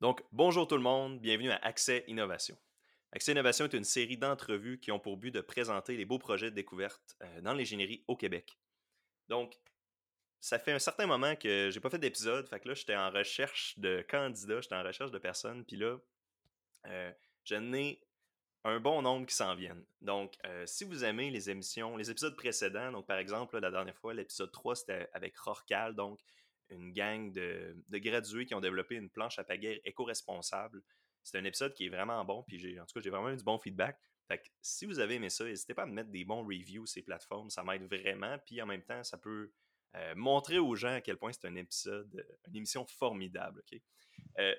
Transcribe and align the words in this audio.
Donc, 0.00 0.22
bonjour 0.32 0.66
tout 0.66 0.76
le 0.76 0.82
monde, 0.82 1.20
bienvenue 1.20 1.50
à 1.50 1.56
Accès 1.56 2.04
Innovation. 2.08 2.56
Accès 3.12 3.32
Innovation 3.32 3.66
est 3.66 3.74
une 3.74 3.84
série 3.84 4.16
d'entrevues 4.16 4.80
qui 4.80 4.90
ont 4.92 4.98
pour 4.98 5.18
but 5.18 5.30
de 5.30 5.42
présenter 5.42 5.94
les 5.94 6.06
beaux 6.06 6.18
projets 6.18 6.50
de 6.50 6.54
découverte 6.54 7.18
euh, 7.20 7.40
dans 7.42 7.52
l'ingénierie 7.52 8.02
au 8.08 8.16
Québec. 8.16 8.58
Donc, 9.28 9.58
ça 10.40 10.58
fait 10.58 10.72
un 10.72 10.78
certain 10.78 11.06
moment 11.06 11.36
que 11.36 11.68
j'ai 11.70 11.80
pas 11.80 11.90
fait 11.90 11.98
d'épisode, 11.98 12.48
fait 12.48 12.60
que 12.60 12.68
là, 12.68 12.74
j'étais 12.74 12.96
en 12.96 13.10
recherche 13.10 13.78
de 13.78 14.02
candidats, 14.08 14.62
j'étais 14.62 14.74
en 14.74 14.82
recherche 14.82 15.10
de 15.10 15.18
personnes, 15.18 15.66
puis 15.66 15.76
là, 15.76 15.98
euh, 16.86 17.12
je 17.44 17.56
n'ai 17.56 18.00
un 18.64 18.80
bon 18.80 19.02
nombre 19.02 19.26
qui 19.26 19.34
s'en 19.34 19.54
viennent. 19.54 19.84
Donc, 20.00 20.38
euh, 20.46 20.64
si 20.64 20.84
vous 20.84 21.04
aimez 21.04 21.30
les 21.30 21.50
émissions, 21.50 21.98
les 21.98 22.10
épisodes 22.10 22.36
précédents, 22.36 22.90
donc 22.90 23.06
par 23.06 23.18
exemple, 23.18 23.58
la 23.58 23.70
dernière 23.70 23.98
fois, 23.98 24.14
l'épisode 24.14 24.50
3, 24.50 24.76
c'était 24.76 25.10
avec 25.12 25.36
Rorcal, 25.36 25.94
donc 25.94 26.20
une 26.70 26.92
gang 26.92 27.32
de, 27.32 27.76
gradués 27.92 28.46
qui 28.46 28.54
ont 28.54 28.60
développé 28.60 28.96
une 28.96 29.10
planche 29.10 29.38
à 29.38 29.44
pagaie 29.44 29.80
éco-responsable. 29.84 30.82
C'est 31.22 31.38
un 31.38 31.44
épisode 31.44 31.74
qui 31.74 31.86
est 31.86 31.88
vraiment 31.88 32.24
bon, 32.24 32.42
puis 32.42 32.78
en 32.80 32.86
tout 32.86 32.94
cas, 32.94 33.00
j'ai 33.00 33.10
vraiment 33.10 33.30
eu 33.30 33.36
du 33.36 33.44
bon 33.44 33.58
feedback. 33.58 33.98
Fait 34.26 34.38
que 34.38 34.48
si 34.62 34.86
vous 34.86 35.00
avez 35.00 35.16
aimé 35.16 35.28
ça, 35.28 35.44
n'hésitez 35.44 35.74
pas 35.74 35.82
à 35.82 35.86
me 35.86 35.92
mettre 35.92 36.10
des 36.10 36.24
bons 36.24 36.44
reviews 36.44 36.86
sur 36.86 36.94
ces 36.94 37.02
plateformes, 37.02 37.50
ça 37.50 37.62
m'aide 37.62 37.82
vraiment, 37.82 38.38
puis 38.46 38.62
en 38.62 38.66
même 38.66 38.82
temps, 38.82 39.02
ça 39.02 39.18
peut 39.18 39.52
euh, 39.96 40.14
montrer 40.14 40.58
aux 40.58 40.76
gens 40.76 40.94
à 40.94 41.00
quel 41.00 41.16
point 41.16 41.32
c'est 41.32 41.46
un 41.46 41.56
épisode, 41.56 42.24
une 42.46 42.56
émission 42.56 42.86
formidable. 42.86 43.60
ok? 43.60 43.80
Euh, 44.38 44.54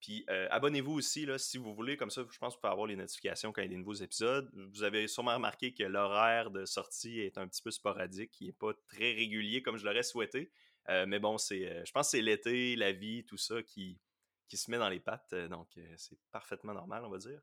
puis 0.00 0.24
euh, 0.30 0.46
abonnez-vous 0.50 0.92
aussi 0.92 1.26
là, 1.26 1.38
si 1.38 1.58
vous 1.58 1.74
voulez, 1.74 1.96
comme 1.96 2.10
ça, 2.10 2.24
je 2.30 2.38
pense 2.38 2.54
que 2.54 2.58
vous 2.58 2.60
pouvez 2.60 2.72
avoir 2.72 2.86
les 2.86 2.96
notifications 2.96 3.52
quand 3.52 3.62
il 3.62 3.64
y 3.64 3.68
a 3.68 3.70
des 3.70 3.76
nouveaux 3.76 3.94
épisodes. 3.94 4.48
Vous 4.72 4.84
avez 4.84 5.08
sûrement 5.08 5.34
remarqué 5.34 5.74
que 5.74 5.82
l'horaire 5.82 6.50
de 6.50 6.64
sortie 6.64 7.20
est 7.20 7.36
un 7.38 7.48
petit 7.48 7.62
peu 7.62 7.72
sporadique, 7.72 8.40
il 8.40 8.46
n'est 8.46 8.52
pas 8.52 8.72
très 8.86 9.12
régulier 9.12 9.62
comme 9.62 9.76
je 9.76 9.84
l'aurais 9.84 10.04
souhaité. 10.04 10.52
Euh, 10.90 11.06
mais 11.06 11.18
bon, 11.18 11.38
c'est, 11.38 11.66
euh, 11.66 11.84
je 11.84 11.92
pense 11.92 12.06
que 12.06 12.10
c'est 12.12 12.22
l'été, 12.22 12.76
la 12.76 12.92
vie, 12.92 13.24
tout 13.24 13.36
ça 13.36 13.62
qui, 13.62 14.00
qui 14.48 14.56
se 14.56 14.70
met 14.70 14.78
dans 14.78 14.88
les 14.88 15.00
pattes. 15.00 15.32
Euh, 15.32 15.48
donc, 15.48 15.68
c'est 15.96 16.18
parfaitement 16.30 16.72
normal, 16.72 17.04
on 17.04 17.10
va 17.10 17.18
dire. 17.18 17.40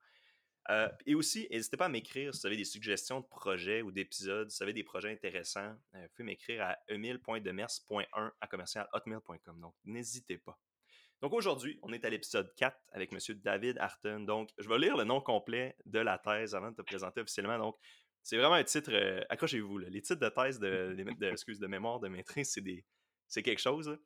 et 1.06 1.14
aussi, 1.14 1.48
n'hésitez 1.52 1.78
pas 1.78 1.86
à 1.86 1.90
m'écrire 1.90 2.34
si 2.34 2.42
vous 2.42 2.48
avez 2.48 2.58
des 2.58 2.66
suggestions 2.66 3.20
de 3.20 3.26
projets 3.26 3.82
ou 3.84 3.92
d'épisodes, 3.92 4.50
si 4.50 4.58
vous 4.58 4.64
avez 4.64 4.74
des 4.74 4.84
projets 4.84 5.12
intéressants, 5.12 5.76
vous 5.94 6.08
pouvez 6.16 6.26
m'écrire 6.26 6.64
à 6.64 6.78
emile.demers.1 6.88 8.32
à 8.42 8.48
commercialhotmail.com. 8.48 9.60
Donc, 9.60 9.76
n'hésitez 9.84 10.40
pas. 10.40 10.58
Donc 11.22 11.34
aujourd'hui, 11.34 11.80
on 11.82 11.94
est 11.94 12.04
à 12.04 12.10
l'épisode 12.10 12.54
4 12.56 12.78
avec 12.92 13.14
M. 13.14 13.20
David 13.42 13.78
Harton. 13.78 14.22
Donc, 14.22 14.50
je 14.58 14.68
vais 14.68 14.78
lire 14.80 14.98
le 14.98 15.06
nom 15.06 15.22
complet 15.22 15.78
de 15.86 16.00
la 16.00 16.18
thèse 16.18 16.56
avant 16.56 16.72
de 16.72 16.76
te 16.76 16.82
présenter 16.82 17.22
officiellement. 17.22 17.58
Donc, 17.58 17.78
c'est 18.22 18.38
vraiment 18.38 18.56
un 18.56 18.64
titre, 18.64 18.92
accrochez-vous, 19.30 19.78
les 19.78 20.02
titres 20.02 20.20
de 20.20 20.30
thèse 20.30 20.60
de, 20.60 20.96
de, 20.98 21.60
de 21.60 21.68
mémoire 21.68 22.00
de 22.00 22.10
maîtrise, 22.10 22.52
c'est 22.52 22.62
des, 22.62 22.84
c'est 23.28 23.44
quelque 23.44 23.62
chose. 23.62 23.98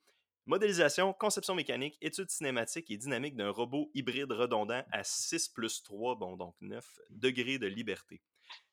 Modélisation, 0.45 1.14
conception 1.14 1.53
mécanique, 1.53 1.98
étude 2.02 2.30
cinématique 2.30 2.89
et 2.89 2.98
dynamique 2.98 3.36
d'un 3.36 3.52
robot 3.52 3.92
hybride 3.94 4.31
redondant 4.31 4.84
à 4.92 5.03
6 5.03 5.50
plus 5.50 5.84
3, 5.84 6.16
bon 6.16 6.38
donc 6.38 6.56
9 6.62 7.00
degrés 7.12 7.59
de 7.59 7.67
liberté. 7.67 8.22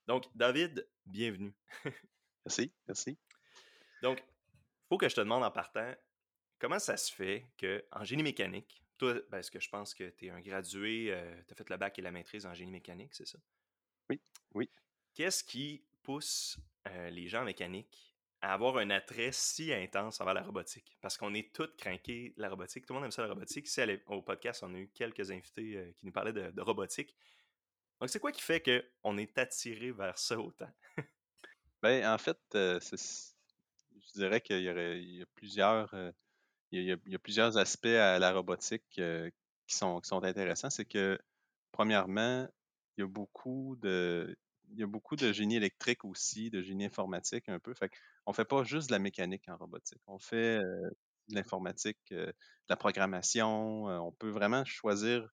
Donc, 0.06 0.24
David, 0.34 0.88
bienvenue. 1.04 1.52
merci, 2.46 2.72
merci. 2.86 3.18
Donc, 4.02 4.18
il 4.18 4.88
faut 4.88 4.98
que 4.98 5.08
je 5.08 5.16
te 5.16 5.20
demande 5.20 5.42
en 5.42 5.50
partant, 5.50 5.92
comment 6.58 6.78
ça 6.78 6.96
se 6.96 7.12
fait 7.12 7.46
qu'en 7.60 8.04
génie 8.04 8.22
mécanique, 8.22 8.82
toi, 8.98 9.14
parce 9.30 9.50
que 9.50 9.60
je 9.60 9.68
pense 9.68 9.92
que 9.94 10.08
tu 10.10 10.26
es 10.26 10.30
un 10.30 10.40
gradué, 10.40 11.08
euh, 11.10 11.42
tu 11.46 11.52
as 11.52 11.56
fait 11.56 11.68
le 11.68 11.76
bac 11.76 11.98
et 11.98 12.02
la 12.02 12.10
maîtrise 12.10 12.46
en 12.46 12.54
génie 12.54 12.70
mécanique, 12.70 13.14
c'est 13.14 13.26
ça? 13.26 13.38
Oui, 14.08 14.20
oui. 14.54 14.70
Qu'est-ce 15.12 15.44
qui 15.44 15.84
pousse 16.02 16.58
euh, 16.88 17.10
les 17.10 17.28
gens 17.28 17.42
en 17.42 17.44
mécanique 17.44 18.15
à 18.40 18.52
avoir 18.52 18.76
un 18.78 18.90
attrait 18.90 19.30
si 19.32 19.72
intense 19.72 20.20
envers 20.20 20.34
la 20.34 20.42
robotique. 20.42 20.96
Parce 21.00 21.16
qu'on 21.16 21.34
est 21.34 21.52
tous 21.54 21.68
craqués 21.78 22.34
la 22.36 22.48
robotique. 22.48 22.86
Tout 22.86 22.92
le 22.92 22.98
monde 22.98 23.06
aime 23.06 23.10
ça 23.10 23.22
la 23.22 23.28
robotique. 23.28 23.66
Ici, 23.66 23.80
au 24.06 24.22
podcast, 24.22 24.62
on 24.62 24.74
a 24.74 24.78
eu 24.78 24.88
quelques 24.88 25.30
invités 25.30 25.76
euh, 25.76 25.92
qui 25.92 26.06
nous 26.06 26.12
parlaient 26.12 26.32
de, 26.32 26.60
robotique. 26.60 27.16
Donc, 28.00 28.10
c'est 28.10 28.20
quoi 28.20 28.32
qui 28.32 28.42
fait 28.42 28.62
qu'on 29.02 29.16
est 29.16 29.38
attiré 29.38 29.90
vers 29.90 30.18
ça 30.18 30.38
autant? 30.38 30.70
ben, 31.82 32.06
en 32.06 32.18
fait, 32.18 32.38
euh, 32.54 32.78
je 32.80 34.12
dirais 34.14 34.40
qu'il 34.40 34.60
y, 34.60 34.64
y 34.64 35.22
a 35.22 35.26
plusieurs. 35.34 35.92
Euh, 35.94 36.12
il, 36.72 36.82
y 36.82 37.14
a, 37.14 37.18
plusieurs 37.18 37.56
aspects 37.56 37.86
à 37.86 38.18
la 38.18 38.32
robotique 38.32 38.84
qui, 38.90 39.76
sont, 39.76 40.00
qui 40.00 40.08
sont 40.08 40.22
intéressants. 40.24 40.68
C'est 40.68 40.84
que, 40.84 41.18
premièrement, 41.72 42.46
il 42.96 43.02
y 43.02 43.04
a 43.04 43.06
beaucoup 43.06 43.76
de, 43.76 44.36
il 44.72 44.78
y 44.78 44.82
a 44.82 44.86
beaucoup 44.86 45.16
de 45.16 45.32
génie 45.32 45.56
électrique 45.56 46.04
aussi, 46.04 46.50
de 46.50 46.62
génie 46.62 46.84
informatique 46.84 47.48
un 47.48 47.58
peu. 47.58 47.74
Fait 47.74 47.90
on 48.26 48.32
fait 48.32 48.44
pas 48.44 48.64
juste 48.64 48.88
de 48.88 48.92
la 48.92 48.98
mécanique 48.98 49.48
en 49.48 49.56
robotique. 49.56 50.00
On 50.06 50.18
fait 50.18 50.58
de 50.58 51.34
l'informatique, 51.34 51.98
de 52.10 52.34
la 52.68 52.76
programmation. 52.76 53.84
On 53.86 54.12
peut 54.12 54.30
vraiment 54.30 54.64
choisir. 54.64 55.28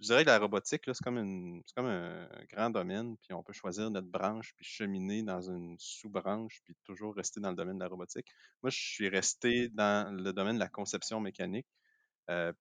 Je 0.00 0.06
dirais 0.06 0.22
que 0.22 0.30
la 0.30 0.38
robotique, 0.38 0.84
c'est 0.86 1.02
comme, 1.02 1.62
comme 1.74 1.86
un 1.86 2.28
grand 2.52 2.70
domaine, 2.70 3.16
puis 3.18 3.32
on 3.34 3.42
peut 3.42 3.52
choisir 3.52 3.90
notre 3.90 4.06
branche, 4.06 4.54
puis 4.54 4.64
cheminer 4.64 5.24
dans 5.24 5.40
une 5.40 5.74
sous-branche, 5.78 6.60
puis 6.64 6.76
toujours 6.84 7.16
rester 7.16 7.40
dans 7.40 7.50
le 7.50 7.56
domaine 7.56 7.78
de 7.78 7.82
la 7.82 7.88
robotique. 7.88 8.26
Moi, 8.62 8.70
je 8.70 8.78
suis 8.78 9.08
resté 9.08 9.70
dans 9.70 10.14
le 10.14 10.32
domaine 10.32 10.54
de 10.54 10.60
la 10.60 10.68
conception 10.68 11.18
mécanique. 11.20 11.66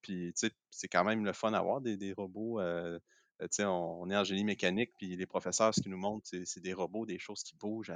puis, 0.02 0.34
tu 0.34 0.48
sais, 0.48 0.52
c'est 0.72 0.88
quand 0.88 1.04
même 1.04 1.26
le 1.26 1.34
fun 1.34 1.52
d'avoir 1.52 1.82
des, 1.82 1.96
des 1.96 2.14
robots 2.14 2.60
euh, 2.60 2.98
on, 3.60 4.10
est 4.10 4.18
en 4.18 4.24
génie 4.24 4.44
mécanique, 4.44 4.92
puis 4.98 5.16
les 5.16 5.26
professeurs, 5.26 5.74
ce 5.74 5.82
qu'ils 5.82 5.92
nous 5.92 5.98
montrent, 5.98 6.28
c'est 6.46 6.62
des 6.62 6.74
robots, 6.74 7.06
des 7.06 7.20
choses 7.20 7.44
qui 7.44 7.56
bougent, 7.56 7.94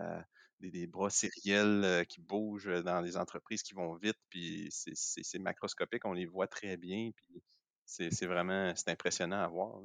des, 0.69 0.88
bras 0.88 1.09
sériels 1.09 1.83
euh, 1.83 2.03
qui 2.03 2.22
bougent 2.22 2.83
dans 2.83 3.01
les 3.01 3.17
entreprises 3.17 3.63
qui 3.63 3.73
vont 3.73 3.95
vite, 3.95 4.17
puis 4.29 4.69
c'est 4.72 5.39
macroscopique, 5.39 6.05
on 6.05 6.13
les 6.13 6.25
voit 6.25 6.47
très 6.47 6.77
bien, 6.77 7.11
puis 7.16 7.41
c'est 7.85 8.25
vraiment 8.25 8.73
c'est 8.75 8.89
impressionnant 8.89 9.41
à 9.41 9.47
voir. 9.47 9.81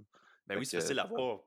Ben 0.46 0.58
oui, 0.58 0.66
c'est 0.66 0.80
facile 0.80 0.98
à 0.98 1.06
voir. 1.06 1.40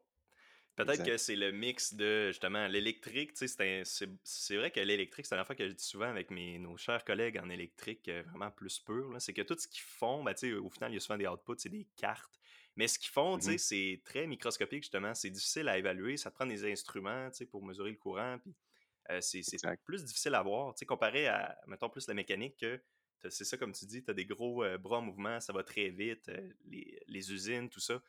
Peut-être 0.86 1.04
que 1.04 1.18
c'est 1.18 1.36
le 1.36 1.52
mix 1.52 1.94
de 1.94 2.28
justement 2.28 2.68
l'électrique. 2.68 3.32
C'est 3.36 4.56
vrai 4.56 4.72
que 4.72 4.80
l'électrique, 4.80 5.26
c'est 5.26 5.36
la 5.36 5.44
fois 5.44 5.56
que 5.56 5.68
je 5.68 5.74
dis 5.74 5.84
souvent 5.84 6.08
avec 6.08 6.32
mes, 6.32 6.58
nos 6.58 6.78
chers 6.78 7.04
collègues 7.04 7.38
en 7.38 7.50
électrique 7.50 8.08
euh, 8.08 8.24
vraiment 8.30 8.50
plus 8.50 8.80
pur. 8.80 9.14
C'est 9.20 9.34
que 9.34 9.42
tout 9.42 9.58
ce 9.58 9.68
qu'ils 9.68 9.84
font, 9.84 10.24
ben, 10.24 10.34
au 10.62 10.70
final, 10.70 10.92
il 10.92 10.94
y 10.94 10.98
a 10.98 11.00
souvent 11.02 11.18
des 11.18 11.28
outputs, 11.28 11.56
c'est 11.58 11.70
des 11.70 11.88
cartes. 11.98 12.40
Mais 12.78 12.88
ce 12.88 12.98
qu'ils 12.98 13.10
font, 13.10 13.38
mmh 13.38 13.58
c'est 13.58 14.02
très 14.06 14.26
microscopique, 14.26 14.84
justement. 14.84 15.14
C'est 15.14 15.30
difficile 15.30 15.68
à 15.68 15.78
évaluer. 15.78 16.16
Ça 16.16 16.32
te 16.32 16.36
prend 16.36 16.46
des 16.46 16.72
instruments 16.72 17.30
pour 17.52 17.64
mesurer 17.66 17.92
le 17.92 17.98
courant. 17.98 18.38
Puis 18.42 18.56
euh, 19.12 19.22
c'est 19.22 19.44
plus 19.84 20.06
difficile 20.06 20.36
à 20.36 20.42
voir. 20.42 20.74
Comparé 20.88 21.28
à, 21.28 21.58
mettons, 21.68 21.90
plus 21.90 22.08
la 22.08 22.14
mécanique, 22.14 22.58
que 22.58 22.82
c'est 23.30 23.44
ça, 23.44 23.58
comme 23.58 23.74
tu 23.74 23.86
dis, 23.86 24.04
tu 24.04 24.12
as 24.12 24.14
des 24.14 24.26
gros 24.26 24.64
euh, 24.64 24.78
bras 24.78 25.00
en 25.00 25.02
mouvement, 25.02 25.40
ça 25.40 25.52
va 25.52 25.64
très 25.64 25.90
vite, 25.90 26.30
euh, 26.30 26.50
les, 27.08 27.32
usines, 27.32 27.70
tout 27.70 27.80
ça. 27.80 28.02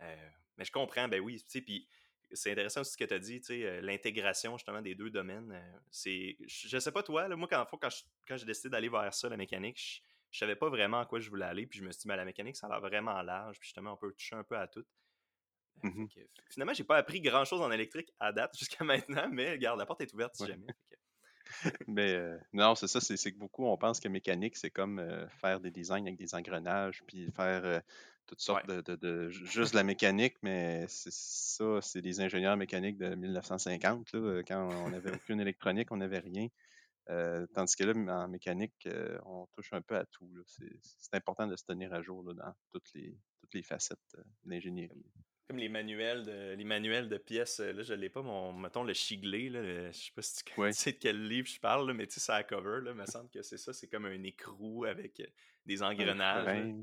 mais 0.00 0.64
je 0.64 0.72
comprends, 0.72 1.08
ben 1.08 1.20
oui. 1.20 1.42
Puis 1.48 1.88
c'est 2.32 2.52
intéressant 2.52 2.82
aussi 2.82 2.92
ce 2.92 2.96
que 2.98 3.04
tu 3.04 3.14
as 3.14 3.18
dit, 3.18 3.40
l'intégration 3.80 4.56
justement 4.58 4.82
des 4.82 4.94
deux 4.94 5.10
domaines. 5.10 5.58
c'est, 5.90 6.36
je 6.46 6.78
sais 6.78 6.92
pas 6.92 7.02
toi, 7.02 7.28
moi, 7.36 7.48
quand, 7.48 7.66
quand, 7.80 7.88
quand 8.26 8.36
j'ai 8.36 8.46
décidé 8.46 8.68
d'aller 8.68 8.90
vers 8.90 9.14
ça, 9.14 9.28
la 9.28 9.38
mécanique, 9.38 10.02
je 10.30 10.38
savais 10.38 10.56
pas 10.56 10.68
vraiment 10.68 11.00
à 11.00 11.06
quoi 11.06 11.20
je 11.20 11.30
voulais 11.30 11.46
aller, 11.46 11.66
puis 11.66 11.78
je 11.78 11.84
me 11.84 11.90
suis 11.90 12.02
dit, 12.02 12.08
mais 12.08 12.16
la 12.16 12.24
mécanique, 12.24 12.56
ça 12.56 12.66
a 12.66 12.70
l'air 12.70 12.80
vraiment 12.80 13.20
large, 13.22 13.58
puis 13.58 13.68
justement, 13.68 13.94
on 13.94 13.96
peut 13.96 14.12
toucher 14.12 14.36
un 14.36 14.44
peu 14.44 14.58
à 14.58 14.66
tout. 14.66 14.84
Euh, 15.84 15.88
mmh 15.88 16.08
finalement, 16.50 16.74
j'ai 16.74 16.84
pas 16.84 16.96
appris 16.96 17.20
grand 17.20 17.44
chose 17.44 17.60
en 17.60 17.70
électrique 17.70 18.12
à 18.18 18.32
date 18.32 18.52
jusqu'à 18.58 18.84
maintenant, 18.84 19.28
mais 19.30 19.52
regarde, 19.52 19.78
la 19.78 19.86
porte 19.86 20.00
est 20.00 20.12
ouverte 20.12 20.34
si 20.36 20.46
jamais. 20.46 20.66
mais 21.88 22.12
euh, 22.14 22.38
non, 22.52 22.74
c'est 22.74 22.88
ça, 22.88 23.00
c'est 23.00 23.32
que 23.32 23.38
beaucoup, 23.38 23.64
on 23.64 23.76
pense 23.76 24.00
que 24.00 24.08
mécanique, 24.08 24.56
c'est 24.56 24.70
comme 24.70 24.98
euh, 24.98 25.26
faire 25.28 25.60
des 25.60 25.70
designs 25.70 26.06
avec 26.06 26.16
des 26.16 26.34
engrenages, 26.34 27.02
puis 27.06 27.30
faire 27.32 27.82
toutes 28.26 28.40
sortes 28.40 28.66
de, 28.66 29.28
juste 29.30 29.72
de 29.72 29.76
la 29.76 29.84
mécanique, 29.84 30.36
mais 30.42 30.84
c'est 30.88 31.12
ça, 31.12 31.80
c'est 31.80 32.02
des 32.02 32.20
ingénieurs 32.20 32.58
mécaniques 32.58 32.98
de 32.98 33.14
1950, 33.14 34.12
là, 34.12 34.42
quand 34.46 34.68
on 34.84 34.90
n'avait 34.90 35.14
aucune 35.14 35.40
électronique, 35.40 35.90
on 35.90 35.96
n'avait 35.96 36.18
rien. 36.18 36.48
Euh, 37.10 37.46
tandis 37.54 37.74
que 37.74 37.84
là, 37.84 38.22
en 38.22 38.28
mécanique, 38.28 38.86
euh, 38.86 39.18
on 39.24 39.46
touche 39.54 39.72
un 39.72 39.80
peu 39.80 39.96
à 39.96 40.04
tout. 40.06 40.30
C'est 40.46 41.14
important 41.14 41.46
de 41.46 41.56
se 41.56 41.64
tenir 41.64 41.92
à 41.94 42.02
jour 42.02 42.22
dans 42.22 42.52
toutes 42.70 42.92
les, 42.94 43.18
toutes 43.40 43.54
les 43.54 43.62
facettes 43.62 43.98
euh, 44.16 44.22
de 44.44 44.50
l'ingénierie. 44.50 45.06
Comme 45.48 45.58
les 45.58 45.68
manuels 45.68 46.24
de, 46.24 46.54
les 46.54 46.64
manuels 46.64 47.08
de 47.08 47.16
pièces, 47.16 47.60
là, 47.60 47.82
je 47.82 47.94
l'ai 47.94 48.10
pas, 48.10 48.22
mon, 48.22 48.52
mettons 48.52 48.84
le 48.84 48.92
chiglé, 48.92 49.48
là, 49.48 49.90
je 49.90 49.98
sais 49.98 50.12
pas 50.14 50.22
si 50.22 50.44
tu 50.44 50.72
sais 50.72 50.92
de 50.92 50.98
quel 50.98 51.26
livre 51.26 51.48
je 51.48 51.58
parle, 51.58 51.90
mais 51.94 52.06
tu 52.06 52.14
sais, 52.14 52.20
ça 52.20 52.36
a 52.36 52.42
cover, 52.42 52.80
là, 52.82 52.92
me 52.92 53.06
semble 53.06 53.30
que 53.30 53.42
c'est 53.42 53.56
ça, 53.56 53.72
c'est 53.72 53.88
comme 53.88 54.04
un 54.04 54.22
écrou 54.24 54.84
avec 54.84 55.22
des 55.64 55.82
engrenages. 55.82 56.74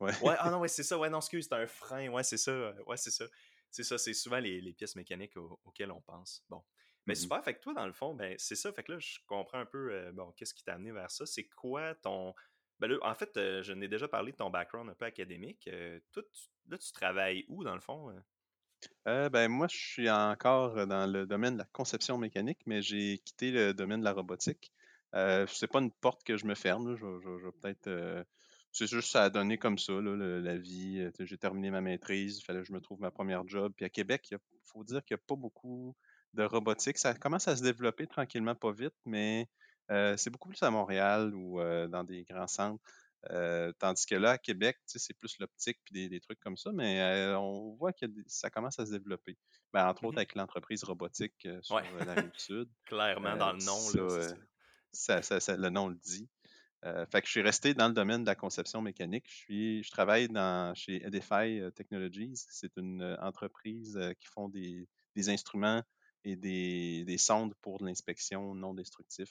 Ouais. 0.00 0.12
ah 0.38 0.50
non, 0.50 0.60
ouais, 0.60 0.68
c'est 0.68 0.82
ça, 0.82 0.98
ouais, 0.98 1.10
non, 1.10 1.18
excuse, 1.18 1.46
c'est 1.48 1.54
un 1.54 1.66
frein, 1.66 2.08
ouais, 2.08 2.22
c'est 2.22 2.38
ça, 2.38 2.74
ouais, 2.86 2.96
c'est 2.96 3.10
ça. 3.10 3.26
C'est 3.70 3.82
ça, 3.82 3.98
c'est 3.98 4.14
souvent 4.14 4.38
les, 4.38 4.60
les, 4.60 4.72
pièces 4.72 4.96
mécaniques 4.96 5.36
auxquelles 5.36 5.90
on 5.90 6.00
pense. 6.00 6.42
Bon. 6.48 6.62
Mais 7.06 7.12
mmh 7.12 7.16
super, 7.16 7.44
fait 7.44 7.54
que 7.54 7.60
toi, 7.60 7.74
dans 7.74 7.86
le 7.86 7.92
fond, 7.92 8.14
ben, 8.14 8.34
c'est 8.38 8.56
ça. 8.56 8.72
Fait 8.72 8.82
que 8.82 8.92
là, 8.92 8.98
je 8.98 9.18
comprends 9.26 9.58
un 9.58 9.66
peu, 9.66 9.92
euh, 9.92 10.12
bon, 10.12 10.32
qu'est-ce 10.32 10.54
qui 10.54 10.64
t'a 10.64 10.74
amené 10.74 10.92
vers 10.92 11.10
ça. 11.10 11.24
C'est 11.24 11.46
quoi 11.48 11.94
ton. 11.94 12.34
Ben 12.78 12.88
là, 12.88 12.98
en 13.02 13.14
fait, 13.14 13.36
euh, 13.36 13.62
je 13.62 13.72
n'ai 13.72 13.88
déjà 13.88 14.08
parlé 14.08 14.32
de 14.32 14.36
ton 14.36 14.50
background 14.50 14.90
un 14.90 14.94
peu 14.94 15.04
académique. 15.04 15.68
Euh, 15.68 16.00
toi, 16.12 16.22
là, 16.68 16.78
tu 16.78 16.92
travailles 16.92 17.44
où, 17.48 17.64
dans 17.64 17.74
le 17.74 17.80
fond? 17.80 18.12
ben, 19.04 19.48
moi, 19.48 19.66
je 19.70 19.76
suis 19.76 20.10
encore 20.10 20.86
dans 20.86 21.10
le 21.10 21.26
domaine 21.26 21.54
de 21.54 21.58
la 21.58 21.68
conception 21.72 22.18
mécanique, 22.18 22.60
mais 22.66 22.82
j'ai 22.82 23.18
quitté 23.18 23.50
le 23.50 23.74
domaine 23.74 24.00
de 24.00 24.04
la 24.04 24.12
robotique. 24.12 24.72
Euh, 25.14 25.46
c'est 25.48 25.66
pas 25.70 25.80
une 25.80 25.92
porte 25.92 26.24
que 26.24 26.36
je 26.36 26.46
me 26.46 26.54
ferme. 26.54 26.96
Peut-être 27.60 28.24
c'est 28.76 28.86
juste 28.86 29.10
ça 29.10 29.24
a 29.24 29.30
donné 29.30 29.56
comme 29.56 29.78
ça, 29.78 29.94
là, 29.94 30.14
la 30.16 30.58
vie. 30.58 31.00
Euh, 31.00 31.10
j'ai 31.24 31.38
terminé 31.38 31.70
ma 31.70 31.80
maîtrise, 31.80 32.38
il 32.38 32.42
fallait 32.44 32.60
que 32.60 32.66
je 32.66 32.74
me 32.74 32.80
trouve 32.82 33.00
ma 33.00 33.10
première 33.10 33.48
job. 33.48 33.72
Puis 33.74 33.86
à 33.86 33.88
Québec, 33.88 34.28
il 34.30 34.38
faut 34.64 34.84
dire 34.84 35.02
qu'il 35.02 35.14
n'y 35.14 35.20
a 35.20 35.24
pas 35.26 35.34
beaucoup 35.34 35.96
de 36.34 36.42
robotique. 36.42 36.98
Ça 36.98 37.14
commence 37.14 37.48
à 37.48 37.56
se 37.56 37.62
développer 37.62 38.06
tranquillement, 38.06 38.54
pas 38.54 38.72
vite, 38.72 38.94
mais 39.06 39.48
euh, 39.90 40.14
c'est 40.18 40.28
beaucoup 40.28 40.50
plus 40.50 40.62
à 40.62 40.70
Montréal 40.70 41.34
ou 41.34 41.58
euh, 41.58 41.88
dans 41.88 42.04
des 42.04 42.24
grands 42.24 42.46
centres. 42.46 42.82
Tandis 43.78 44.06
que 44.06 44.14
là, 44.14 44.32
à 44.32 44.38
Québec, 44.38 44.78
c'est 44.86 45.14
plus 45.14 45.38
l'optique 45.38 45.78
puis 45.84 46.08
des, 46.08 46.20
trucs 46.20 46.40
comme 46.40 46.56
ça, 46.56 46.70
mais 46.72 47.32
on 47.36 47.74
voit 47.74 47.92
que 47.92 48.06
ça 48.26 48.50
commence 48.50 48.78
à 48.78 48.86
se 48.86 48.92
développer. 48.92 49.36
Ben, 49.72 49.88
entre 49.88 50.04
autres 50.04 50.14
Mhm. 50.14 50.18
avec 50.18 50.34
l'entreprise 50.34 50.84
robotique 50.84 51.48
sur 51.62 51.80
la 51.80 52.14
rive 52.14 52.30
sud. 52.36 52.68
Clairement, 52.86 53.36
dans 53.36 53.52
le 53.52 53.64
nom, 53.64 53.78
là, 53.94 54.34
ça, 54.92 55.22
ça, 55.22 55.56
le 55.56 55.68
nom 55.70 55.88
le 55.88 55.96
dit. 55.96 56.28
fait 56.82 57.20
que 57.20 57.26
je 57.26 57.32
suis 57.32 57.42
resté 57.42 57.74
dans 57.74 57.88
le 57.88 57.94
domaine 57.94 58.22
de 58.22 58.28
la 58.28 58.34
conception 58.36 58.80
mécanique. 58.80 59.26
Je, 59.28 59.34
suis, 59.34 59.82
je 59.82 59.90
travaille 59.90 60.28
dans, 60.28 60.74
chez 60.74 61.04
Edify 61.04 61.60
Technologies. 61.74 62.34
C'est 62.48 62.76
une 62.76 63.16
entreprise 63.20 63.98
qui 64.20 64.26
font 64.28 64.48
des, 64.48 64.88
des 65.14 65.28
instruments 65.28 65.82
et 66.24 66.36
des, 66.36 67.04
des 67.04 67.18
sondes 67.18 67.54
pour 67.62 67.78
de 67.78 67.86
l'inspection 67.86 68.54
non 68.54 68.74
destructif. 68.74 69.30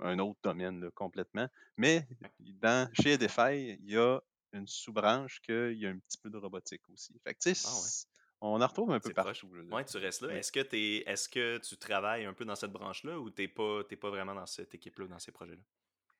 Un 0.00 0.18
autre 0.18 0.38
domaine 0.42 0.90
complètement. 0.92 1.48
Mais 1.76 2.06
dans, 2.40 2.88
chez 2.94 3.12
Edify, 3.12 3.78
il 3.80 3.90
y 3.90 3.96
a 3.96 4.20
une 4.52 4.66
sous-branche 4.66 5.40
qu'il 5.40 5.78
y 5.78 5.86
a 5.86 5.90
un 5.90 5.98
petit 5.98 6.18
peu 6.18 6.30
de 6.30 6.36
robotique 6.36 6.88
aussi. 6.90 7.18
Fait 7.24 7.34
que, 7.34 7.50
ah 7.50 8.06
on 8.40 8.60
en 8.60 8.66
retrouve 8.66 8.92
un 8.92 9.00
peu 9.00 9.12
partout. 9.12 9.48
Oui, 9.70 9.84
tu 9.84 9.96
restes 9.96 10.22
là. 10.22 10.34
Est-ce 10.36 10.52
que, 10.52 10.60
es, 10.60 11.02
est-ce 11.10 11.28
que 11.28 11.58
tu 11.58 11.76
travailles 11.76 12.24
un 12.24 12.32
peu 12.32 12.44
dans 12.44 12.54
cette 12.54 12.70
branche-là 12.70 13.18
ou 13.18 13.30
tu 13.30 13.42
n'es 13.42 13.48
pas, 13.48 13.82
pas 13.82 14.10
vraiment 14.10 14.34
dans 14.34 14.46
cette 14.46 14.74
équipe-là, 14.74 15.06
dans 15.08 15.18
ces 15.18 15.32
projets-là? 15.32 15.62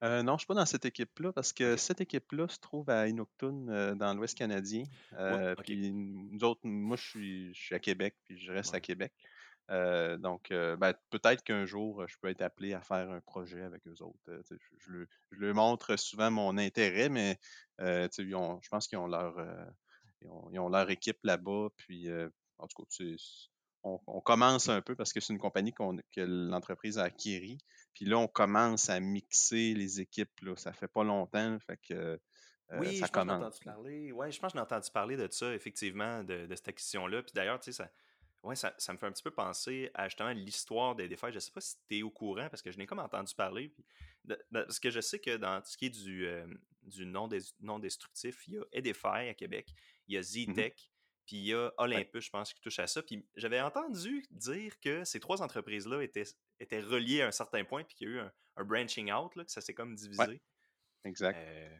Euh, 0.05 0.23
non, 0.23 0.33
je 0.33 0.35
ne 0.35 0.39
suis 0.39 0.47
pas 0.47 0.55
dans 0.55 0.67
cette 0.67 0.85
équipe-là 0.85 1.33
parce 1.33 1.53
que 1.53 1.77
cette 1.77 2.01
équipe-là 2.01 2.47
se 2.49 2.59
trouve 2.59 2.89
à 2.89 3.09
Inuktun, 3.09 3.69
euh, 3.69 3.95
dans 3.95 4.15
l'Ouest 4.15 4.37
canadien. 4.37 4.85
Euh, 5.15 5.55
puis 5.57 5.93
nous 5.93 6.45
autres, 6.45 6.61
moi, 6.65 6.97
je 6.97 7.03
suis, 7.03 7.55
je 7.55 7.61
suis 7.61 7.75
à 7.75 7.81
Québec, 7.81 8.17
puis 8.25 8.39
je 8.39 8.53
reste 8.53 8.75
à 8.75 8.81
Québec. 8.81 9.13
Donc, 9.69 10.49
ben, 10.51 10.95
peut-être 11.11 11.43
qu'un 11.43 11.67
jour, 11.67 12.07
je 12.09 12.17
peux 12.21 12.29
être 12.29 12.43
appelé 12.43 12.75
à 12.75 12.81
faire 12.81 13.11
un 13.11 13.21
projet 13.21 13.63
avec 13.63 13.87
eux 13.87 14.03
autres. 14.03 14.19
Je, 14.27 15.05
je, 15.31 15.39
leur 15.39 15.55
montre 15.55 15.97
souvent 15.97 16.31
mon 16.31 16.57
intérêt, 16.57 17.09
mais 17.09 17.39
je 17.79 18.69
pense 18.69 18.89
qu'ils 18.89 18.99
ont 18.99 19.07
leur 19.07 19.37
ils 20.23 20.59
ont, 20.59 20.69
leur 20.69 20.91
équipe 20.91 21.19
là-bas. 21.23 21.69
Puis, 21.77 22.09
en 22.59 22.67
tout 22.67 22.83
cas, 22.83 22.89
on, 23.83 24.21
commence 24.21 24.69
un 24.69 24.81
peu 24.81 24.95
parce 24.95 25.13
que 25.13 25.21
c'est 25.21 25.33
une 25.33 25.39
compagnie 25.39 25.73
que 25.73 26.21
l'entreprise 26.21 26.99
a 26.99 27.05
acquérie. 27.05 27.59
Puis 27.95 28.05
là, 28.05 28.19
on 28.19 28.29
commence 28.29 28.89
à 28.89 29.01
mixer 29.01 29.75
les 29.75 30.01
équipes. 30.01 30.41
Là. 30.43 30.57
Ça 30.57 30.73
fait 30.73 30.89
pas 30.89 31.05
longtemps. 31.05 31.59
Fait 31.61 31.79
que, 31.89 32.21
oui, 32.79 32.97
je 32.97 33.11
commence. 33.11 33.43
entendu 33.43 33.59
parler. 33.65 34.13
Ouais, 34.13 34.31
je 34.31 34.39
pense 34.41 34.53
que 34.53 34.59
j'ai 34.59 34.63
entendu 34.63 34.91
parler 34.91 35.17
de 35.17 35.29
ça, 35.31 35.55
effectivement, 35.55 36.23
de, 36.25 36.47
cette 36.51 36.69
acquisition-là. 36.69 37.23
Puis 37.23 37.33
d'ailleurs, 37.35 37.61
tu 37.61 37.73
sais, 37.73 37.83
ça, 37.83 37.91
ouais, 38.43 38.57
ça, 38.57 38.75
ça, 38.79 38.93
me 38.93 38.99
fait 38.99 39.07
un 39.07 39.13
petit 39.13 39.23
peu 39.23 39.31
penser 39.31 39.91
à 39.95 40.09
justement 40.09 40.31
l'histoire 40.31 40.95
des 40.95 41.09
défis. 41.09 41.27
Je 41.31 41.35
ne 41.35 41.41
sais 41.41 41.53
pas 41.53 41.61
si 41.61 41.77
tu 41.89 41.99
es 41.99 42.03
au 42.03 42.11
courant 42.11 42.49
parce 42.49 42.63
que 42.63 42.71
je 42.71 42.79
n'ai 42.79 42.87
comme 42.87 42.99
entendu 42.99 43.35
parler. 43.35 43.69
Puis, 43.69 43.85
parce 44.53 44.81
que 44.81 44.91
je 44.91 45.01
sais 45.01 45.19
que 45.19 45.37
dans 45.37 45.65
ce 45.65 45.77
qui 45.77 45.87
est 45.87 45.91
du, 45.91 46.29
du 46.83 47.07
non, 47.07 47.29
non 47.61 47.79
destructif, 47.79 48.47
il 48.49 48.55
y 48.55 48.59
a 48.59 48.65
Edify 48.73 49.29
à 49.29 49.35
Québec 49.35 49.75
il 50.09 50.15
y 50.15 50.17
a 50.17 50.21
mmh 50.21 50.53
Z-Tech, 50.53 50.75
puis 51.27 51.37
il 51.37 51.45
y 51.45 51.55
a 51.55 51.71
Olympus, 51.77 52.25
je 52.25 52.31
pense, 52.31 52.53
qui 52.53 52.61
touche 52.61 52.79
à 52.79 52.87
ça. 52.87 53.03
Puis 53.03 53.25
j'avais 53.37 53.61
entendu 53.61 54.25
dire 54.31 54.81
que 54.81 55.05
ces 55.05 55.21
trois 55.21 55.43
entreprises-là 55.43 56.03
étaient, 56.03 56.25
étaient 56.59 56.81
reliées 56.81 57.23
à 57.23 57.29
un 57.29 57.33
certain 57.33 57.65
point, 57.65 57.85
puis 57.85 57.95
qu'il 57.95 58.09
y 58.09 58.11
a 58.11 58.15
eu 58.15 58.21
un, 58.21 58.65
branching 58.65 59.13
out, 59.13 59.37
là, 59.37 59.45
que 59.45 59.53
ça 59.53 59.61
s'est 59.61 59.75
comme 59.75 59.95
divisé. 59.95 60.41
Exact. 61.05 61.37
Euh, 61.37 61.79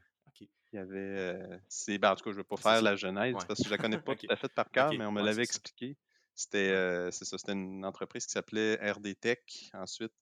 il 0.73 0.77
y 0.77 0.79
avait. 0.79 0.99
Euh, 0.99 1.59
c'est, 1.67 1.97
ben, 1.97 2.13
en 2.13 2.15
tout 2.15 2.25
cas, 2.25 2.31
je 2.31 2.37
ne 2.37 2.43
vais 2.43 2.47
pas 2.47 2.59
faire 2.59 2.83
la 2.83 2.95
genèse 2.95 3.35
parce 3.47 3.63
que 3.63 3.65
je 3.65 3.69
ne 3.69 3.77
la 3.77 3.79
connais 3.79 3.99
pas 3.99 4.15
tout 4.17 4.27
à 4.29 4.37
fait 4.37 4.53
par 4.53 4.71
cœur, 4.71 4.93
mais 4.93 5.07
on 5.07 5.13
me 5.13 5.23
l'avait 5.23 5.43
expliqué. 5.43 5.97
C'était, 6.39 6.71
euh, 6.71 7.11
ça, 7.11 7.37
c'était 7.37 7.53
une 7.53 7.85
entreprise 7.85 8.25
qui 8.25 8.33
s'appelait 8.33 8.77
RD 8.77 9.19
Tech. 9.19 9.41
Ensuite, 9.75 10.13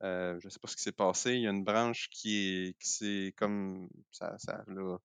je 0.00 0.44
ne 0.44 0.50
sais 0.50 0.58
pas 0.58 0.66
ce 0.66 0.74
qui 0.74 0.82
s'est 0.82 0.90
passé. 0.90 1.34
Il 1.34 1.42
y 1.42 1.46
a 1.46 1.50
une 1.50 1.62
branche 1.62 2.08
qui 2.10 2.36
est, 2.36 2.78
qui 2.80 2.88
s'est 2.88 3.34
comme 3.36 3.88
ça, 4.10 4.36
ça 4.38 4.64
là, 4.66 4.98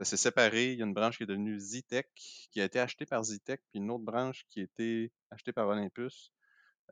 ça 0.00 0.04
s'est 0.04 0.16
séparé. 0.16 0.72
Il 0.72 0.80
y 0.80 0.82
a 0.82 0.86
une 0.86 0.94
branche 0.94 1.18
qui 1.18 1.22
est 1.22 1.26
devenue 1.26 1.60
Zitech, 1.60 2.08
qui 2.50 2.60
a 2.60 2.64
été 2.64 2.80
achetée 2.80 3.06
par 3.06 3.22
Zitech, 3.22 3.60
puis 3.70 3.78
une 3.78 3.90
autre 3.92 4.02
branche 4.02 4.44
qui 4.48 4.60
a 4.60 4.64
été 4.64 5.12
achetée 5.30 5.52
par 5.52 5.68
Olympus. 5.68 6.32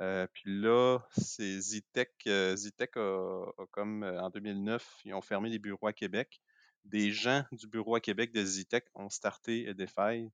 Euh, 0.00 0.28
puis 0.32 0.60
là, 0.60 1.00
c'est 1.10 1.60
Zitech. 1.60 2.12
Euh, 2.28 2.54
a, 2.80 3.66
comme 3.72 4.04
euh, 4.04 4.22
en 4.22 4.30
2009, 4.30 5.00
ils 5.04 5.14
ont 5.14 5.22
fermé 5.22 5.48
les 5.48 5.58
bureaux 5.58 5.88
à 5.88 5.92
Québec. 5.92 6.40
Des 6.84 7.10
gens 7.10 7.44
du 7.50 7.66
bureau 7.66 7.96
à 7.96 8.00
Québec 8.00 8.32
de 8.32 8.44
Zitech 8.44 8.84
ont 8.94 9.10
starté 9.10 9.68
Edify, 9.68 10.30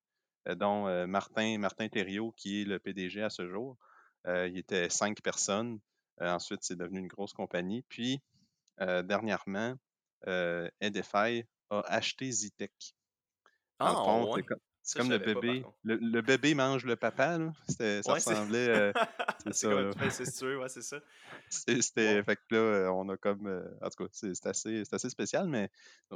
dont 0.47 1.07
Martin, 1.07 1.59
Martin 1.59 1.89
Thériault, 1.89 2.33
qui 2.37 2.63
est 2.63 2.65
le 2.65 2.79
PDG 2.79 3.23
à 3.23 3.31
ce 3.31 3.49
jour. 3.49 3.77
il 4.27 4.57
était 4.59 4.91
cinq 4.91 5.23
personnes. 5.23 5.81
ensuite, 6.21 6.63
c'est 6.63 6.77
devenu 6.77 7.01
une 7.01 7.09
grosse 7.09 7.33
compagnie. 7.33 7.83
Puis, 7.89 8.21
dernièrement, 8.79 9.75
Edify 10.81 11.45
a 11.71 11.81
acheté 11.87 12.31
Zitech. 12.31 12.95
Ah, 13.79 13.95
c'est 14.85 14.99
comme 14.99 15.11
le 15.11 15.17
bébé. 15.19 15.65
le, 15.83 16.21
bébé 16.21 16.55
mange 16.55 16.85
le 16.85 16.95
papa, 16.95 17.39
là. 17.39 17.53
ça 17.69 18.13
ressemblait. 18.13 18.93
Euh, 19.47 19.53
c'est 19.53 19.55
ça. 19.55 19.69
Comme 19.69 20.61
ouais, 20.61 20.69
c'est 20.69 20.83
ça. 20.83 21.01
C'était. 21.49 22.23
Fait 22.23 22.37
que 22.37 22.43
là, 22.55 22.59
euh, 22.59 22.89
on 22.91 23.09
a 23.09 23.17
comme. 23.17 23.47
Euh, 23.47 23.67
en 23.81 23.89
tout 23.89 24.05
cas, 24.05 24.11
c'est 24.13 24.47
assez, 24.47 24.83
assez 24.91 25.11
spécial, 25.11 25.49
mais 25.49 25.71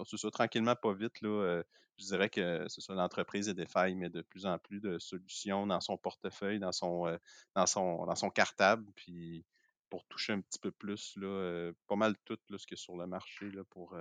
c'est 0.05 0.17
ça, 0.19 0.31
tranquillement, 0.31 0.77
pas 0.77 0.93
vite, 0.93 1.21
là. 1.23 1.63
je 1.99 2.05
dirais 2.05 2.29
que 2.29 2.67
c'est 2.69 2.81
ça, 2.81 2.95
l'entreprise 2.95 3.49
est 3.49 3.55
des 3.55 3.67
failles, 3.67 3.95
mais 3.95 4.11
de 4.11 4.21
plus 4.23 4.47
en 4.47 4.59
plus 4.59 4.81
de 4.81 4.99
solutions 4.99 5.67
dans 5.67 5.81
son 5.81 5.97
portefeuille, 5.97 6.59
dans 6.59 6.73
son, 6.73 7.19
dans 7.55 7.67
son, 7.67 8.05
dans 8.05 8.17
son 8.17 8.31
cartable, 8.31 8.91
puis 8.95 9.45
pour 9.89 10.05
toucher 10.07 10.35
un 10.35 10.41
petit 10.41 10.59
peu 10.59 10.71
plus, 10.71 11.15
là, 11.17 11.71
pas 11.87 11.97
mal 11.97 12.17
tout 12.25 12.39
là, 12.51 12.59
ce 12.59 12.67
qu'il 12.67 12.77
y 12.77 12.81
a 12.81 12.83
sur 12.83 12.97
le 12.97 13.07
marché 13.07 13.51
là, 13.51 13.63
pour 13.71 13.99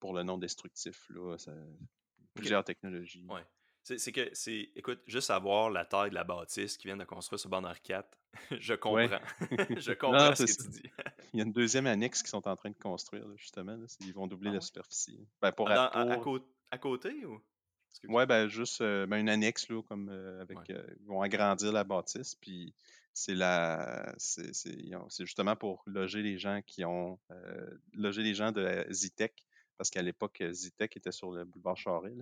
pour 0.00 0.14
le 0.14 0.22
non 0.22 0.38
destructif. 0.38 1.06
Là, 1.10 1.36
plusieurs 2.40 2.64
technologies. 2.64 3.26
Ouais. 3.28 3.42
C'est 3.96 4.12
que, 4.12 4.28
c'est, 4.34 4.70
écoute, 4.76 5.00
juste 5.06 5.30
avoir 5.30 5.70
la 5.70 5.84
taille 5.84 6.10
de 6.10 6.14
la 6.14 6.24
bâtisse 6.24 6.76
qui 6.76 6.88
vient 6.88 6.96
de 6.96 7.04
construire 7.04 7.40
ce 7.40 7.48
banc 7.48 7.62
4, 7.82 8.18
je 8.58 8.74
comprends. 8.74 9.20
je 9.76 9.92
comprends 9.92 10.34
ce 10.34 10.44
que 10.44 10.62
tu 10.62 10.68
dis. 10.68 10.90
Il 11.32 11.38
y 11.38 11.42
a 11.42 11.46
une 11.46 11.52
deuxième 11.52 11.86
annexe 11.86 12.22
qu'ils 12.22 12.30
sont 12.30 12.46
en 12.46 12.56
train 12.56 12.70
de 12.70 12.76
construire, 12.76 13.26
justement. 13.36 13.76
Ils 14.00 14.12
vont 14.12 14.26
doubler 14.26 14.50
ah 14.50 14.54
la 14.54 14.60
superficie. 14.60 15.26
Ben, 15.40 15.52
pour 15.52 15.70
à, 15.70 15.86
à, 16.70 16.78
côté 16.78 17.24
ou? 17.24 17.40
Oui, 18.08 18.26
ben, 18.26 18.48
juste 18.48 18.80
euh, 18.80 19.06
ben, 19.06 19.18
une 19.18 19.28
annexe, 19.28 19.68
là, 19.68 19.82
comme 19.82 20.08
euh, 20.10 20.42
avec. 20.42 20.70
Euh, 20.70 20.82
ils 21.00 21.06
vont 21.06 21.22
agrandir 21.22 21.72
la 21.72 21.84
bâtisse, 21.84 22.34
puis 22.34 22.74
c'est 23.12 23.34
la. 23.34 24.14
C'est 24.18 25.24
justement 25.24 25.56
pour 25.56 25.82
loger 25.86 26.22
les 26.22 26.38
gens 26.38 26.60
qui 26.66 26.84
ont. 26.84 27.18
loger 27.94 28.22
les 28.22 28.34
gens 28.34 28.52
de 28.52 28.60
la 28.60 28.92
Zitech 28.92 29.44
parce 29.78 29.88
qu'à 29.88 30.02
l'époque, 30.02 30.42
Zitech 30.50 30.96
était 30.96 31.12
sur 31.12 31.30
le 31.30 31.44
boulevard 31.44 31.76
Charest. 31.76 32.20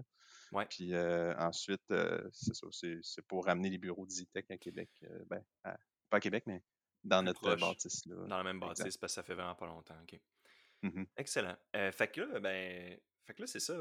Ouais. 0.53 0.67
Puis 0.67 0.97
ensuite, 0.97 1.83
c'est 2.33 2.55
ça, 2.55 2.67
c'est 3.03 3.23
pour 3.27 3.47
ramener 3.47 3.71
les 3.71 3.79
bureaux 3.79 4.07
de 4.07 4.11
Zitech 4.11 4.49
à 4.51 4.57
Québec. 4.57 4.91
ben, 5.27 5.43
pas 5.65 6.19
à 6.19 6.21
Québec, 6.21 6.45
mais 6.47 6.63
dans 7.03 7.23
notre 7.23 7.57
bâtisse. 7.57 8.07
Là. 8.07 8.17
Dans 8.29 8.37
la 8.39 8.45
même 8.45 8.61
bâtisse, 8.61 8.97
parce 8.97 9.13
que 9.13 9.15
ça 9.15 9.23
fait 9.25 9.35
vraiment 9.35 9.57
pas 9.57 9.67
longtemps. 9.67 9.97
OK. 10.03 10.21
Mmh 10.83 11.05
Excellent. 11.17 11.57
fait 11.73 12.13
que 12.13 12.21
là, 12.21 12.39
ben, 12.39 12.97
fait 13.25 13.35
que 13.35 13.41
là, 13.43 13.47
c'est 13.47 13.61
ça 13.61 13.75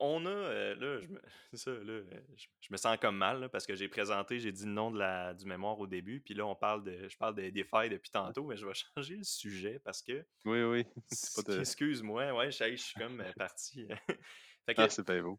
on 0.00 0.26
a, 0.26 0.30
euh, 0.30 0.74
là, 0.76 1.00
je 1.00 1.08
me, 1.08 1.20
ça, 1.52 1.70
là, 1.70 2.00
je, 2.36 2.68
me 2.70 2.76
sens 2.76 2.96
comme 3.00 3.16
mal 3.16 3.48
parce 3.50 3.66
que 3.66 3.74
j'ai 3.74 3.88
présenté, 3.88 4.40
j'ai 4.40 4.52
dit 4.52 4.64
le 4.64 4.72
nom 4.72 4.90
de 4.90 4.98
la, 4.98 5.34
du 5.34 5.44
mémoire 5.44 5.78
au 5.78 5.86
début, 5.86 6.20
puis 6.20 6.34
là, 6.34 6.46
on 6.46 6.56
parle 6.56 6.82
de, 6.84 7.08
je 7.08 7.16
parle 7.16 7.34
des 7.34 7.64
failles 7.64 7.90
depuis 7.90 8.10
tantôt, 8.10 8.44
mais 8.44 8.56
je 8.56 8.66
vais 8.66 8.72
changer 8.96 9.16
le 9.16 9.24
sujet 9.24 9.78
parce 9.84 10.02
que. 10.02 10.24
Oui, 10.44 10.62
oui. 10.62 10.86
Excuse-moi, 11.58 12.32
ouais, 12.32 12.50
je, 12.50 12.76
suis 12.76 12.94
comme 12.98 13.20
euh, 13.20 13.32
parti. 13.36 13.86
fait 14.66 14.74
que, 14.74 14.80
ah, 14.82 14.88
c'est 14.88 15.04
pas 15.04 15.20
beau. 15.20 15.38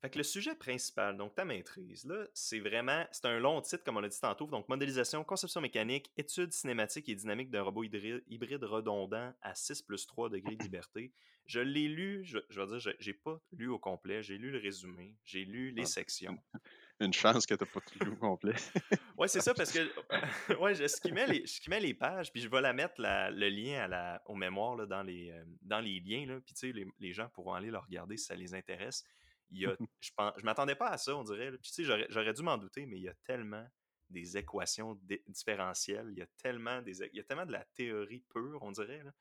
Fait 0.00 0.08
que 0.08 0.16
le 0.16 0.24
sujet 0.24 0.54
principal, 0.54 1.18
donc 1.18 1.34
ta 1.34 1.44
maîtrise, 1.44 2.06
là, 2.06 2.26
c'est 2.32 2.58
vraiment, 2.58 3.04
c'est 3.12 3.26
un 3.26 3.38
long 3.38 3.60
titre, 3.60 3.84
comme 3.84 3.98
on 3.98 4.00
l'a 4.00 4.08
dit 4.08 4.18
tantôt, 4.18 4.46
donc 4.46 4.66
modélisation, 4.66 5.22
conception 5.24 5.60
mécanique, 5.60 6.10
études 6.16 6.54
cinématiques 6.54 7.10
et 7.10 7.14
dynamiques 7.14 7.50
d'un 7.50 7.62
robot 7.62 7.84
hybride, 7.84 8.64
redondant 8.64 9.34
à 9.42 9.54
6 9.54 9.82
plus 9.82 10.06
3 10.06 10.30
degrés 10.30 10.56
de 10.56 10.62
liberté. 10.62 11.12
Je 11.50 11.58
l'ai 11.58 11.88
lu, 11.88 12.22
je, 12.24 12.38
je, 12.48 12.60
veux 12.60 12.78
dire, 12.78 12.94
j'ai 13.00 13.12
pas 13.12 13.40
lu 13.50 13.66
au 13.66 13.78
complet, 13.80 14.22
j'ai 14.22 14.38
lu 14.38 14.52
le 14.52 14.58
résumé, 14.58 15.16
j'ai 15.24 15.44
lu 15.44 15.72
les 15.72 15.82
ah, 15.82 15.86
sections. 15.86 16.38
Une 17.00 17.12
chance 17.12 17.44
que 17.44 17.54
tu 17.54 17.66
pas 17.66 17.80
tout 17.80 18.04
lu 18.04 18.12
au 18.12 18.16
complet. 18.16 18.54
ouais, 19.18 19.26
c'est 19.26 19.40
ça, 19.40 19.52
parce 19.52 19.72
que 19.72 19.80
ouais, 20.60 20.76
je 20.76 20.86
skimmais 20.86 21.26
les, 21.26 21.44
je 21.44 21.70
les 21.80 21.94
pages, 21.94 22.30
puis 22.30 22.40
je 22.40 22.48
vais 22.48 22.60
la 22.60 22.72
mettre 22.72 22.94
le 22.98 23.48
lien 23.48 23.82
à 23.82 23.88
la, 23.88 24.22
au 24.26 24.36
mémoire 24.36 24.76
là, 24.76 24.86
dans, 24.86 25.02
les, 25.02 25.32
euh, 25.32 25.44
dans 25.62 25.80
les 25.80 25.98
liens, 25.98 26.24
là, 26.26 26.40
puis 26.40 26.54
tu 26.54 26.68
sais, 26.68 26.72
les, 26.72 26.86
les 27.00 27.12
gens 27.12 27.28
pourront 27.30 27.54
aller 27.54 27.72
le 27.72 27.78
regarder 27.78 28.16
si 28.16 28.26
ça 28.26 28.36
les 28.36 28.54
intéresse 28.54 29.02
il 29.50 29.62
y 29.62 29.66
a, 29.66 29.76
je 30.00 30.10
pense, 30.16 30.32
je 30.38 30.44
m'attendais 30.44 30.76
pas 30.76 30.90
à 30.90 30.96
ça, 30.96 31.16
on 31.16 31.24
dirait. 31.24 31.50
Puis, 31.58 31.72
tu 31.72 31.84
sais, 31.84 32.06
j'aurais 32.08 32.32
dû 32.32 32.42
m'en 32.42 32.56
douter, 32.56 32.86
mais 32.86 32.98
il 32.98 33.02
y 33.02 33.08
a 33.08 33.14
tellement 33.24 33.66
des 34.08 34.36
équations 34.36 34.98
différentielles, 35.26 36.08
il 36.12 36.18
y 36.18 36.22
a 36.22 36.26
tellement 36.38 36.82
des, 36.82 37.02
il 37.02 37.16
y 37.16 37.20
a 37.20 37.24
tellement 37.24 37.46
de 37.46 37.52
la 37.52 37.64
théorie 37.74 38.24
pure, 38.28 38.62
on 38.62 38.72
dirait. 38.72 39.02
Là. 39.02 39.12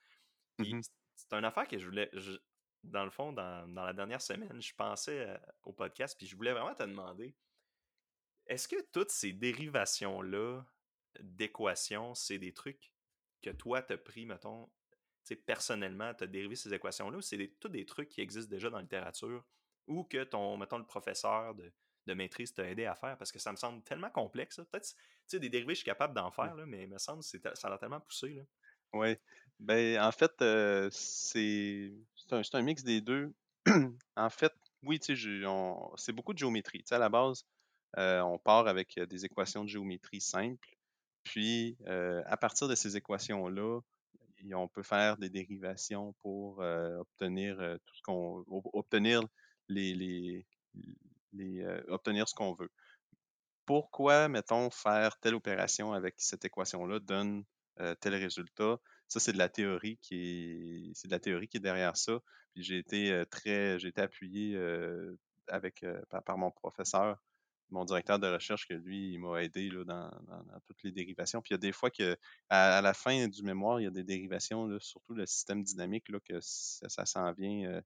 Puis, 0.57 0.73
mmh 0.75 0.81
c'est 1.19 1.33
une 1.33 1.45
affaire 1.45 1.67
que 1.67 1.77
je 1.77 1.85
voulais, 1.85 2.09
dans 2.83 3.03
le 3.03 3.09
fond, 3.09 3.33
dans, 3.33 3.65
la 3.73 3.93
dernière 3.93 4.21
semaine, 4.21 4.61
je 4.61 4.73
pensais 4.73 5.27
euh, 5.27 5.37
au 5.63 5.73
podcast, 5.73 6.15
puis 6.17 6.27
je 6.27 6.35
voulais 6.35 6.53
vraiment 6.53 6.73
te 6.73 6.83
demander, 6.83 7.35
est-ce 8.47 8.67
que 8.67 8.81
toutes 8.91 9.11
ces 9.11 9.33
dérivations-là 9.33 10.65
d'équations, 11.19 12.15
c'est 12.15 12.37
des 12.37 12.53
trucs 12.53 12.91
que 13.41 13.49
toi, 13.49 13.81
t'as 13.81 13.97
pris, 13.97 14.25
mettons, 14.25 14.69
personnellement, 15.45 16.13
t'as 16.13 16.25
dérivé 16.25 16.55
ces 16.55 16.73
équations-là, 16.73 17.17
ou 17.17 17.21
c'est 17.21 17.37
des, 17.37 17.53
tous 17.55 17.69
des 17.69 17.85
trucs 17.85 18.09
qui 18.09 18.21
existent 18.21 18.49
déjà 18.49 18.69
dans 18.69 18.77
la 18.77 18.83
littérature, 18.83 19.45
ou 19.87 20.03
que 20.03 20.23
ton, 20.23 20.57
mettons, 20.57 20.77
le 20.77 20.85
professeur 20.85 21.53
de, 21.53 21.71
de 22.07 22.13
maîtrise 22.13 22.53
t'a 22.53 22.67
aidé 22.67 22.85
à 22.85 22.95
faire, 22.95 23.17
parce 23.17 23.31
que 23.31 23.39
ça 23.39 23.51
me 23.51 23.57
semble 23.57 23.83
tellement 23.83 24.09
complexe. 24.09 24.55
Peut-être, 24.55 24.87
tu 24.87 24.95
sais, 25.27 25.39
des 25.39 25.49
dérivés, 25.49 25.73
je 25.73 25.79
suis 25.79 25.85
capable 25.85 26.13
d'en 26.13 26.31
faire, 26.31 26.55
là, 26.55 26.65
mais 26.65 26.83
il 26.83 26.89
me 26.89 26.97
semble 26.97 27.21
que 27.21 27.55
ça 27.55 27.73
a 27.73 27.77
tellement 27.77 27.99
poussé. 27.99 28.35
Là. 28.35 28.43
Oui. 28.93 29.17
Ben, 29.59 29.99
en 30.01 30.11
fait, 30.11 30.31
euh, 30.41 30.89
c'est 30.91 31.91
un, 32.31 32.41
un, 32.53 32.61
mix 32.61 32.83
des 32.83 33.01
deux. 33.01 33.33
en 34.15 34.29
fait, 34.29 34.53
oui, 34.83 34.99
tu 34.99 35.17
sais, 35.17 35.43
c'est 35.97 36.13
beaucoup 36.13 36.33
de 36.33 36.37
géométrie. 36.39 36.83
À 36.91 36.97
la 36.97 37.09
base, 37.09 37.45
euh, 37.97 38.21
on 38.21 38.37
part 38.39 38.67
avec 38.67 38.97
euh, 38.97 39.05
des 39.05 39.25
équations 39.25 39.63
de 39.65 39.69
géométrie 39.69 40.21
simples. 40.21 40.75
Puis, 41.23 41.77
à 41.85 42.37
partir 42.37 42.67
de 42.67 42.75
ces 42.75 42.95
équations-là, 42.97 43.81
on 44.53 44.67
peut 44.67 44.81
faire 44.81 45.17
des 45.17 45.29
dérivations 45.29 46.13
pour 46.13 46.59
obtenir 46.59 47.57
tout 47.85 47.95
ce 47.95 48.01
qu'on 48.01 48.43
obtenir 48.47 49.21
les, 49.67 49.93
les, 51.33 51.65
obtenir 51.89 52.27
ce 52.27 52.33
qu'on 52.33 52.53
veut. 52.53 52.71
Pourquoi, 53.65 54.27
mettons, 54.27 54.71
faire 54.71 55.19
telle 55.19 55.35
opération 55.35 55.93
avec 55.93 56.15
cette 56.17 56.45
équation-là 56.45 56.99
donne 56.99 57.43
tel 57.99 58.15
résultat? 58.15 58.79
Ça, 59.09 59.19
c'est 59.19 59.33
de 59.33 59.37
la 59.37 59.49
théorie 59.49 59.97
qui 60.01 60.15
est, 60.15 60.91
c'est 60.93 61.07
de 61.07 61.13
la 61.13 61.19
théorie 61.19 61.47
qui 61.47 61.57
est 61.57 61.61
derrière 61.61 61.97
ça. 61.97 62.19
Puis 62.53 62.63
j'ai 62.63 62.77
été 62.77 63.23
très, 63.29 63.77
j'ai 63.79 63.89
été 63.89 64.01
appuyé 64.01 64.57
avec 65.47 65.85
par, 66.25 66.37
mon 66.37 66.51
professeur, 66.51 67.17
mon 67.71 67.85
directeur 67.85 68.19
de 68.19 68.27
recherche, 68.27 68.67
que 68.67 68.73
lui, 68.73 69.13
il 69.13 69.19
m'a 69.19 69.41
aidé 69.43 69.69
là, 69.69 69.83
dans, 69.83 70.11
toutes 70.65 70.81
les 70.83 70.91
dérivations. 70.91 71.41
Puis 71.41 71.49
il 71.51 71.53
y 71.53 71.55
a 71.55 71.59
des 71.59 71.71
fois 71.71 71.89
que 71.89 72.17
à, 72.49 72.81
la 72.81 72.93
fin 72.93 73.27
du 73.27 73.43
mémoire, 73.43 73.79
il 73.79 73.83
y 73.83 73.87
a 73.87 73.91
des 73.91 74.03
dérivations, 74.03 74.65
là, 74.65 74.77
surtout 74.79 75.13
le 75.13 75.25
système 75.25 75.63
dynamique, 75.63 76.09
là, 76.09 76.19
que 76.19 76.39
ça, 76.41 77.05
s'en 77.05 77.31
vient. 77.33 77.81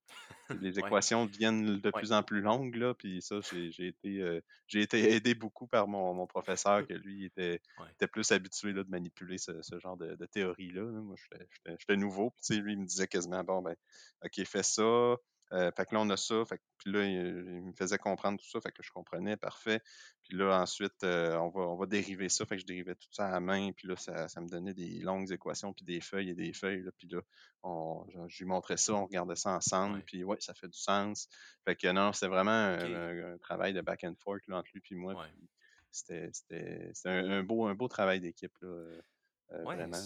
les 0.61 0.79
équations 0.79 1.25
deviennent 1.25 1.79
de 1.79 1.91
plus 1.91 2.11
en 2.11 2.23
plus 2.23 2.41
longues, 2.41 2.75
là. 2.75 2.93
Puis 2.93 3.21
ça, 3.21 3.39
j'ai, 3.51 3.87
été, 3.87 4.41
j'ai 4.67 4.81
été 4.81 5.13
aidé 5.15 5.35
beaucoup 5.35 5.67
par 5.67 5.87
mon, 5.87 6.13
mon 6.13 6.27
professeur, 6.27 6.85
que 6.87 6.93
lui 6.93 7.25
était, 7.25 7.61
était 7.91 8.07
plus 8.07 8.31
habitué 8.31 8.73
là, 8.73 8.83
de 8.83 8.89
manipuler 8.89 9.37
ce, 9.37 9.79
genre 9.79 9.97
de, 9.97 10.25
théorie-là. 10.25 10.83
Moi, 10.83 11.15
j'étais, 11.65 11.97
nouveau. 11.97 12.31
Puis 12.31 12.57
lui, 12.57 12.73
il 12.73 12.79
me 12.79 12.85
disait 12.85 13.07
quasiment, 13.07 13.43
bon, 13.43 13.61
ben, 13.61 13.75
OK, 14.23 14.43
fais 14.45 14.63
ça. 14.63 15.15
Euh, 15.51 15.71
fait 15.71 15.85
que 15.85 15.93
là, 15.93 16.01
on 16.01 16.09
a 16.09 16.17
ça. 16.17 16.43
Fait 16.45 16.59
puis 16.77 16.91
là, 16.91 17.05
il, 17.05 17.62
me 17.62 17.73
faisait 17.73 17.97
comprendre 17.97 18.39
tout 18.39 18.50
ça. 18.50 18.59
Fait 18.59 18.71
que 18.71 18.81
je 18.81 18.91
comprenais, 18.91 19.38
parfait. 19.38 19.81
Puis 20.23 20.35
là, 20.35 20.59
ensuite, 20.59 21.03
euh, 21.03 21.38
on, 21.38 21.50
va, 21.50 21.62
on 21.62 21.75
va 21.75 21.85
dériver 21.85 22.29
ça. 22.29 22.45
Fait 22.45 22.55
que 22.55 22.62
je 22.62 22.65
dérivais 22.65 22.95
tout 22.95 23.07
ça 23.12 23.27
à 23.27 23.31
la 23.31 23.39
main. 23.39 23.71
Puis 23.71 23.88
là, 23.88 23.95
ça, 23.95 24.41
me 24.41 24.47
donnait 24.47 24.73
des 24.73 25.00
longues 25.00 25.31
équations, 25.31 25.73
puis 25.73 25.85
des 25.85 26.01
feuilles 26.01 26.29
et 26.29 26.33
des 26.33 26.53
feuilles. 26.53 26.81
Là, 26.81 26.91
puis 26.97 27.07
là, 27.07 27.21
on, 27.62 28.05
je, 28.27 28.39
lui 28.39 28.45
montrais 28.45 28.77
ça, 28.77 28.93
on 28.93 29.05
regardait 29.05 29.35
ça 29.35 29.51
ensemble. 29.51 30.01
Puis 30.03 30.23
ouais, 30.23 30.38
ça 30.39 30.53
fait 30.53 30.69
du 30.69 30.77
sens. 30.77 31.27
Fait 31.65 31.75
que 31.75 31.88
non, 31.91 32.13
c'était 32.13 32.27
vraiment 32.27 32.51
un, 32.51 33.38
travail 33.38 33.73
de 33.73 33.81
back 33.81 34.03
and 34.03 34.15
forth 34.19 34.47
là, 34.47 34.57
entre 34.57 34.69
lui 34.73 34.81
et 34.89 34.95
moi. 34.95 35.15
C'était 35.91 36.31
un, 37.05 37.29
un, 37.29 37.43
beau, 37.43 37.67
un 37.67 37.75
beau 37.75 37.88
travail 37.88 38.19
d'équipe. 38.19 38.57
Euh, 38.63 39.00
vraiment 39.63 39.97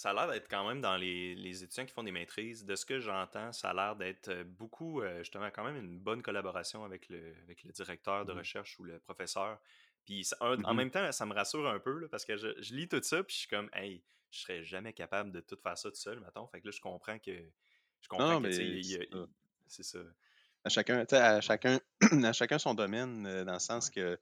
ça 0.00 0.10
a 0.10 0.14
l'air 0.14 0.28
d'être 0.28 0.48
quand 0.48 0.66
même 0.66 0.80
dans 0.80 0.96
les, 0.96 1.62
étudiants 1.62 1.84
qui 1.84 1.92
font 1.92 2.02
des 2.02 2.10
maîtrises. 2.10 2.64
De 2.64 2.74
ce 2.74 2.86
que 2.86 3.00
j'entends, 3.00 3.52
ça 3.52 3.68
a 3.68 3.74
l'air 3.74 3.96
d'être 3.96 4.28
euh, 4.28 4.44
beaucoup, 4.44 5.02
euh, 5.02 5.18
justement, 5.18 5.50
quand 5.50 5.62
même 5.62 5.76
une 5.76 5.98
bonne 5.98 6.22
collaboration 6.22 6.84
avec 6.84 7.10
le, 7.10 7.34
avec 7.42 7.64
le 7.64 7.70
directeur 7.70 8.24
de 8.24 8.32
mmh 8.32 8.38
recherche 8.38 8.80
ou 8.80 8.84
le 8.84 8.98
professeur. 9.00 9.60
Puis 10.06 10.26
en 10.40 10.56
mmh 10.56 10.74
même 10.74 10.90
temps, 10.90 11.12
ça 11.12 11.26
me 11.26 11.34
rassure 11.34 11.68
un 11.68 11.78
peu 11.78 12.08
parce 12.08 12.24
que 12.24 12.38
je, 12.38 12.72
lis 12.72 12.88
tout 12.88 13.02
ça, 13.02 13.22
puis 13.22 13.34
je 13.34 13.40
suis 13.40 13.48
comme, 13.48 13.68
hey, 13.74 14.02
je 14.30 14.38
serais 14.40 14.64
jamais 14.64 14.94
capable 14.94 15.32
de 15.32 15.40
tout 15.40 15.58
faire 15.62 15.76
ça 15.76 15.90
tout 15.90 15.96
seul, 15.96 16.18
mettons. 16.20 16.46
Fait 16.46 16.62
que 16.62 16.68
là, 16.68 16.72
je 16.74 16.80
comprends 16.80 17.18
que. 17.18 17.32
Je 18.00 18.08
comprends 18.08 18.40
que, 18.40 18.50
c'est 19.66 19.82
ça. 19.82 19.98
À 20.64 20.70
chacun, 20.70 21.04
à 21.10 21.42
chacun, 21.42 21.78
à 22.24 22.32
chacun 22.32 22.58
son 22.58 22.72
domaine, 22.72 23.26
euh, 23.26 23.44
dans 23.44 23.52
le 23.52 23.58
sens 23.58 23.90
que 23.90 24.18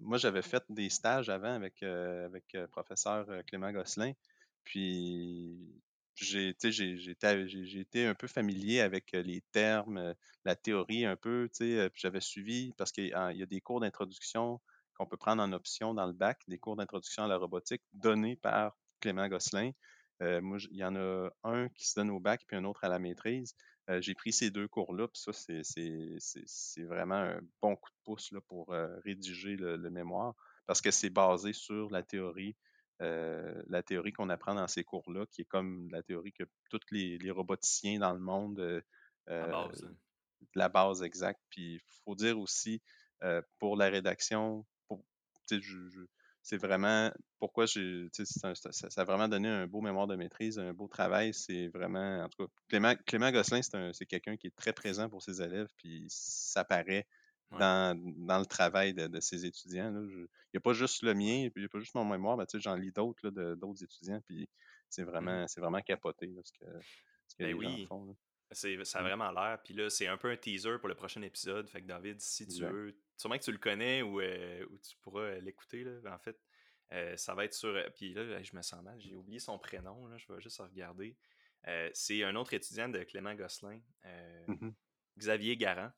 moi, 0.00 0.16
j'avais 0.16 0.42
fait 0.42 0.64
des 0.70 0.88
stages 0.88 1.28
avant 1.28 1.54
avec, 1.54 1.82
avec 1.82 2.44
le 2.54 2.66
professeur 2.66 3.26
Clément 3.46 3.70
Gosselin. 3.70 4.14
Puis 4.68 5.80
j'ai 6.14 6.50
été 6.50 8.06
un 8.06 8.14
peu 8.14 8.26
familier 8.26 8.80
avec 8.80 9.12
les 9.12 9.40
termes, 9.50 10.14
la 10.44 10.56
théorie 10.56 11.06
un 11.06 11.16
peu, 11.16 11.48
j'avais 11.94 12.20
suivi 12.20 12.74
parce 12.76 12.92
qu'il 12.92 13.08
y 13.08 13.12
a 13.14 13.46
des 13.46 13.60
cours 13.62 13.80
d'introduction 13.80 14.60
qu'on 14.94 15.06
peut 15.06 15.16
prendre 15.16 15.42
en 15.42 15.52
option 15.52 15.94
dans 15.94 16.06
le 16.06 16.12
bac, 16.12 16.42
des 16.48 16.58
cours 16.58 16.76
d'introduction 16.76 17.22
à 17.22 17.28
la 17.28 17.38
robotique 17.38 17.82
donnés 17.94 18.36
par 18.36 18.76
Clément 19.00 19.26
Gosselin. 19.28 19.70
moi, 20.20 20.58
il 20.70 20.76
y 20.76 20.84
en 20.84 20.96
a 20.96 21.30
un 21.44 21.70
qui 21.70 21.88
se 21.88 21.98
donne 21.98 22.10
au 22.10 22.20
bac 22.20 22.42
puis 22.46 22.58
un 22.58 22.64
autre 22.64 22.84
à 22.84 22.90
la 22.90 22.98
maîtrise. 22.98 23.54
j'ai 24.00 24.14
pris 24.14 24.34
ces 24.34 24.50
deux 24.50 24.68
cours-là, 24.68 25.08
puis 25.08 25.22
ça, 25.22 25.32
c'est 25.32 26.84
vraiment 26.84 27.14
un 27.14 27.40
bon 27.62 27.74
coup 27.74 27.90
de 27.90 28.04
pouce 28.04 28.32
là, 28.32 28.40
pour 28.42 28.68
rédiger 29.02 29.56
le, 29.56 29.88
mémoire 29.88 30.34
parce 30.66 30.82
que 30.82 30.90
c'est 30.90 31.08
basé 31.08 31.54
sur 31.54 31.90
la 31.90 32.02
théorie 32.02 32.54
euh, 33.00 33.62
la 33.68 33.82
théorie 33.82 34.12
qu'on 34.12 34.28
apprend 34.28 34.54
dans 34.54 34.66
ces 34.66 34.82
cours-là, 34.82 35.24
qui 35.30 35.42
est 35.42 35.48
comme 35.48 35.88
la 35.90 36.02
théorie 36.02 36.32
que 36.32 36.44
tous 36.70 36.80
les, 36.90 37.30
roboticiens 37.30 37.98
dans 38.00 38.12
le 38.12 38.18
monde. 38.18 38.58
Euh, 38.58 38.80
la 39.28 39.46
base. 39.46 39.84
Hein. 39.84 39.94
La 40.54 40.68
base 40.68 41.02
exacte. 41.02 41.40
Puis 41.50 41.74
il 41.74 41.80
faut 42.04 42.14
dire 42.14 42.38
aussi, 42.38 42.82
euh, 43.22 43.42
pour 43.58 43.76
la 43.76 43.88
rédaction, 43.88 44.64
c'est 46.42 46.58
vraiment 46.58 47.10
pourquoi 47.38 47.66
j'ai 47.66 48.08
ça, 48.12 48.54
ça, 48.54 49.00
a 49.00 49.04
vraiment 49.04 49.28
donné 49.28 49.48
un 49.48 49.66
beau 49.66 49.80
mémoire 49.80 50.06
de 50.06 50.16
maîtrise, 50.16 50.58
un 50.58 50.72
beau 50.72 50.88
travail. 50.88 51.32
C'est 51.34 51.68
vraiment, 51.68 52.22
en 52.22 52.28
tout 52.28 52.46
cas, 52.46 52.52
Clément, 52.68 52.94
Clément 53.06 53.30
Gosselin, 53.30 53.60
c'est 53.92 54.06
quelqu'un 54.06 54.36
qui 54.36 54.48
est 54.48 54.56
très 54.56 54.72
présent 54.72 55.08
pour 55.08 55.22
ses 55.22 55.40
élèves, 55.40 55.68
puis 55.76 56.06
ça 56.08 56.64
paraît 56.64 57.06
dans, 57.50 57.98
le 58.38 58.46
travail 58.46 58.94
de, 58.94 59.20
ces 59.20 59.46
étudiants. 59.46 59.92
Il 59.92 60.28
n'y 60.54 60.58
a 60.58 60.60
pas 60.60 60.72
juste 60.72 61.02
le 61.02 61.14
mien, 61.14 61.48
il 61.48 61.52
n'y 61.56 61.64
a 61.64 61.68
pas 61.68 61.80
juste 61.80 61.94
mon 61.94 62.04
mémoire, 62.04 62.36
mais 62.36 62.44
j'en 62.54 62.74
lis 62.74 62.92
d'autres 62.92 63.30
d'autres 63.30 63.84
étudiants, 63.84 64.20
puis 64.26 64.48
c'est 64.88 65.02
mmh 65.02 65.06
vraiment, 65.06 65.46
vraiment 65.56 65.80
capoté 65.80 66.34
ce 66.44 66.52
que, 66.52 66.66
ce 67.26 67.36
que 67.36 67.42
ben 67.44 67.54
oui. 67.54 67.86
font. 67.86 68.16
C'est, 68.50 68.82
ça 68.84 68.98
a 68.98 69.02
mmh. 69.02 69.04
vraiment 69.04 69.30
l'air. 69.30 69.60
Puis 69.62 69.74
là, 69.74 69.90
c'est 69.90 70.06
un 70.06 70.16
peu 70.16 70.30
un 70.30 70.36
teaser 70.36 70.78
pour 70.78 70.88
le 70.88 70.94
prochain 70.94 71.20
épisode. 71.20 71.68
Fait 71.68 71.82
que 71.82 71.86
David, 71.86 72.18
si 72.20 72.46
tu 72.46 72.64
veux, 72.64 72.96
sûrement 73.16 73.36
que 73.36 73.44
tu 73.44 73.52
le 73.52 73.58
connais 73.58 74.00
ou, 74.00 74.20
euh, 74.20 74.64
tu 74.82 74.96
pourras 75.02 75.34
l'écouter, 75.38 75.84
là, 75.84 76.14
en 76.14 76.18
fait. 76.18 76.38
Euh, 76.92 77.14
ça 77.18 77.34
va 77.34 77.44
être 77.44 77.52
sur. 77.52 77.68
Euh, 77.68 77.86
puis 77.94 78.14
là, 78.14 78.42
je 78.42 78.56
me 78.56 78.62
sens 78.62 78.82
mal, 78.82 78.98
j'ai 78.98 79.14
oublié 79.14 79.38
son 79.38 79.58
prénom, 79.58 80.06
là, 80.06 80.16
je 80.16 80.32
vais 80.32 80.40
juste 80.40 80.58
regarder. 80.58 81.18
c'est 81.92 82.24
un 82.24 82.34
autre 82.34 82.54
étudiant 82.54 82.88
de 82.88 83.02
Clément 83.02 83.34
Gosselin, 83.34 83.80
mmh 84.46 84.70
Xavier 85.18 85.56
Garant 85.56 85.90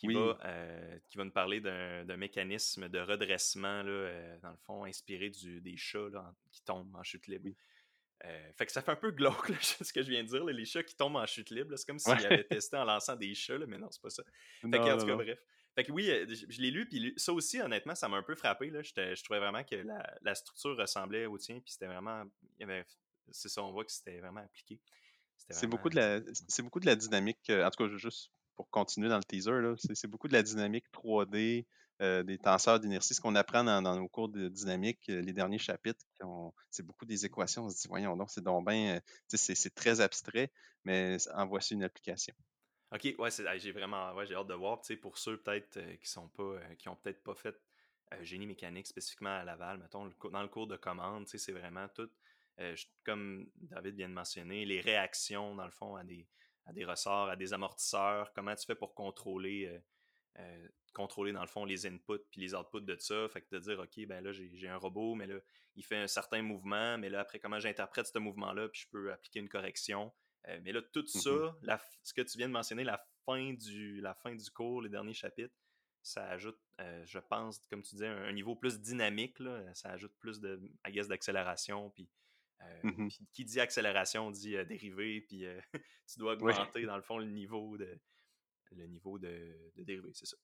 qui, 0.00 0.14
va, 0.14 0.38
euh, 0.44 0.98
qui 1.08 1.18
va 1.18 1.24
nous 1.24 1.30
parler 1.30 1.60
d'un 1.60 2.16
mécanisme 2.16 2.88
de 2.88 2.98
redressement, 3.00 3.82
là, 3.82 3.90
euh, 3.90 4.38
dans 4.42 4.50
le 4.50 4.56
fond, 4.56 4.84
inspiré 4.84 5.28
du, 5.28 5.60
des 5.60 5.76
chats 5.76 6.08
qui 6.50 6.62
tombent 6.62 6.94
en 6.96 7.02
chute 7.02 7.26
libre. 7.26 7.50
Euh, 8.24 8.52
fait 8.56 8.66
que 8.66 8.72
ça 8.72 8.82
fait 8.82 8.92
un 8.92 8.96
peu 8.96 9.10
glauque, 9.10 9.52
ce 9.60 9.92
que 9.92 10.02
je 10.02 10.10
viens 10.10 10.22
de 10.22 10.28
dire, 10.28 10.44
les 10.44 10.64
chats 10.64 10.82
qui 10.82 10.96
tombent 10.96 11.16
en 11.16 11.26
chute 11.26 11.50
libre. 11.50 11.76
C'est 11.76 11.86
comme 11.86 11.98
s'ils 11.98 12.26
avaient 12.26 12.44
testé 12.44 12.76
en 12.76 12.84
lançant 12.84 13.14
des 13.14 13.34
chats, 13.34 13.58
mais 13.66 13.76
non, 13.76 13.90
c'est 13.90 14.00
pas 14.00 14.10
ça. 14.10 14.22
Fait 14.62 14.70
que, 14.70 14.76
en 14.78 14.98
tout 14.98 15.06
cas, 15.06 15.16
bref. 15.16 15.38
Fait 15.74 15.84
que 15.84 15.92
oui, 15.92 16.06
je, 16.06 16.60
l'ai 16.60 16.70
lu, 16.70 16.88
puis 16.88 17.14
ça 17.16 17.32
aussi, 17.32 17.60
honnêtement, 17.60 17.94
ça 17.94 18.08
m'a 18.08 18.16
un 18.16 18.22
peu 18.22 18.34
frappé. 18.34 18.70
Là. 18.70 18.82
Je 18.82 19.22
trouvais 19.22 19.38
vraiment 19.38 19.62
que 19.62 19.76
la, 19.76 20.18
la, 20.22 20.34
structure 20.34 20.76
ressemblait 20.76 21.26
au 21.26 21.38
tien, 21.38 21.60
puis 21.60 21.72
c'était 21.72 21.86
vraiment. 21.86 22.24
C'est 23.30 23.48
ça, 23.48 23.62
on 23.62 23.70
voit 23.70 23.84
que 23.84 23.92
c'était 23.92 24.18
vraiment 24.18 24.40
appliqué. 24.40 24.80
C'est 25.36 25.66
beaucoup, 25.66 25.88
de 25.88 25.96
la, 25.96 26.20
beaucoup 26.62 26.80
de 26.80 26.86
la 26.86 26.96
dynamique. 26.96 27.50
En 27.50 27.70
tout 27.70 27.86
cas, 27.86 27.96
juste 27.96 28.32
pour 28.60 28.68
continuer 28.68 29.08
dans 29.08 29.16
le 29.16 29.24
teaser, 29.24 29.52
c'est 29.94 30.06
beaucoup 30.06 30.28
de 30.28 30.34
la 30.34 30.42
dynamique 30.42 30.84
3D, 30.92 31.64
euh, 32.02 32.22
des 32.22 32.36
tenseurs 32.36 32.78
d'inertie, 32.78 33.14
ce 33.14 33.20
qu'on 33.22 33.34
apprend 33.34 33.64
dans, 33.64 33.96
nos 33.96 34.06
cours 34.06 34.28
de 34.28 34.48
dynamique, 34.48 35.00
euh, 35.08 35.22
les 35.22 35.32
derniers 35.32 35.56
chapitres, 35.56 36.04
c'est 36.70 36.82
beaucoup 36.82 37.06
des 37.06 37.24
équations. 37.24 37.64
On 37.64 37.70
se 37.70 37.80
dit, 37.80 37.88
voyons 37.88 38.18
donc, 38.18 38.28
c'est 38.30 38.44
donc 38.44 38.68
euh, 38.68 39.00
c'est 39.28 39.74
très 39.74 40.02
abstrait, 40.02 40.52
mais 40.84 41.16
en 41.34 41.46
voici 41.46 41.72
une 41.72 41.84
application. 41.84 42.34
OK, 42.92 43.14
ouais, 43.18 43.30
j'ai 43.56 43.72
vraiment 43.72 44.12
ouais, 44.12 44.26
j'ai 44.26 44.34
hâte 44.34 44.48
de 44.48 44.54
voir. 44.54 44.82
Pour 45.00 45.16
ceux 45.16 45.38
peut-être 45.38 45.80
qui 45.96 46.10
sont 46.10 46.28
pas, 46.28 46.60
qui 46.78 46.90
ont 46.90 46.96
peut-être 46.96 47.22
pas 47.22 47.34
fait 47.34 47.58
génie 48.20 48.46
mécanique 48.46 48.88
spécifiquement 48.88 49.38
à 49.38 49.42
Laval, 49.42 49.78
mettons, 49.78 50.10
dans 50.30 50.42
le 50.42 50.48
cours 50.48 50.66
de 50.66 50.76
commande, 50.76 51.26
c'est 51.28 51.52
vraiment 51.52 51.88
tout, 51.94 52.10
comme 53.04 53.46
David 53.56 53.94
vient 53.94 54.08
de 54.10 54.14
mentionner, 54.14 54.66
les 54.66 54.82
réactions, 54.82 55.54
dans 55.54 55.64
le 55.64 55.70
fond, 55.70 55.96
à 55.96 56.04
des, 56.04 56.26
à 56.66 56.72
des 56.72 56.84
ressorts, 56.84 57.28
à 57.28 57.36
des 57.36 57.52
amortisseurs, 57.52 58.32
comment 58.32 58.54
tu 58.54 58.64
fais 58.64 58.74
pour 58.74 58.94
contrôler, 58.94 59.66
euh, 59.66 59.80
euh, 60.40 60.68
contrôler 60.94 61.32
dans 61.32 61.40
le 61.40 61.48
fond 61.48 61.64
les 61.64 61.86
inputs 61.86 62.24
puis 62.30 62.40
les 62.40 62.54
outputs 62.54 62.82
de 62.82 62.96
ça? 62.98 63.28
Fait 63.28 63.42
que 63.42 63.54
de 63.54 63.60
dire, 63.60 63.78
OK, 63.78 64.06
ben 64.06 64.22
là, 64.22 64.32
j'ai 64.32 64.68
un 64.68 64.76
robot, 64.76 65.14
mais 65.14 65.26
là, 65.26 65.36
il 65.76 65.84
fait 65.84 65.96
un 65.96 66.06
certain 66.06 66.42
mouvement, 66.42 66.98
mais 66.98 67.08
là, 67.08 67.20
après, 67.20 67.38
comment 67.38 67.58
j'interprète 67.58 68.06
ce 68.06 68.18
mouvement-là, 68.18 68.68
puis 68.68 68.82
je 68.82 68.88
peux 68.88 69.12
appliquer 69.12 69.40
une 69.40 69.48
correction? 69.48 70.12
Euh, 70.48 70.58
mais 70.62 70.72
là, 70.72 70.80
tout 70.92 71.02
Mmh 71.02 71.06
ça, 71.20 71.80
ce 72.02 72.14
que 72.14 72.22
tu 72.22 72.38
viens 72.38 72.48
de 72.48 72.52
mentionner, 72.52 72.84
la 72.84 73.04
fin 73.26 73.52
du, 73.52 74.00
la 74.00 74.14
fin 74.14 74.34
du 74.34 74.50
cours, 74.50 74.82
les 74.82 74.88
derniers 74.88 75.14
chapitres, 75.14 75.54
ça 76.02 76.26
ajoute, 76.28 76.58
euh, 76.80 77.04
je 77.04 77.18
pense, 77.18 77.58
comme 77.68 77.82
tu 77.82 77.94
disais, 77.96 78.06
un, 78.06 78.32
niveau 78.32 78.56
plus 78.56 78.80
dynamique. 78.80 79.36
ça 79.74 79.90
ajoute 79.90 80.12
plus 80.18 80.40
de, 80.40 80.60
d'accélération. 81.08 81.90
Puis, 81.90 82.08
mmh 82.82 83.08
qui 83.32 83.44
dit 83.44 83.60
accélération 83.60 84.30
dit 84.30 84.52
dérivé. 84.66 85.20
Puis 85.22 85.44
tu 86.12 86.18
dois 86.18 86.34
augmenter, 86.34 86.84
dans 86.84 86.96
le 86.96 87.02
fond, 87.02 87.18
le 87.18 87.26
niveau 87.26 87.76
de, 87.76 87.98
le 88.72 88.86
niveau 88.86 89.18
de, 89.18 89.72
de 89.76 89.82
dérivé. 89.82 90.10
C'est 90.14 90.26
ça. 90.26 90.36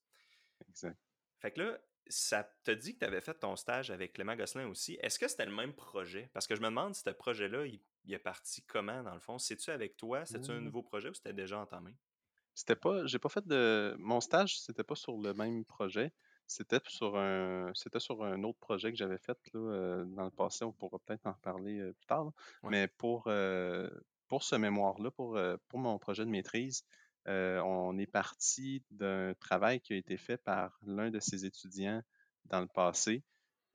Exact. 0.68 0.99
Fait 1.38 1.52
que 1.52 1.61
là, 1.61 1.78
ça 2.08 2.44
t'a 2.64 2.75
dit 2.75 2.94
que 2.94 3.00
tu 3.00 3.04
avais 3.04 3.20
fait 3.20 3.35
ton 3.35 3.56
stage 3.56 3.90
avec 3.90 4.12
Clément 4.12 4.37
Gosselin 4.37 4.68
aussi. 4.68 4.96
Est-ce 5.00 5.18
que 5.18 5.28
c'était 5.28 5.46
le 5.46 5.54
même 5.54 5.75
projet? 5.75 6.30
Parce 6.32 6.46
que 6.46 6.54
je 6.54 6.61
me 6.61 6.66
demande 6.66 6.94
si 6.94 7.02
ce 7.02 7.11
projet-là, 7.11 7.66
il, 7.66 7.80
est 8.12 8.18
parti 8.18 8.62
comment, 8.62 9.02
dans 9.02 9.14
le 9.14 9.20
fond? 9.20 9.38
C'est-tu 9.38 9.70
avec 9.70 9.96
toi? 9.96 10.25
C'est-tu 10.25 10.50
un 10.50 10.61
mmh. 10.61 10.64
nouveau 10.64 10.82
projet 10.82 11.08
ou 11.08 11.14
c'était 11.14 11.32
déjà 11.32 11.58
entamé? 11.58 11.96
C'était 12.54 12.76
pas. 12.76 13.04
J'ai 13.06 13.18
pas 13.18 13.28
fait 13.28 13.46
de. 13.46 13.96
Mon 13.99 14.20
stage, 14.20 14.61
c'était 14.61 14.85
pas 14.85 14.94
sur 14.94 15.18
le 15.18 15.35
même 15.35 15.64
projet. 15.64 16.12
C'était 16.46 16.80
sur 16.86 17.16
un. 17.16 17.72
C'était 17.74 18.00
sur 18.00 18.24
un 18.24 18.42
autre 18.44 18.58
projet 18.58 18.90
que 18.92 18.96
j'avais 18.96 19.18
fait 19.18 19.38
là, 19.52 19.60
euh, 19.60 20.04
dans 20.04 20.24
le 20.24 20.30
passé. 20.30 20.64
On 20.64 20.72
pourra 20.72 20.98
peut-être 21.00 21.26
en 21.26 21.32
reparler 21.32 21.78
euh, 21.80 21.92
plus 21.92 22.06
tard. 22.06 22.30
Mais 22.62 22.88
pour, 22.88 23.24
euh, 23.26 23.90
pour 24.28 24.44
ce 24.44 24.56
mémoire-là, 24.56 25.10
pour, 25.10 25.38
pour 25.68 25.78
mon 25.78 25.98
projet 25.98 26.24
de 26.24 26.30
maîtrise, 26.30 26.84
euh, 27.28 27.60
on 27.62 27.98
est 27.98 28.06
parti 28.06 28.84
d'un 28.90 29.34
travail 29.40 29.80
qui 29.80 29.92
a 29.92 29.96
été 29.96 30.16
fait 30.16 30.36
par 30.36 30.78
l'un 30.86 31.10
de 31.10 31.18
ses 31.18 31.44
étudiants 31.44 32.02
dans 32.44 32.60
le 32.60 32.68
passé, 32.68 33.24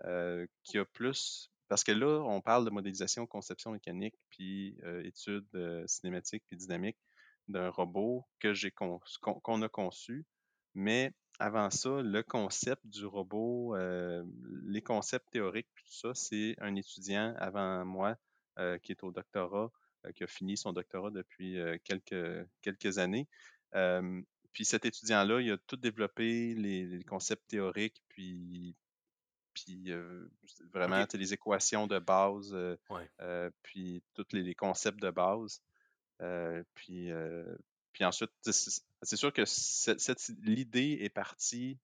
euh, 0.05 0.45
qui 0.63 0.77
a 0.77 0.85
plus. 0.85 1.51
Parce 1.67 1.83
que 1.83 1.91
là, 1.91 2.21
on 2.21 2.41
parle 2.41 2.65
de 2.65 2.69
modélisation, 2.69 3.27
conception 3.27 3.71
mécanique, 3.71 4.15
puis 4.29 4.77
euh, 4.83 5.03
études 5.03 5.85
cinématiques 5.87 6.43
puis 6.47 6.57
dynamiques 6.57 6.99
d'un 7.47 7.69
robot 7.69 8.25
que 8.39 8.53
j'ai 8.53 8.71
qu'on 8.71 8.99
a 9.61 9.69
conçu. 9.69 10.25
Mais 10.73 11.13
avant 11.41 11.69
ça, 11.69 12.01
le 12.01 12.24
concept 12.24 12.86
du 12.86 13.05
robot, 13.05 13.75
les 14.65 14.81
concepts 14.81 15.29
théoriques, 15.31 15.67
tout 15.75 15.91
ça, 15.91 16.13
c'est 16.13 16.55
un 16.60 16.75
étudiant 16.75 17.33
avant 17.38 17.83
moi 17.86 18.15
qui 18.83 18.91
est 18.91 19.03
au 19.03 19.12
doctorat 19.12 19.71
euh, 20.05 20.12
qui 20.13 20.24
a 20.24 20.27
fini 20.27 20.57
son 20.57 20.74
doctorat 20.74 21.12
depuis 21.12 21.60
euh, 21.60 21.77
quelques, 21.83 22.48
quelques 22.62 22.98
années. 22.98 23.27
puis 24.51 24.65
cet 24.65 24.86
étudiant-là, 24.86 25.41
il 25.41 25.51
a 25.51 25.57
tout 25.67 25.77
développé, 25.77 26.55
les, 26.55 27.03
concepts 27.03 27.48
théoriques, 27.48 28.01
puis, 28.10 28.75
puis 29.53 29.91
euh, 29.91 30.27
vraiment 30.74 31.05
les 31.13 31.33
équations 31.33 31.88
de 31.88 32.00
base, 32.00 32.55
puis 33.62 34.03
tous 34.15 34.25
les, 34.33 34.55
concepts 34.55 35.00
de 35.00 35.12
base. 35.12 35.62
puis, 36.74 37.12
puis 37.93 38.05
ensuite, 38.05 38.31
c'est 38.41 39.15
sûr 39.15 39.33
que 39.33 39.43
l'idée 40.43 41.00
est 41.01 41.10
partie 41.10 41.77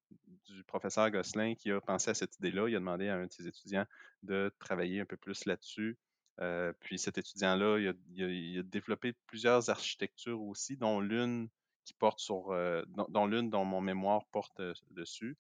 du 0.46 0.64
professeur 0.64 1.12
Gosselin 1.12 1.56
qui 1.56 1.72
a 1.72 1.82
pensé 1.82 2.10
à 2.10 2.14
cette 2.14 2.38
idée-là. 2.38 2.70
Il 2.70 2.76
a 2.76 2.80
demandé 2.80 3.10
à 3.10 3.16
un 3.16 3.26
de 3.26 3.32
ses 3.32 3.48
étudiants 3.48 3.86
de 4.24 4.52
travailler 4.60 5.02
un 5.02 5.06
peu 5.06 5.18
plus 5.18 5.46
là-dessus. 5.46 5.98
Euh, 6.40 6.72
puis 6.80 7.00
cet 7.00 7.18
étudiant-là, 7.18 7.80
il, 7.80 8.60
a, 8.60 8.64
développé 8.64 9.14
plusieurs 9.26 9.70
architectures 9.70 10.42
aussi, 10.42 10.78
dont 10.78 11.00
l'une 11.00 11.50
qui 11.84 11.94
porte 11.94 12.20
sur, 12.20 12.52
euh, 12.52 12.84
dont, 13.10 13.26
l'une 13.26 13.50
dont 13.50 13.66
mon 13.66 13.82
mémoire 13.82 14.26
porte 14.28 14.60
euh, 14.60 14.74
dessus. 14.92 15.38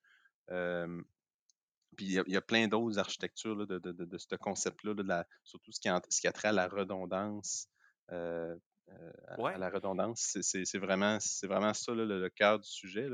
puis 1.95 2.05
il 2.05 2.24
y, 2.27 2.38
a, 2.38 2.41
plein 2.41 2.67
d'autres 2.67 3.00
architectures 3.00 3.67
de, 3.67 4.17
ce 4.17 4.36
concept-là, 4.36 5.25
surtout 5.43 5.71
ce 5.71 5.79
qui, 5.79 5.89
qui 6.21 6.27
a 6.27 6.31
trait 6.31 6.50
à 6.50 6.53
la 6.53 6.67
redondance. 6.67 7.69
À, 9.27 9.58
la 9.58 9.70
redondance, 9.70 10.38
c'est 10.41 10.77
vraiment, 10.77 11.17
vraiment 11.44 11.74
ça 11.74 11.94
le, 11.94 12.29
cœur 12.29 12.60
du 12.60 12.70
sujet. 12.70 13.10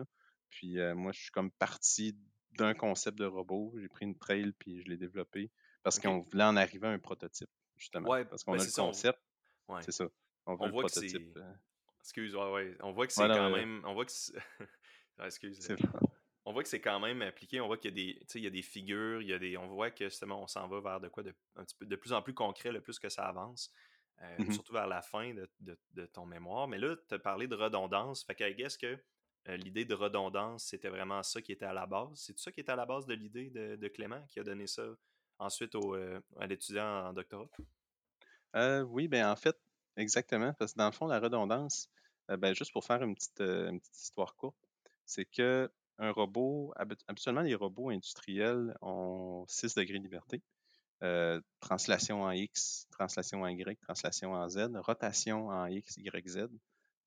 Puis 0.50 0.78
moi, 0.96 1.12
je 1.12 1.22
suis 1.22 1.32
comme 1.32 1.52
parti 1.52 2.18
d'un 2.58 2.74
concept 2.74 3.18
de 3.18 3.26
robot. 3.26 3.74
J'ai 3.80 3.88
pris 3.88 4.06
une 4.06 4.18
trail 4.18 4.54
puis 4.60 4.82
je 4.82 4.90
l'ai 4.90 4.98
développé 4.98 5.52
parce 5.82 6.00
qu'on 6.00 6.20
voulait 6.20 6.44
en 6.44 6.56
arriver 6.56 6.88
à 6.88 6.92
un 6.92 7.00
prototype 7.00 7.50
justement. 7.78 8.10
Ouais, 8.10 8.26
parce 8.26 8.44
qu'on 8.44 8.54
ben, 8.54 8.62
a 8.62 8.66
le 8.66 8.72
concept. 8.72 9.20
C'est 9.82 9.92
ça. 9.92 10.08
On, 10.46 10.56
voit 10.56 10.84
que 10.84 10.92
c'est. 10.92 11.14
Euh 11.38 11.54
excuse, 12.04 12.36
ouais, 12.36 12.76
On 12.82 12.92
voit 12.92 13.08
que 13.08 13.14
c'est 13.14 13.28
quand 13.28 13.50
même. 13.50 13.82
On 13.86 13.94
voit 13.94 14.06
que 14.06 14.12
excuse. 15.26 15.76
On 16.46 16.52
voit 16.52 16.64
que 16.64 16.70
c'est 16.70 16.82
quand 16.82 17.00
même 17.00 17.22
appliqué. 17.22 17.62
On 17.62 17.68
voit 17.68 17.78
qu'il 17.78 17.92
y 17.92 17.94
a 17.94 18.14
des, 18.14 18.26
il 18.36 18.44
y 18.44 18.48
a 18.48 18.50
des 18.50 18.62
figures, 18.62 19.22
il 19.22 19.30
y 19.30 19.34
a 19.34 19.40
des. 19.40 19.56
On 19.58 19.68
voit 19.68 19.92
que 19.92 20.06
justement, 20.06 20.44
on 20.44 20.48
s'en 20.48 20.68
va 20.68 20.82
vers 20.82 21.00
de 21.00 21.08
quoi 21.08 21.24
de, 21.24 21.34
un 21.56 21.64
petit 21.64 21.76
peu, 21.76 21.86
de 21.86 21.96
plus 21.96 22.12
en 22.12 22.22
plus 22.22 22.34
concret 22.34 22.74
le 22.74 22.82
plus 22.82 23.00
que 23.00 23.08
ça 23.08 23.26
avance. 23.26 23.72
Euh, 24.22 24.36
mmh 24.40 24.52
surtout 24.52 24.74
vers 24.74 24.88
la 24.88 25.02
fin 25.02 25.34
de, 25.34 25.50
de, 25.92 26.06
ton 26.06 26.26
mémoire. 26.26 26.68
Mais 26.68 26.78
là, 26.78 26.96
tu 27.10 27.16
as 27.16 27.20
parlé 27.20 27.48
de 27.48 27.56
redondance. 27.56 28.24
Fait 28.24 28.36
que, 28.36 28.44
est-ce 28.44 28.78
que 28.78 28.98
euh, 29.50 29.58
l'idée 29.58 29.86
de 29.86 29.94
redondance, 29.94 30.66
c'était 30.66 30.90
vraiment 30.90 31.24
ça 31.24 31.42
qui 31.42 31.52
était 31.52 31.66
à 31.66 31.74
la 31.74 31.86
base? 31.86 32.12
C'est 32.16 32.38
ça 32.38 32.52
qui 32.52 32.62
était 32.62 32.72
à 32.72 32.76
la 32.76 32.86
base 32.86 33.06
de 33.06 33.14
l'idée 33.14 33.50
de, 33.50 33.88
Clément 33.90 34.24
qui 34.28 34.40
a 34.40 34.44
donné 34.44 34.68
ça 34.68 34.84
ensuite 35.40 35.76
au, 35.76 35.96
euh, 35.96 36.22
à 36.40 36.48
l'étudiant 36.48 37.08
en 37.08 37.14
doctorat? 37.14 37.50
Oui, 38.88 39.08
ben 39.08 39.28
en 39.28 39.36
fait, 39.36 39.60
exactement, 39.98 40.54
parce 40.54 40.74
que 40.74 40.78
dans 40.78 40.86
le 40.86 40.92
fond, 40.92 41.08
la 41.08 41.20
redondance, 41.20 41.90
ben, 42.30 42.54
juste 42.54 42.72
pour 42.72 42.86
faire 42.86 43.02
une 43.04 43.16
petite, 43.16 43.44
histoire 43.94 44.36
courte, 44.36 44.56
c'est 45.06 45.26
que 45.26 45.70
un 45.98 46.12
robot, 46.12 46.74
habituellement, 47.08 47.42
les 47.42 47.56
robots 47.56 47.90
industriels 47.90 48.76
ont 48.82 49.46
6 49.48 49.76
degrés 49.76 49.98
de 49.98 50.04
liberté. 50.04 50.42
Translation 51.60 52.24
en 52.24 52.32
X, 52.32 52.88
translation 52.92 53.42
en 53.42 53.48
Y, 53.48 53.80
translation 53.82 54.34
en 54.34 54.48
Z, 54.50 54.70
rotation 54.76 55.50
en 55.50 55.66
X, 55.68 55.98
Y, 55.98 56.28
Z. 56.28 56.48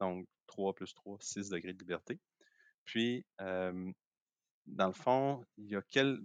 Donc, 0.01 0.27
3 0.47 0.75
plus 0.75 0.95
3, 0.95 1.19
6 1.21 1.49
degrés 1.49 1.73
de 1.73 1.79
liberté. 1.79 2.19
Puis, 2.85 3.25
dans 3.39 4.87
le 4.87 4.93
fond, 4.93 5.45
il 5.57 5.71
y 5.71 5.77
a 5.77 5.83
quel, 5.89 6.21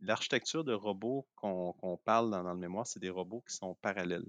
l'architecture 0.00 0.64
de 0.64 0.72
robots 0.72 1.26
qu'on 1.36 2.00
parle 2.04 2.30
dans, 2.30 2.42
le 2.42 2.56
mémoire, 2.56 2.86
c'est 2.86 3.00
des 3.00 3.10
robots 3.10 3.42
qui 3.46 3.54
sont 3.54 3.74
parallèles. 3.82 4.26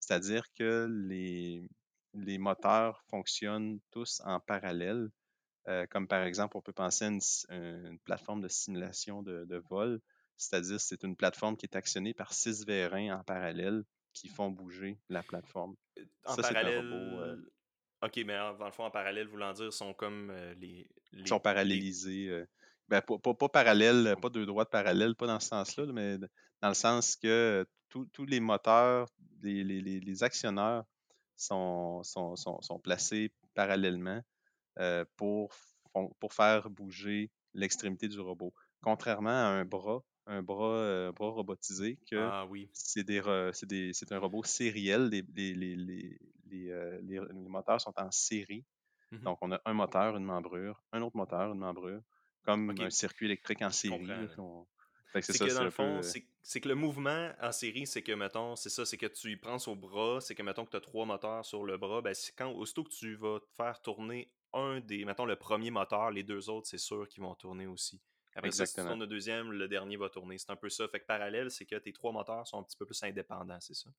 C'est-à-dire 0.00 0.44
que 0.54 0.88
les, 0.90 1.68
les 2.14 2.38
moteurs 2.38 3.02
fonctionnent 3.08 3.80
tous 3.90 4.20
en 4.24 4.40
parallèle. 4.40 5.10
Euh, 5.68 5.86
comme 5.90 6.08
par 6.08 6.22
exemple, 6.24 6.56
on 6.56 6.60
peut 6.60 6.72
penser 6.72 7.04
à 7.04 7.08
une, 7.08 7.98
plateforme 8.00 8.40
de 8.40 8.48
simulation 8.48 9.22
de, 9.22 9.62
vol, 9.68 10.00
c'est-à-dire 10.42 10.80
c'est 10.80 11.02
une 11.02 11.16
plateforme 11.16 11.56
qui 11.56 11.66
est 11.66 11.76
actionnée 11.76 12.14
par 12.14 12.32
six 12.32 12.64
vérins 12.66 13.18
en 13.18 13.24
parallèle 13.24 13.84
qui 14.12 14.28
font 14.28 14.50
bouger 14.50 14.98
la 15.08 15.22
plateforme. 15.22 15.74
En 16.24 16.36
parallèle. 16.36 16.84
Euh 16.84 17.36
OK, 18.02 18.16
mais 18.26 18.36
dans 18.36 18.66
le 18.66 18.72
fond, 18.72 18.84
en 18.84 18.90
parallèle, 18.90 19.28
voulant 19.28 19.52
dire, 19.52 19.72
sont 19.72 19.94
comme 19.94 20.32
les, 20.58 20.88
Ils 21.12 21.28
sont 21.28 21.38
parallélisés. 21.38 22.44
Ben, 22.88 23.00
pas, 23.00 23.48
parallèle, 23.48 24.16
pas 24.20 24.28
deux 24.28 24.44
droites 24.44 24.70
parallèles, 24.70 25.14
pas 25.14 25.28
dans 25.28 25.38
ce 25.38 25.48
sens-là, 25.48 25.86
mais 25.92 26.18
dans 26.18 26.68
le 26.68 26.74
sens 26.74 27.14
que 27.14 27.64
tous 27.88 28.26
les 28.26 28.40
moteurs, 28.40 29.08
les, 29.42 30.22
actionneurs 30.24 30.84
sont, 31.36 32.02
sont, 32.02 32.80
placés 32.82 33.30
parallèlement 33.54 34.20
pour, 35.16 35.54
pour 36.18 36.34
faire 36.34 36.68
bouger 36.70 37.30
l'extrémité 37.54 38.08
du 38.08 38.18
robot. 38.18 38.52
Contrairement 38.82 39.30
à 39.30 39.46
un 39.46 39.64
bras, 39.64 40.02
un 40.26 40.42
bras, 40.42 40.76
euh, 40.76 41.12
bras 41.12 41.30
robotisé, 41.30 41.98
que 42.10 42.16
ah, 42.16 42.46
oui. 42.48 42.70
c'est 42.72 43.10
un 43.10 44.18
robot 44.18 44.44
sériel. 44.44 45.08
Les, 45.08 45.22
les, 45.54 46.70
euh, 46.70 47.26
moteurs 47.48 47.80
sont 47.80 47.94
en 47.96 48.10
série. 48.10 48.64
Mmh 49.10 49.18
Donc, 49.18 49.38
on 49.42 49.52
a 49.52 49.60
un 49.64 49.72
moteur, 49.74 50.16
une 50.16 50.24
membrure, 50.24 50.82
un 50.92 51.02
autre 51.02 51.16
moteur, 51.16 51.52
une 51.52 51.58
membrure 51.58 52.02
comme 52.44 52.74
un 52.78 52.90
circuit 52.90 53.26
électrique 53.26 53.62
en 53.62 53.70
série. 53.70 54.06
C'est 55.20 55.38
que 55.38 55.54
dans 55.54 55.64
le 55.64 55.70
fond, 55.70 55.98
euh 55.98 56.02
c'est 56.44 56.60
que 56.60 56.68
le 56.68 56.74
mouvement 56.74 57.30
en 57.40 57.52
série, 57.52 57.86
c'est 57.86 58.02
que, 58.02 58.12
mettons, 58.12 58.56
c'est 58.56 58.70
ça, 58.70 58.84
c'est 58.84 58.96
que 58.96 59.06
tu 59.06 59.30
y 59.30 59.36
prends 59.36 59.58
au 59.66 59.76
bras, 59.76 60.20
c'est 60.20 60.34
que, 60.34 60.42
mettons, 60.42 60.64
que 60.64 60.70
tu 60.70 60.76
as 60.76 60.80
trois 60.80 61.04
moteurs 61.04 61.44
sur 61.44 61.64
le 61.64 61.76
bras, 61.76 62.00
ben, 62.00 62.14
quand, 62.36 62.50
aussitôt 62.50 62.82
que 62.84 62.90
tu 62.90 63.14
vas 63.14 63.38
faire 63.56 63.80
tourner 63.80 64.32
un 64.54 64.80
des, 64.80 65.04
mettons, 65.04 65.26
le 65.26 65.36
premier 65.36 65.70
moteur, 65.70 66.10
les 66.10 66.22
deux 66.22 66.50
autres, 66.50 66.66
c'est 66.66 66.78
sûr 66.78 67.06
qu'ils 67.08 67.22
vont 67.22 67.34
tourner 67.34 67.66
aussi. 67.66 68.00
Après 68.34 68.50
ça, 68.50 68.66
si 68.66 68.74
tu 68.74 68.80
tournes 68.80 69.00
le 69.00 69.06
deuxième, 69.06 69.52
le 69.52 69.68
dernier 69.68 69.96
va 69.96 70.08
tourner. 70.08 70.38
C'est 70.38 70.50
un 70.50 70.56
peu 70.56 70.70
ça. 70.70 70.88
Fait 70.88 71.00
que 71.00 71.06
parallèle, 71.06 71.50
c'est 71.50 71.66
que 71.66 71.76
tes 71.76 71.92
trois 71.92 72.12
moteurs 72.12 72.46
sont 72.46 72.58
un 72.58 72.62
petit 72.62 72.76
peu 72.76 72.86
plus 72.86 73.02
indépendants, 73.02 73.60
c'est 73.60 73.74
ça? 73.74 73.90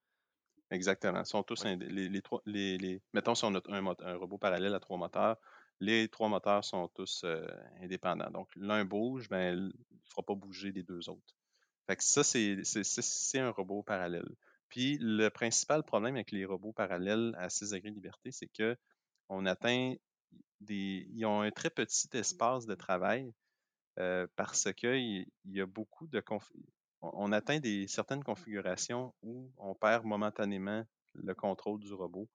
Exactement. 0.72 1.20
Ils 1.20 1.26
sont 1.26 1.44
tous 1.44 1.64
les, 1.66 1.76
les, 1.76 2.22
trois, 2.22 2.42
les, 2.46 3.02
mettons 3.14 3.36
si 3.36 3.46
on 3.46 3.54
a 3.54 3.62
un, 3.70 3.86
un, 3.86 4.16
robot 4.16 4.40
parallèle 4.40 4.74
à 4.74 4.80
trois 4.80 4.98
moteurs, 4.98 5.38
les 5.80 6.08
trois 6.08 6.30
moteurs 6.30 6.64
sont 6.64 6.88
tous 6.88 7.22
euh, 7.26 7.46
indépendants. 7.82 8.32
Donc, 8.32 8.50
l'un 8.56 8.86
bouge, 8.86 9.30
ben, 9.30 9.56
il 9.56 9.66
ne 9.66 9.72
fera 10.10 10.24
pas 10.24 10.34
bouger 10.34 10.72
les 10.72 10.84
deux 10.84 11.10
autres. 11.10 11.36
Fait 11.86 11.96
que 11.96 12.04
ça, 12.04 12.24
c'est 12.24 13.40
un 13.40 13.52
robot 13.52 13.84
parallèle. 13.84 14.30
Puis, 14.70 14.98
le 15.00 15.30
principal 15.30 15.84
problème 15.84 16.16
avec 16.16 16.32
les 16.32 16.46
robots 16.46 16.74
parallèles 16.74 17.36
à 17.38 17.50
6 17.50 17.72
degrés 17.72 17.92
de 17.92 17.96
liberté, 17.96 18.32
c'est 18.32 18.48
que 18.48 18.76
on 19.30 19.46
atteint 19.46 19.94
des. 20.62 21.08
Ils 21.12 21.26
ont 21.26 21.42
un 21.42 21.52
très 21.52 21.70
petit 21.70 22.08
espace 22.14 22.66
de 22.66 22.74
travail 22.74 23.32
euh, 24.00 24.28
parce 24.36 24.72
qu'il 24.74 25.26
y 25.46 25.62
a 25.62 25.66
beaucoup 25.66 26.08
de. 26.08 26.24
On 27.02 27.32
atteint 27.32 27.60
des, 27.60 27.88
certaines 27.88 28.24
configurations 28.24 29.14
où 29.22 29.52
on 29.58 29.76
perd 29.76 30.06
momentanément 30.06 30.86
le 31.14 31.36
contrôle 31.36 31.80
du 31.80 31.94
robot. 31.94 32.30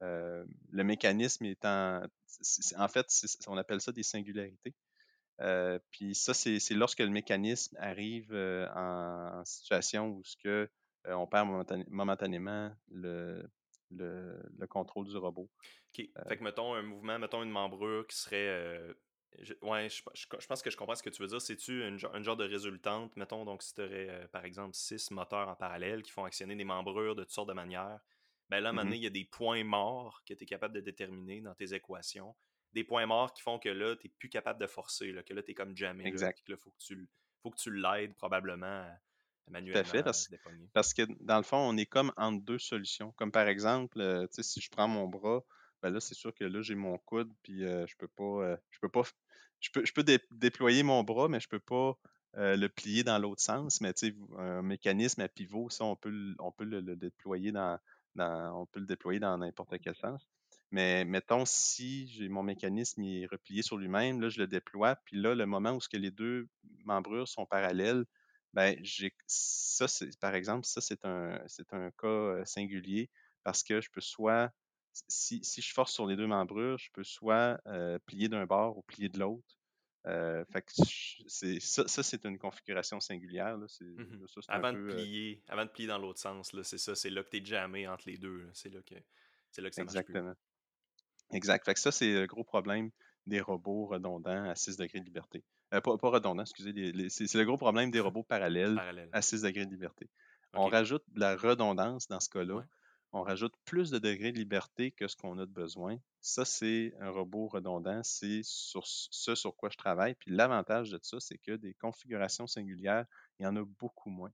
le 0.00 0.84
mécanisme 0.84 1.46
étant, 1.46 2.02
en 2.76 2.88
fait, 2.88 3.06
on 3.46 3.56
appelle 3.56 3.80
ça 3.80 3.90
des 3.92 4.02
singularités. 4.02 4.74
puis 5.90 6.14
ça, 6.14 6.34
c'est 6.34 6.74
lorsque 6.74 7.00
le 7.00 7.08
mécanisme 7.08 7.74
arrive 7.80 8.34
en, 8.74 9.42
situation 9.44 10.08
où 10.08 10.22
ce 10.24 10.36
que, 10.36 10.70
on 11.06 11.26
perd 11.26 11.48
momentanément 11.88 12.70
le, 12.90 13.48
le, 13.90 14.66
contrôle 14.68 15.08
du 15.08 15.16
robot. 15.16 15.48
OK. 15.94 16.06
fait 16.28 16.36
que, 16.36 16.44
mettons, 16.44 16.74
un 16.74 16.82
mouvement, 16.82 17.18
mettons 17.18 17.42
une 17.42 17.50
membrure 17.50 18.06
qui 18.06 18.16
serait 18.16 18.94
je, 19.40 19.54
ouais, 19.62 19.88
je, 19.88 20.46
pense 20.46 20.62
que 20.62 20.70
je 20.70 20.76
comprends 20.76 20.94
ce 20.94 21.02
que 21.02 21.10
tu 21.10 21.22
veux 21.22 21.28
dire. 21.28 21.40
C'est-tu 21.40 21.86
une, 21.86 21.98
genre 21.98 22.36
de 22.36 22.44
résultante, 22.44 23.16
mettons, 23.16 23.44
donc 23.44 23.62
si 23.62 23.74
tu 23.74 23.82
aurais, 23.82 24.08
euh, 24.08 24.28
par 24.28 24.44
exemple, 24.44 24.74
six 24.74 25.10
moteurs 25.10 25.48
en 25.48 25.56
parallèle 25.56 26.02
qui 26.02 26.10
font 26.10 26.24
actionner 26.24 26.54
des 26.54 26.64
membrures 26.64 27.14
de 27.14 27.22
toutes 27.22 27.32
sortes 27.32 27.48
de 27.48 27.54
manières, 27.54 28.00
ben 28.50 28.60
là, 28.60 28.72
maintenant, 28.72 28.92
mm-hmm. 28.92 28.96
il 28.96 29.04
y 29.04 29.06
a 29.06 29.10
des 29.10 29.24
points 29.24 29.64
morts 29.64 30.22
que 30.26 30.34
tu 30.34 30.44
es 30.44 30.46
capable 30.46 30.74
de 30.74 30.80
déterminer 30.80 31.40
dans 31.40 31.54
tes 31.54 31.72
équations. 31.74 32.34
Des 32.72 32.84
points 32.84 33.06
morts 33.06 33.32
qui 33.32 33.42
font 33.42 33.58
que 33.58 33.68
là, 33.68 33.96
tu 33.96 34.06
n'es 34.06 34.12
plus 34.18 34.28
capable 34.28 34.60
de 34.60 34.66
forcer, 34.66 35.12
là, 35.12 35.22
que 35.22 35.32
là, 35.34 35.42
tu 35.42 35.52
es 35.52 35.54
comme 35.54 35.76
jamais. 35.76 36.06
Exact. 36.06 36.46
Là, 36.48 36.56
faut 36.56 36.70
que 36.70 36.78
tu, 36.78 37.08
faut 37.42 37.50
que 37.50 37.58
tu 37.58 37.72
l'aides 37.72 38.14
probablement 38.16 38.86
manuellement. 39.48 39.82
Tout 39.82 39.88
à 39.88 39.90
fait, 39.90 40.02
parce, 40.02 40.28
parce, 40.72 40.94
que 40.94 41.02
dans 41.20 41.36
le 41.36 41.42
fond, 41.42 41.58
on 41.58 41.76
est 41.76 41.86
comme 41.86 42.12
entre 42.16 42.44
deux 42.44 42.58
solutions. 42.58 43.12
Comme 43.12 43.32
par 43.32 43.48
exemple, 43.48 44.00
euh, 44.00 44.26
si 44.30 44.60
je 44.60 44.70
prends 44.70 44.88
mon 44.88 45.08
bras, 45.08 45.42
ben 45.82 45.90
là, 45.90 46.00
c'est 46.00 46.14
sûr 46.14 46.34
que 46.34 46.44
là, 46.44 46.62
j'ai 46.62 46.74
mon 46.74 46.98
coude, 46.98 47.32
puis 47.42 47.60
je 47.60 47.96
peux 47.98 48.08
pas. 48.08 48.56
Je 48.70 48.78
peux 48.80 48.88
pas. 48.88 49.02
Je 49.60 49.70
peux, 49.70 49.84
je 49.84 49.92
peux 49.92 50.04
déployer 50.32 50.82
mon 50.82 51.04
bras, 51.04 51.28
mais 51.28 51.40
je 51.40 51.48
peux 51.48 51.60
pas 51.60 51.96
le 52.34 52.66
plier 52.68 53.04
dans 53.04 53.18
l'autre 53.18 53.42
sens. 53.42 53.80
Mais 53.80 53.92
tu 53.92 54.08
sais, 54.08 54.16
un 54.38 54.62
mécanisme 54.62 55.20
à 55.20 55.28
pivot, 55.28 55.70
ça, 55.70 55.84
on 55.84 55.96
peut, 55.96 56.34
on 56.38 56.50
peut 56.52 56.64
le, 56.64 56.82
déployer 56.96 57.52
dans, 57.52 57.78
on 58.16 58.66
peut 58.66 58.80
le 58.80 58.86
déployer 58.86 59.20
dans 59.20 59.38
n'importe 59.38 59.74
quel 59.80 59.94
sens. 59.96 60.26
Mais 60.72 61.04
mettons, 61.04 61.44
si 61.44 62.08
j'ai 62.08 62.28
mon 62.28 62.42
mécanisme 62.42 63.02
est 63.02 63.26
replié 63.26 63.62
sur 63.62 63.76
lui-même, 63.76 64.20
là, 64.22 64.30
je 64.30 64.38
le 64.38 64.46
déploie, 64.46 64.96
puis 65.04 65.20
là, 65.20 65.34
le 65.34 65.44
moment 65.44 65.72
où 65.72 65.80
ce 65.80 65.88
que 65.88 65.98
les 65.98 66.10
deux 66.10 66.48
membrures 66.84 67.28
sont 67.28 67.44
parallèles, 67.44 68.06
ben, 68.54 68.76
j'ai 68.82 69.14
ça, 69.26 69.86
c'est, 69.86 70.18
par 70.18 70.34
exemple, 70.34 70.64
ça, 70.64 70.80
c'est 70.80 71.04
un, 71.04 71.38
c'est 71.46 71.72
un 71.74 71.90
cas 71.90 72.44
singulier 72.44 73.10
parce 73.44 73.62
que 73.62 73.80
je 73.80 73.90
peux 73.90 74.00
soit 74.00 74.50
si, 74.92 75.42
je 75.42 75.72
force 75.72 75.92
sur 75.92 76.06
les 76.06 76.16
deux 76.16 76.26
membrures, 76.26 76.78
je 76.78 76.90
peux 76.92 77.04
soit 77.04 77.60
euh, 77.66 77.98
plier 78.06 78.28
d'un 78.28 78.46
bord 78.46 78.78
ou 78.78 78.82
plier 78.82 79.08
de 79.08 79.18
l'autre. 79.18 79.58
Euh, 80.06 80.44
ça, 81.26 82.02
c'est 82.02 82.24
une 82.24 82.38
configuration 82.38 82.98
singulière. 82.98 83.56
Mmh 83.56 84.26
avant, 84.48 84.72
de 84.72 84.78
euh 84.78 84.88
plier, 84.88 85.42
avant 85.48 85.64
de 85.64 85.70
plier 85.70 85.86
dans 85.86 85.98
l'autre 85.98 86.20
sens, 86.20 86.52
c'est 86.62 86.78
ça. 86.78 86.94
C'est 86.94 87.10
là 87.10 87.22
que 87.22 87.30
tu 87.30 87.36
es 87.38 87.44
jamais 87.44 87.86
entre 87.86 88.08
les 88.08 88.18
deux. 88.18 88.48
C'est 88.52 88.68
là, 88.68 88.80
que, 88.82 88.94
là 88.94 89.68
que 89.68 89.74
ça 89.74 89.82
Exactement. 89.82 90.22
Marche 90.24 90.38
Exact. 91.32 91.64
Fait 91.64 91.74
que 91.74 91.80
ça, 91.80 91.92
c'est 91.92 92.12
le 92.12 92.26
gros 92.26 92.44
problème 92.44 92.90
des 93.26 93.40
robots 93.40 93.86
redondants 93.86 94.44
à 94.44 94.54
6 94.54 94.76
degrés 94.76 94.98
de 94.98 95.04
liberté. 95.04 95.44
pas, 95.70 95.80
pas 95.80 96.10
redondants, 96.10 96.42
excusez. 96.42 96.72
c'est 97.08 97.34
le 97.34 97.44
gros 97.44 97.56
problème 97.56 97.90
des 97.90 98.00
robots 98.00 98.24
parallèles, 98.24 98.78
à 99.12 99.22
6 99.22 99.42
degrés 99.42 99.64
de 99.64 99.70
liberté. 99.70 100.10
On 100.52 100.66
rajoute 100.66 101.04
de 101.08 101.20
la 101.20 101.36
redondance 101.36 102.08
dans 102.08 102.20
ce 102.20 102.28
cas-là 102.28 102.62
on 103.12 103.22
rajoute 103.22 103.54
plus 103.64 103.90
de 103.90 103.98
degrés 103.98 104.32
de 104.32 104.38
liberté 104.38 104.90
que 104.90 105.06
ce 105.06 105.16
qu'on 105.16 105.38
a 105.38 105.46
de 105.46 105.52
besoin. 105.52 105.98
Ça, 106.20 106.44
c'est 106.44 106.94
un 107.00 107.10
robot 107.10 107.48
redondant. 107.48 108.02
C'est 108.02 108.40
ce 108.42 109.34
sur 109.34 109.56
quoi 109.56 109.68
je 109.70 109.76
travaille. 109.76 110.14
Puis 110.14 110.30
l'avantage 110.30 110.90
de 110.90 110.98
ça, 111.02 111.20
c'est 111.20 111.38
que 111.38 111.52
des 111.52 111.74
configurations 111.74 112.46
singulières, 112.46 113.04
il 113.38 113.44
y 113.44 113.46
en 113.46 113.56
a 113.56 113.64
beaucoup 113.64 114.08
moins. 114.08 114.32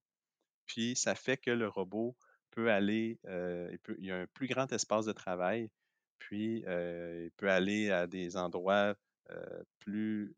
Puis 0.67 0.95
ça 0.95 1.14
fait 1.14 1.37
que 1.37 1.51
le 1.51 1.69
robot 1.69 2.17
peut 2.51 2.71
aller, 2.71 3.19
euh, 3.27 3.77
il, 3.99 4.07
y 4.07 4.12
a 4.12 4.19
un 4.19 4.27
plus 4.27 4.47
grand 4.47 4.71
espace 4.73 5.07
de 5.07 5.12
travail, 5.12 5.71
puis 6.19 6.64
euh, 6.67 7.25
il 7.27 7.31
peut 7.33 7.51
aller 7.51 7.91
à 7.91 8.07
des 8.07 8.37
endroits 8.37 8.95
euh, 9.31 9.62
plus, 9.81 10.35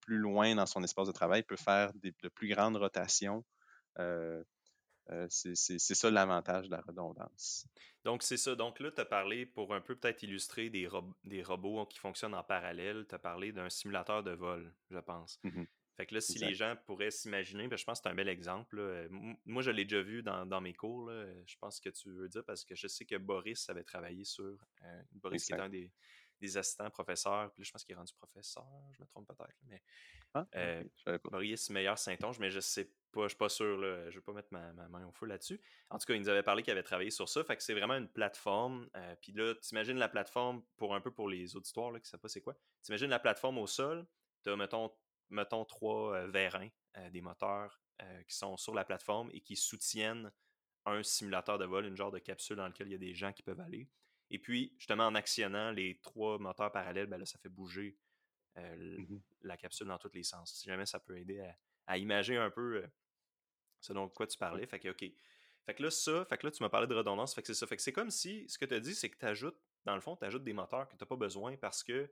plus 0.00 0.18
loin 0.18 0.54
dans 0.54 0.66
son 0.66 0.84
espace 0.84 1.08
de 1.08 1.12
travail, 1.12 1.40
il 1.40 1.44
peut 1.44 1.56
faire 1.56 1.92
de 1.94 2.28
plus 2.28 2.48
grandes 2.48 2.76
rotations. 2.76 3.44
Euh, 5.10 5.26
c'est 5.30 5.78
ça 5.78 6.10
l'avantage 6.10 6.66
de 6.66 6.72
la 6.72 6.80
redondance. 6.80 7.66
Donc, 8.04 8.22
c'est 8.22 8.36
ça. 8.36 8.54
Donc 8.54 8.80
là, 8.80 8.90
tu 8.90 9.00
as 9.00 9.04
parlé, 9.04 9.46
pour 9.46 9.74
un 9.74 9.80
peu 9.80 9.96
peut-être 9.96 10.22
illustrer 10.22 10.70
des, 10.70 10.88
des, 11.24 11.42
robots 11.42 11.86
qui 11.86 11.98
fonctionnent 11.98 12.34
en 12.34 12.42
parallèle, 12.42 13.06
tu 13.08 13.14
as 13.14 13.18
parlé 13.18 13.52
d'un 13.52 13.68
simulateur 13.68 14.22
de 14.22 14.32
vol, 14.32 14.72
je 14.90 14.98
pense. 14.98 15.40
Mmh 15.44 15.64
fait 15.96 16.04
que 16.04 16.14
là, 16.14 16.20
si 16.20 16.38
les 16.38 16.52
gens 16.52 16.76
pourraient 16.84 17.10
s'imaginer, 17.10 17.68
ben, 17.68 17.78
je 17.78 17.84
pense 17.84 18.00
que 18.00 18.02
c'est 18.04 18.10
un 18.10 18.14
bel 18.14 18.28
exemple. 18.28 19.08
Moi, 19.46 19.62
je 19.62 19.70
l'ai 19.70 19.84
déjà 19.84 20.02
vu 20.02 20.22
dans, 20.22 20.60
mes 20.60 20.74
cours. 20.74 21.10
Je 21.10 21.56
pense 21.58 21.80
que 21.80 21.88
tu 21.88 22.10
veux 22.10 22.28
dire 22.28 22.44
parce 22.44 22.66
que 22.66 22.74
je 22.74 22.86
sais 22.86 23.06
que 23.06 23.16
Boris 23.16 23.68
avait 23.70 23.82
travaillé 23.82 24.24
sur. 24.24 24.58
Euh, 24.82 25.02
Boris, 25.12 25.46
qui 25.46 25.52
est 25.52 25.58
un 25.58 25.70
des, 25.70 25.90
des 26.38 26.56
assistants 26.58 26.90
professeurs. 26.90 27.50
Puis 27.52 27.62
là, 27.62 27.64
je 27.64 27.72
pense 27.72 27.84
qu'il 27.84 27.94
est 27.94 27.98
rendu 27.98 28.12
professeur, 28.12 28.66
je 28.92 29.00
me 29.00 29.06
trompe 29.06 29.26
peut-être. 29.26 29.56
Mais 29.68 29.82
ah, 30.36 30.46
euh, 30.56 31.18
Maurice 31.30 31.70
Meilleur 31.70 31.98
Saint-Onge, 31.98 32.38
mais 32.38 32.50
je 32.50 32.60
sais 32.60 32.90
pas, 33.12 33.22
je 33.22 33.28
suis 33.28 33.36
pas 33.36 33.48
sûr. 33.48 33.78
Là, 33.78 34.10
je 34.10 34.16
vais 34.16 34.22
pas 34.22 34.32
mettre 34.32 34.52
ma, 34.52 34.72
main 34.72 35.06
au 35.06 35.12
feu 35.12 35.26
là-dessus. 35.26 35.60
En 35.90 35.98
tout 35.98 36.06
cas, 36.06 36.14
il 36.14 36.20
nous 36.20 36.28
avait 36.28 36.42
parlé 36.42 36.62
qu'il 36.62 36.72
avait 36.72 36.82
travaillé 36.82 37.10
sur 37.10 37.28
ça. 37.28 37.42
Fait 37.44 37.56
que 37.56 37.62
c'est 37.62 37.74
vraiment 37.74 37.94
une 37.94 38.08
plateforme. 38.08 38.88
Euh, 38.96 39.14
puis 39.20 39.32
là, 39.32 39.54
tu 39.54 39.70
imagines 39.72 39.96
la 39.96 40.08
plateforme 40.08 40.62
pour 40.76 40.94
un 40.94 41.00
peu 41.00 41.10
pour 41.10 41.28
les 41.28 41.56
auditoires 41.56 41.90
là, 41.90 41.98
qui 42.00 42.06
ne 42.06 42.10
savent 42.10 42.20
pas 42.20 42.28
c'est 42.28 42.42
quoi. 42.42 42.54
Tu 42.84 42.90
imagines 42.90 43.10
la 43.10 43.18
plateforme 43.18 43.58
au 43.58 43.66
sol. 43.66 44.06
Tu 44.42 44.50
as, 44.50 44.56
mettons, 44.56 44.92
mettons 45.30 45.64
trois 45.64 46.14
euh, 46.14 46.26
vérins, 46.28 46.68
des 47.10 47.20
moteurs 47.20 47.80
qui 48.28 48.36
sont 48.36 48.58
sur 48.58 48.74
la 48.74 48.84
plateforme 48.84 49.30
et 49.32 49.40
qui 49.40 49.56
soutiennent 49.56 50.30
un 50.84 51.02
simulateur 51.02 51.58
de 51.58 51.64
vol, 51.64 51.86
une 51.86 51.96
genre 51.96 52.10
de 52.10 52.18
capsule 52.18 52.56
dans 52.56 52.66
lequel 52.66 52.88
il 52.88 52.92
y 52.92 52.94
a 52.94 52.98
des 52.98 53.14
gens 53.14 53.32
qui 53.32 53.42
peuvent 53.42 53.60
aller. 53.60 53.88
Et 54.30 54.38
puis, 54.38 54.74
justement, 54.78 55.06
en 55.06 55.14
actionnant 55.14 55.70
les 55.70 55.98
trois 56.02 56.38
moteurs 56.38 56.72
parallèles, 56.72 57.06
ben 57.06 57.18
là, 57.18 57.26
ça 57.26 57.38
fait 57.38 57.48
bouger 57.48 57.96
euh, 58.58 58.98
mmh 58.98 59.20
la 59.42 59.56
capsule 59.56 59.86
dans 59.86 59.98
tous 59.98 60.10
les 60.12 60.24
sens. 60.24 60.52
Si 60.54 60.68
jamais 60.68 60.86
ça 60.86 60.98
peut 60.98 61.16
aider 61.18 61.40
à, 61.86 61.98
imaginer 61.98 62.38
un 62.38 62.50
peu 62.50 62.78
euh, 62.78 62.86
ce 63.80 63.92
dont 63.92 64.08
quoi 64.08 64.26
tu 64.26 64.36
parlais. 64.36 64.66
Fait 64.66 64.80
que, 64.80 64.88
OK. 64.88 65.04
Fait 65.66 65.74
que 65.74 65.82
là, 65.82 65.90
ça, 65.90 66.24
fait 66.24 66.38
que 66.38 66.46
là, 66.46 66.50
tu 66.50 66.62
m'as 66.62 66.68
parlé 66.68 66.86
de 66.86 66.94
redondance. 66.94 67.34
Fait 67.34 67.42
que 67.42 67.46
c'est 67.46 67.54
ça. 67.54 67.66
Fait 67.66 67.76
que 67.76 67.82
c'est 67.82 67.92
comme 67.92 68.10
si 68.10 68.48
ce 68.48 68.58
que 68.58 68.64
tu 68.64 68.74
as 68.74 68.80
dit, 68.80 68.94
c'est 68.94 69.08
que 69.08 69.18
tu 69.18 69.26
ajoutes, 69.26 69.58
dans 69.84 69.94
le 69.94 70.00
fond, 70.00 70.16
tu 70.16 70.24
ajoutes 70.24 70.42
des 70.42 70.52
moteurs 70.52 70.88
que 70.88 70.96
tu 70.96 71.02
n'as 71.02 71.06
pas 71.06 71.16
besoin 71.16 71.56
parce 71.56 71.84
que 71.84 72.10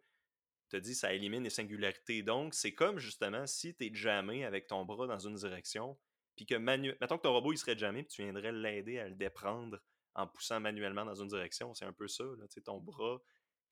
tu 0.71 0.77
as 0.77 0.81
dit 0.81 0.95
ça 0.95 1.13
élimine 1.13 1.43
les 1.43 1.51
singularités. 1.51 2.23
Donc, 2.23 2.55
c'est 2.55 2.75
comme 2.75 2.99
justement 2.99 3.47
si 3.47 3.75
tu 3.75 3.87
es 3.87 3.95
jamais 3.95 4.45
avec 4.45 4.67
ton 4.67 4.85
bras 4.85 5.07
dans 5.07 5.19
une 5.19 5.35
direction, 5.35 5.99
puis 6.37 6.47
que 6.47 6.55
manu... 6.55 6.95
mettons 7.01 7.17
que 7.17 7.23
ton 7.23 7.33
robot 7.33 7.53
il 7.53 7.59
serait 7.59 7.79
jamais, 7.79 8.03
puis 8.03 8.15
tu 8.15 8.23
viendrais 8.23 8.53
l'aider 8.53 8.99
à 8.99 9.09
le 9.09 9.15
déprendre 9.15 9.81
en 10.15 10.27
poussant 10.27 10.61
manuellement 10.61 11.05
dans 11.05 11.15
une 11.15 11.29
direction. 11.29 11.75
C'est 11.75 11.85
un 11.85 11.93
peu 11.93 12.09
ça, 12.09 12.25
là, 12.25 12.47
ton 12.65 12.81
bras 12.81 13.21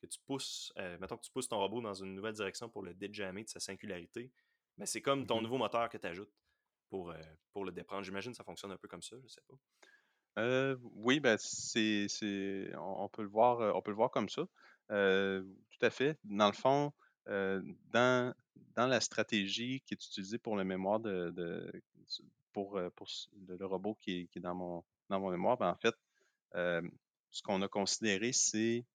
que 0.02 0.06
tu 0.06 0.18
pousses, 0.26 0.72
euh, 0.78 0.98
mettons 0.98 1.16
que 1.16 1.22
tu 1.22 1.30
pousses 1.30 1.48
ton 1.48 1.58
robot 1.58 1.80
dans 1.80 1.94
une 1.94 2.14
nouvelle 2.14 2.34
direction 2.34 2.68
pour 2.68 2.82
le 2.82 2.92
déjammer 2.92 3.44
de 3.44 3.48
sa 3.48 3.60
singularité, 3.60 4.32
mais 4.76 4.86
c'est 4.86 5.00
comme 5.00 5.26
ton 5.26 5.38
mmh 5.38 5.42
nouveau 5.44 5.58
moteur 5.58 5.88
que 5.88 5.96
tu 5.96 6.06
ajoutes 6.06 6.32
pour, 6.90 7.10
euh, 7.10 7.22
pour 7.52 7.64
le 7.64 7.72
déprendre. 7.72 8.02
J'imagine 8.02 8.32
que 8.32 8.36
ça 8.36 8.44
fonctionne 8.44 8.72
un 8.72 8.76
peu 8.76 8.88
comme 8.88 9.02
ça, 9.02 9.16
je 9.22 9.28
sais 9.28 9.40
pas. 9.48 9.54
Euh, 10.38 10.76
oui, 10.94 11.20
ben 11.20 11.36
c'est, 11.38 12.08
on, 12.78 13.08
peut 13.08 13.22
le 13.22 13.28
voir, 13.28 13.76
on 13.76 13.82
peut 13.82 13.90
le 13.90 13.96
voir 13.96 14.10
comme 14.10 14.28
ça. 14.28 14.42
tout 14.88 15.86
à 15.86 15.90
fait. 15.90 16.18
Dans 16.24 16.46
le 16.46 16.54
fond, 16.54 16.92
dans, 17.26 18.34
dans 18.74 18.86
la 18.86 19.00
stratégie 19.00 19.82
qui 19.86 19.94
est 19.94 20.04
utilisée 20.04 20.38
pour 20.38 20.56
la 20.56 20.64
mémoire 20.64 21.00
de, 21.00 21.70
pour, 22.52 22.80
pour 22.96 23.08
le, 23.46 23.66
robot 23.66 23.94
qui 24.00 24.28
est, 24.34 24.40
dans 24.40 24.54
mon 24.54 24.84
dans 25.10 25.20
mon 25.20 25.30
mémoire, 25.30 25.58
ben, 25.58 25.68
en 25.68 25.76
fait, 25.76 25.94
ce 26.54 27.42
qu'on 27.42 27.60
a 27.60 27.68
considéré, 27.68 28.32
c'est 28.32 28.86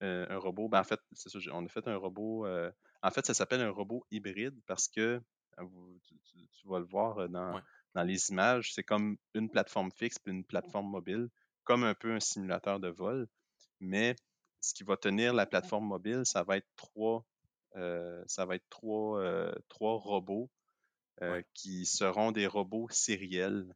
un 0.00 0.36
robot. 0.38 0.68
Ben, 0.68 0.80
en 0.80 0.84
fait, 0.84 1.00
c'est 1.12 1.28
ça, 1.28 1.38
on 1.52 1.64
a 1.64 1.68
fait 1.68 1.86
un 1.88 1.96
robot. 1.96 2.46
en 2.46 3.10
fait, 3.10 3.26
ça 3.26 3.34
s'appelle 3.34 3.60
un 3.60 3.70
robot 3.70 4.06
hybride 4.10 4.60
parce 4.66 4.88
que 4.88 5.20
tu, 5.56 6.66
vas 6.66 6.78
le 6.78 6.84
voir 6.84 7.28
dans, 7.28 7.60
dans 7.94 8.02
les 8.02 8.30
images, 8.30 8.74
c'est 8.74 8.82
comme 8.82 9.16
une 9.34 9.48
plateforme 9.48 9.90
fixe 9.92 10.18
puis 10.18 10.32
une 10.32 10.44
plateforme 10.44 10.88
mobile, 10.88 11.28
comme 11.62 11.84
un 11.84 11.94
peu 11.94 12.12
un 12.12 12.20
simulateur 12.20 12.80
de 12.80 12.88
vol. 12.88 13.28
Mais 13.80 14.16
ce 14.60 14.74
qui 14.74 14.84
va 14.84 14.96
tenir 14.96 15.34
la 15.34 15.46
plateforme 15.46 15.86
mobile, 15.86 16.22
ça 16.24 16.42
va 16.42 16.56
être 16.56 16.68
trois, 16.76 17.24
ça 17.74 18.46
va 18.46 18.56
être 18.56 18.68
trois, 18.70 19.22
trois 19.68 19.96
robots 19.96 20.50
qui 21.54 21.86
seront 21.86 22.32
des 22.32 22.46
robots 22.46 22.88
sériels. 22.90 23.74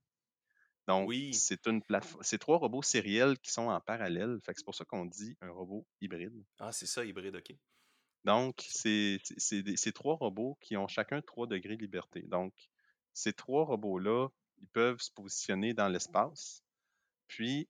Donc, 0.89 1.13
c'est 1.33 1.67
une 1.67 1.83
plateforme. 1.83 2.23
C'est 2.23 2.39
trois 2.39 2.57
robots 2.57 2.81
sériels 2.81 3.39
qui 3.41 3.53
sont 3.53 3.69
en 3.69 3.79
parallèle. 3.79 4.41
Fait 4.43 4.55
c'est 4.57 4.65
pour 4.65 4.75
ça 4.75 4.87
qu'on 4.87 5.05
dit 5.05 5.37
un 5.43 5.51
robot 5.51 5.87
hybride. 6.01 6.43
Ah, 6.59 6.73
c'est 6.73 6.87
ça, 6.87 7.05
hybride, 7.05 7.37
OK. 7.37 7.55
Donc, 8.25 8.67
c'est 8.71 9.93
trois 9.95 10.17
robots 10.17 10.57
qui 10.63 10.79
ont 10.79 10.89
chacun 10.89 11.21
trois 11.21 11.47
degrés 11.47 11.77
de 11.77 11.83
liberté. 11.83 12.23
Donc, 12.23 12.55
ces 13.13 13.35
trois 13.35 13.67
robots-là, 13.67 14.29
ils 14.63 14.69
peuvent 14.69 14.99
se 14.99 15.13
positionner 15.13 15.75
dans 15.75 15.89
l'espace. 15.89 16.65
Puis, 17.27 17.69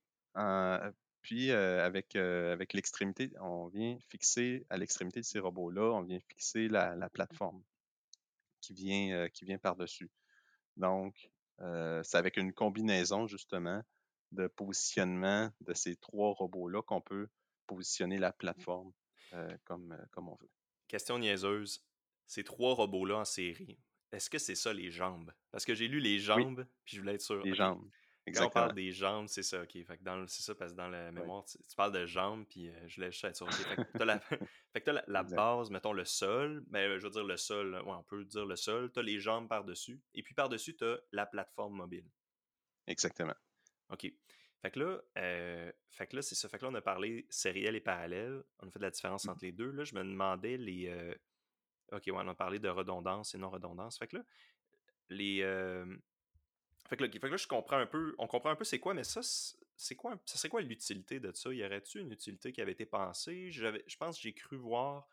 puis 1.21 1.51
euh, 1.51 1.85
avec, 1.85 2.15
euh, 2.15 2.53
avec 2.53 2.71
l'extrémité, 2.71 3.33
on 3.41 3.67
vient 3.67 3.97
fixer 4.07 4.65
à 4.69 4.77
l'extrémité 4.77 5.19
de 5.19 5.25
ces 5.25 5.39
robots-là, 5.39 5.91
on 5.91 6.03
vient 6.03 6.19
fixer 6.21 6.69
la, 6.69 7.09
plateforme 7.09 7.61
qui 8.61 8.73
vient, 8.73 9.11
euh, 9.11 9.27
qui 9.27 9.43
vient 9.43 9.57
par-dessus. 9.57 10.09
Donc, 10.77 11.29
euh, 11.61 12.01
c'est 12.03 12.17
avec 12.17 12.37
une 12.37 12.53
combinaison 12.53 13.27
justement 13.27 13.81
de 14.31 14.47
positionnement 14.47 15.51
de 15.61 15.73
ces 15.73 15.95
trois 15.95 16.33
robots-là 16.33 16.81
qu'on 16.83 17.01
peut 17.01 17.27
positionner 17.67 18.17
la 18.17 18.31
plateforme 18.31 18.91
comme, 19.63 19.95
comme 20.11 20.29
on 20.29 20.35
veut. 20.35 20.49
Question 20.87 21.19
niaiseuse. 21.19 21.83
Ces 22.25 22.43
trois 22.43 22.73
robots-là 22.73 23.19
en 23.19 23.25
série, 23.25 23.79
est-ce 24.11 24.29
que 24.29 24.37
c'est 24.37 24.55
ça 24.55 24.73
les 24.73 24.91
jambes? 24.91 25.31
Parce 25.51 25.65
que 25.65 25.73
j'ai 25.73 25.87
lu 25.87 25.99
les 25.99 26.19
jambes, 26.19 26.65
puis 26.83 26.95
je 26.95 27.01
voulais 27.01 27.15
être 27.15 27.21
sûr. 27.21 27.43
Les 27.43 27.53
jambes. 27.53 27.89
Quand 28.31 28.45
on 28.45 28.49
parle 28.49 28.73
des 28.73 28.91
jambes, 28.91 29.27
c'est 29.27 29.43
ça, 29.43 29.61
ok. 29.61 29.71
Fait 29.71 29.97
que 29.97 30.25
c'est 30.27 30.43
ça, 30.43 30.55
parce 30.55 30.71
que 30.71 30.77
dans 30.77 30.89
la 30.89 31.11
mémoire, 31.11 31.43
tu, 31.45 31.57
parles 31.75 31.93
de 31.93 32.05
jambes, 32.05 32.45
puis 32.49 32.71
je 32.87 32.95
voulais 32.95 33.11
juste 33.11 33.23
être 33.23 33.35
sûr. 33.35 33.51
Fait 33.53 33.75
que 33.75 33.97
t'as 33.97 34.05
la, 34.05 34.19
fait 34.73 34.81
que 34.81 34.91
as 34.91 35.03
la, 35.07 35.23
base, 35.23 35.69
mettons 35.69 35.93
le 35.93 36.05
sol, 36.05 36.63
mais 36.69 36.87
ben, 36.87 36.99
je 36.99 37.05
veux 37.05 37.11
dire 37.11 37.23
le 37.23 37.37
sol, 37.37 37.75
ouais, 37.75 37.91
on 37.91 38.03
peut 38.03 38.23
dire 38.25 38.45
le 38.45 38.55
sol, 38.55 38.91
t'as 38.91 39.01
les 39.01 39.19
jambes 39.19 39.47
par-dessus, 39.47 40.01
et 40.13 40.23
puis 40.23 40.33
par-dessus, 40.33 40.75
t'as 40.75 40.97
la 41.11 41.25
plateforme 41.25 41.75
mobile. 41.75 42.05
Exactement. 42.87 43.35
OK. 43.89 44.11
Fait 44.61 44.71
que 44.71 44.79
là, 44.79 45.01
euh, 45.17 45.71
fait 45.89 46.07
que 46.07 46.17
là, 46.17 46.21
c'est 46.21 46.35
ça. 46.35 46.49
Fait 46.49 46.57
que 46.57 46.65
là, 46.65 46.71
on 46.71 46.75
a 46.75 46.81
parlé 46.81 47.25
sériel 47.29 47.75
et 47.75 47.79
parallèle. 47.79 48.43
On 48.59 48.67
a 48.67 48.71
fait 48.71 48.79
de 48.79 48.83
la 48.83 48.91
différence 48.91 49.25
mmh. 49.25 49.29
entre 49.29 49.45
les 49.45 49.51
deux. 49.51 49.71
Là, 49.71 49.83
je 49.83 49.95
me 49.95 50.03
demandais 50.03 50.57
les. 50.57 50.87
Euh, 50.89 51.15
OK, 51.93 52.03
ouais, 52.07 52.13
on 52.13 52.27
a 52.27 52.35
parlé 52.35 52.59
de 52.59 52.67
redondance 52.67 53.33
et 53.33 53.37
non-redondance. 53.37 53.97
Fait 53.97 54.07
que 54.07 54.17
là, 54.17 54.23
les. 55.09 55.41
Euh, 55.43 55.85
fait, 56.89 56.97
que 56.97 57.03
là, 57.03 57.11
fait 57.11 57.19
que 57.19 57.27
là, 57.27 57.37
je 57.37 57.47
comprends 57.47 57.77
un 57.77 57.85
peu. 57.85 58.15
On 58.17 58.27
comprend 58.27 58.49
un 58.49 58.55
peu 58.55 58.63
c'est 58.63 58.79
quoi, 58.79 58.93
mais 58.93 59.03
ça, 59.03 59.21
c'est 59.75 59.95
quoi? 59.95 60.17
Ça 60.25 60.37
serait 60.37 60.49
quoi 60.49 60.61
l'utilité 60.61 61.19
de 61.19 61.31
ça? 61.33 61.53
Y 61.53 61.63
aurait-il 61.63 62.01
une 62.01 62.11
utilité 62.11 62.51
qui 62.51 62.61
avait 62.61 62.73
été 62.73 62.85
pensée? 62.85 63.51
Je 63.51 63.97
pense 63.97 64.17
que 64.17 64.21
j'ai 64.23 64.33
cru 64.33 64.57
voir 64.57 65.07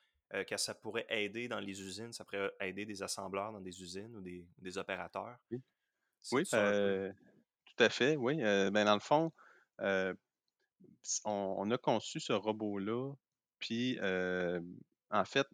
que 0.48 0.56
ça 0.56 0.74
pourrait 0.74 1.06
aider 1.08 1.46
dans 1.46 1.60
les 1.60 1.80
usines, 1.80 2.12
ça 2.12 2.24
pourrait 2.24 2.52
aider 2.60 2.84
des 2.84 3.00
assembleurs 3.02 3.52
dans 3.52 3.60
des 3.60 3.80
usines 3.80 4.16
ou 4.16 4.20
des, 4.20 4.44
des 4.58 4.76
opérateurs. 4.76 5.38
Oui. 5.52 5.62
Oui, 6.32 6.44
tout 6.44 6.56
à 7.82 7.88
fait, 7.90 8.16
oui. 8.16 8.42
Euh, 8.42 8.70
ben, 8.70 8.84
dans 8.84 8.94
le 8.94 9.00
fond, 9.00 9.32
euh, 9.80 10.14
on, 11.24 11.70
a 11.70 11.78
conçu 11.78 12.20
ce 12.20 12.32
robot-là, 12.32 13.12
puis 13.58 13.98
euh, 14.00 14.60
en 15.10 15.24
fait, 15.24 15.46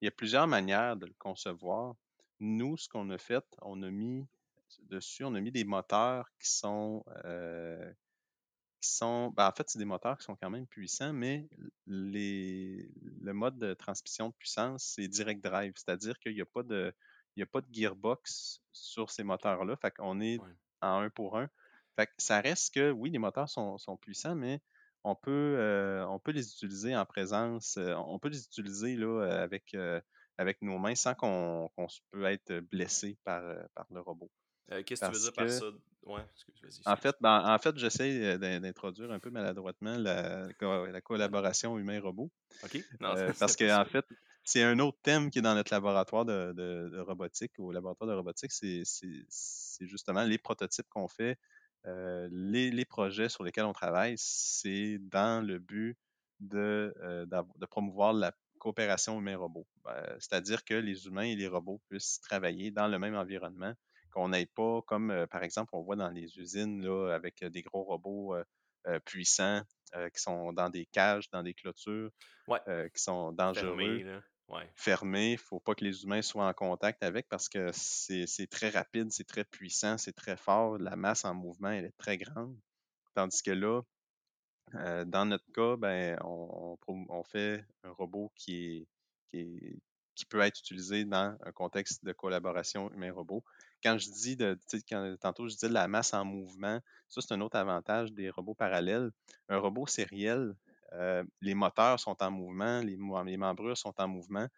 il 0.00 0.06
y 0.06 0.08
a 0.08 0.10
plusieurs 0.10 0.46
manières 0.46 0.96
de 0.96 1.06
le 1.06 1.14
concevoir. 1.18 1.94
Nous, 2.38 2.76
ce 2.76 2.88
qu'on 2.88 3.10
a 3.10 3.18
fait, 3.18 3.44
on 3.62 3.82
a 3.82 3.90
mis 3.90 4.26
dessus, 4.90 5.24
on 5.24 5.34
a 5.34 5.40
mis 5.40 5.52
des 5.52 5.64
moteurs 5.64 6.30
qui 6.40 6.50
sont, 6.50 7.04
qui 8.80 8.90
sont, 8.90 9.30
ben, 9.36 9.48
en 9.48 9.52
fait, 9.52 9.68
c'est 9.68 9.78
des 9.78 9.84
moteurs 9.84 10.18
qui 10.18 10.24
sont 10.24 10.36
quand 10.36 10.50
même 10.50 10.66
puissants, 10.66 11.12
mais 11.12 11.48
les, 11.86 12.90
le 13.20 13.32
mode 13.32 13.58
de 13.58 13.74
transmission 13.74 14.28
de 14.28 14.34
puissance, 14.34 14.94
c'est 14.96 15.08
direct 15.08 15.42
drive, 15.42 15.72
c'est-à-dire 15.76 16.18
qu'il 16.18 16.34
n'y 16.34 16.40
a 16.40 16.46
pas 16.46 16.62
de, 16.62 16.92
il 17.36 17.42
a 17.42 17.46
pas 17.46 17.60
de 17.60 17.66
gearbox 17.70 18.60
sur 18.72 19.10
ces 19.10 19.22
moteurs-là. 19.22 19.76
Fait 19.76 19.90
qu'on 19.90 20.20
est 20.20 20.38
en 20.80 21.00
un 21.00 21.10
pour 21.10 21.38
un. 21.38 21.48
Fait 21.96 22.10
ça 22.18 22.40
reste 22.40 22.74
que, 22.74 22.90
oui, 22.90 23.10
les 23.10 23.18
moteurs 23.18 23.48
sont, 23.48 23.78
puissants, 24.00 24.34
mais 24.34 24.60
on 25.04 25.14
peut, 25.14 25.56
euh, 25.58 26.04
on 26.06 26.18
peut 26.18 26.32
les 26.32 26.50
utiliser 26.50 26.96
en 26.96 27.06
présence, 27.06 27.76
euh, 27.76 27.94
on 27.94 28.18
peut 28.18 28.28
les 28.28 28.44
utiliser 28.44 28.96
là, 28.96 29.06
euh, 29.06 29.42
avec, 29.42 29.76
avec 30.38 30.62
nos 30.62 30.78
mains 30.78 30.94
sans 30.94 31.14
qu'on 31.14 31.70
peut 32.10 32.24
être 32.24 32.60
blessé 32.70 33.16
par, 33.24 33.42
par 33.74 33.86
le 33.90 34.00
robot. 34.00 34.30
Qu'est-ce 34.84 35.00
que 35.00 35.06
tu 35.06 35.12
veux 35.12 35.20
dire 35.20 35.32
par 35.32 35.50
ça? 35.50 35.64
Ouais, 36.04 36.22
en 36.84 36.96
fait, 36.96 37.16
ben, 37.20 37.42
en 37.52 37.58
fait 37.58 37.76
j'essaie 37.78 38.38
d'introduire 38.38 39.10
un 39.10 39.18
peu 39.18 39.30
maladroitement 39.30 39.98
la, 39.98 40.46
la 40.60 41.00
collaboration 41.00 41.76
humain-robot. 41.78 42.30
OK. 42.62 42.78
parce 43.40 43.56
qu'en 43.56 43.82
en 43.82 43.84
fait, 43.84 44.04
c'est 44.44 44.62
un 44.62 44.78
autre 44.78 44.98
thème 45.02 45.30
qui 45.30 45.40
est 45.40 45.42
dans 45.42 45.56
notre 45.56 45.72
laboratoire 45.74 46.24
de, 46.24 46.52
de 46.52 47.00
robotique, 47.00 47.52
au 47.58 47.72
laboratoire 47.72 48.08
de 48.08 48.14
robotique, 48.14 48.52
c'est 48.52 48.84
justement 49.80 50.22
les 50.22 50.38
prototypes 50.38 50.88
qu'on 50.88 51.08
fait 51.08 51.36
euh, 51.86 52.28
les, 52.32 52.84
projets 52.84 53.28
sur 53.28 53.44
lesquels 53.44 53.64
on 53.64 53.72
travaille, 53.72 54.14
c'est 54.18 54.98
dans 54.98 55.44
le 55.44 55.58
but 55.58 55.96
de, 56.40 56.92
euh, 57.00 57.26
de 57.26 57.66
promouvoir 57.66 58.12
la 58.12 58.32
coopération 58.58 59.18
humain-robot. 59.20 59.66
Ben, 59.84 60.04
c'est-à-dire 60.18 60.64
que 60.64 60.74
les 60.74 61.06
humains 61.06 61.22
et 61.22 61.36
les 61.36 61.46
robots 61.46 61.80
puissent 61.88 62.20
travailler 62.20 62.70
dans 62.72 62.88
le 62.88 62.98
même 62.98 63.14
environnement, 63.14 63.72
qu'on 64.16 64.28
n'aille 64.28 64.46
pas 64.46 64.80
comme, 64.86 65.10
euh, 65.10 65.26
par 65.26 65.42
exemple, 65.42 65.70
on 65.74 65.82
voit 65.82 65.96
dans 65.96 66.10
les 66.10 66.38
usines 66.38 66.82
là, 66.82 67.12
avec 67.14 67.44
des 67.44 67.62
gros 67.62 67.84
robots 67.84 68.34
puissants 69.04 69.62
qui 70.14 70.22
sont 70.22 70.52
dans 70.52 70.70
des 70.70 70.86
cages, 70.86 71.28
dans 71.30 71.42
des 71.42 71.54
clôtures, 71.54 72.10
qui 72.48 73.02
sont 73.02 73.32
dangereux 73.32 73.76
fermé. 74.74 75.30
Il 75.30 75.32
ne 75.32 75.36
faut 75.36 75.60
pas 75.60 75.74
que 75.74 75.84
les 75.84 76.04
humains 76.04 76.22
soient 76.22 76.46
en 76.46 76.52
contact 76.52 77.02
avec 77.02 77.28
parce 77.28 77.48
que 77.48 77.70
c'est 77.72 78.46
très 78.50 78.70
rapide, 78.70 79.10
c'est 79.10 79.26
très 79.26 79.44
puissant, 79.44 79.98
c'est 79.98 80.12
très 80.12 80.36
fort. 80.36 80.78
La 80.78 80.96
masse 80.96 81.24
en 81.24 81.34
mouvement, 81.34 81.70
elle 81.70 81.86
est 81.86 81.96
très 81.98 82.16
grande. 82.16 82.56
Tandis 83.14 83.42
que 83.42 83.50
là, 83.50 83.82
euh, 84.74 85.04
dans 85.04 85.26
notre 85.26 85.50
cas, 85.52 85.76
ben, 85.76 86.18
on, 86.24 87.22
fait 87.24 87.64
un 87.82 87.90
robot 87.90 88.32
qui, 88.34 88.86
est, 89.32 89.80
qui, 90.14 90.26
peut 90.26 90.40
être 90.40 90.58
utilisé 90.58 91.04
dans 91.04 91.36
un 91.44 91.52
contexte 91.52 92.04
de 92.04 92.12
collaboration 92.12 92.90
humain-robot. 92.92 93.44
Quand 93.82 93.98
je 93.98 94.10
dis 94.10 94.36
de, 94.36 94.58
tantôt 95.20 95.48
je 95.48 95.54
disais 95.54 95.68
de 95.68 95.74
la 95.74 95.88
masse 95.88 96.14
en 96.14 96.24
mouvement, 96.24 96.80
ça 97.08 97.20
c'est 97.20 97.32
un 97.34 97.40
autre 97.40 97.56
avantage 97.56 98.12
des 98.12 98.30
robots 98.30 98.54
parallèles. 98.54 99.10
Un 99.48 99.58
robot 99.58 99.86
sériel, 99.86 100.54
euh, 100.92 101.24
les 101.40 101.54
moteurs 101.54 102.00
sont 102.00 102.16
en 102.22 102.30
mouvement, 102.30 102.80
les, 102.80 102.96
membrures 102.96 103.76
sont 103.76 103.94
en 103.98 104.08
mouvement. 104.08 104.48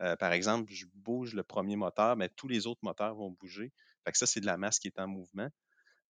Euh, 0.00 0.16
par 0.16 0.32
exemple, 0.32 0.72
je 0.72 0.86
bouge 0.94 1.34
le 1.34 1.42
premier 1.42 1.76
moteur, 1.76 2.16
mais 2.16 2.28
tous 2.28 2.48
les 2.48 2.66
autres 2.66 2.80
moteurs 2.82 3.14
vont 3.14 3.30
bouger. 3.30 3.72
Fait 4.04 4.12
que 4.12 4.18
ça, 4.18 4.26
c'est 4.26 4.40
de 4.40 4.46
la 4.46 4.56
masse 4.56 4.78
qui 4.78 4.88
est 4.88 4.98
en 5.00 5.08
mouvement. 5.08 5.48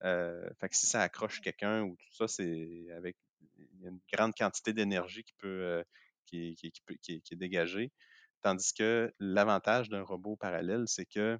Euh, 0.05 0.49
fait 0.61 0.69
que 0.69 0.77
si 0.77 0.87
ça 0.87 1.03
accroche 1.03 1.41
quelqu'un 1.41 1.83
ou 1.83 1.97
tout 1.97 2.15
ça, 2.15 2.29
c'est 2.29 2.87
avec 2.97 3.17
une 3.83 3.99
grande 4.13 4.35
quantité 4.35 4.73
d'énergie 4.73 5.25
qui 5.25 5.33
peut, 5.39 5.83
qui, 6.27 6.57
est 6.63 7.35
dégagée. 7.35 7.91
Tandis 8.43 8.73
que 8.73 9.13
l'avantage 9.19 9.89
d'un 9.89 10.03
robot 10.03 10.37
parallèle, 10.37 10.85
c'est 10.87 11.07
que 11.07 11.39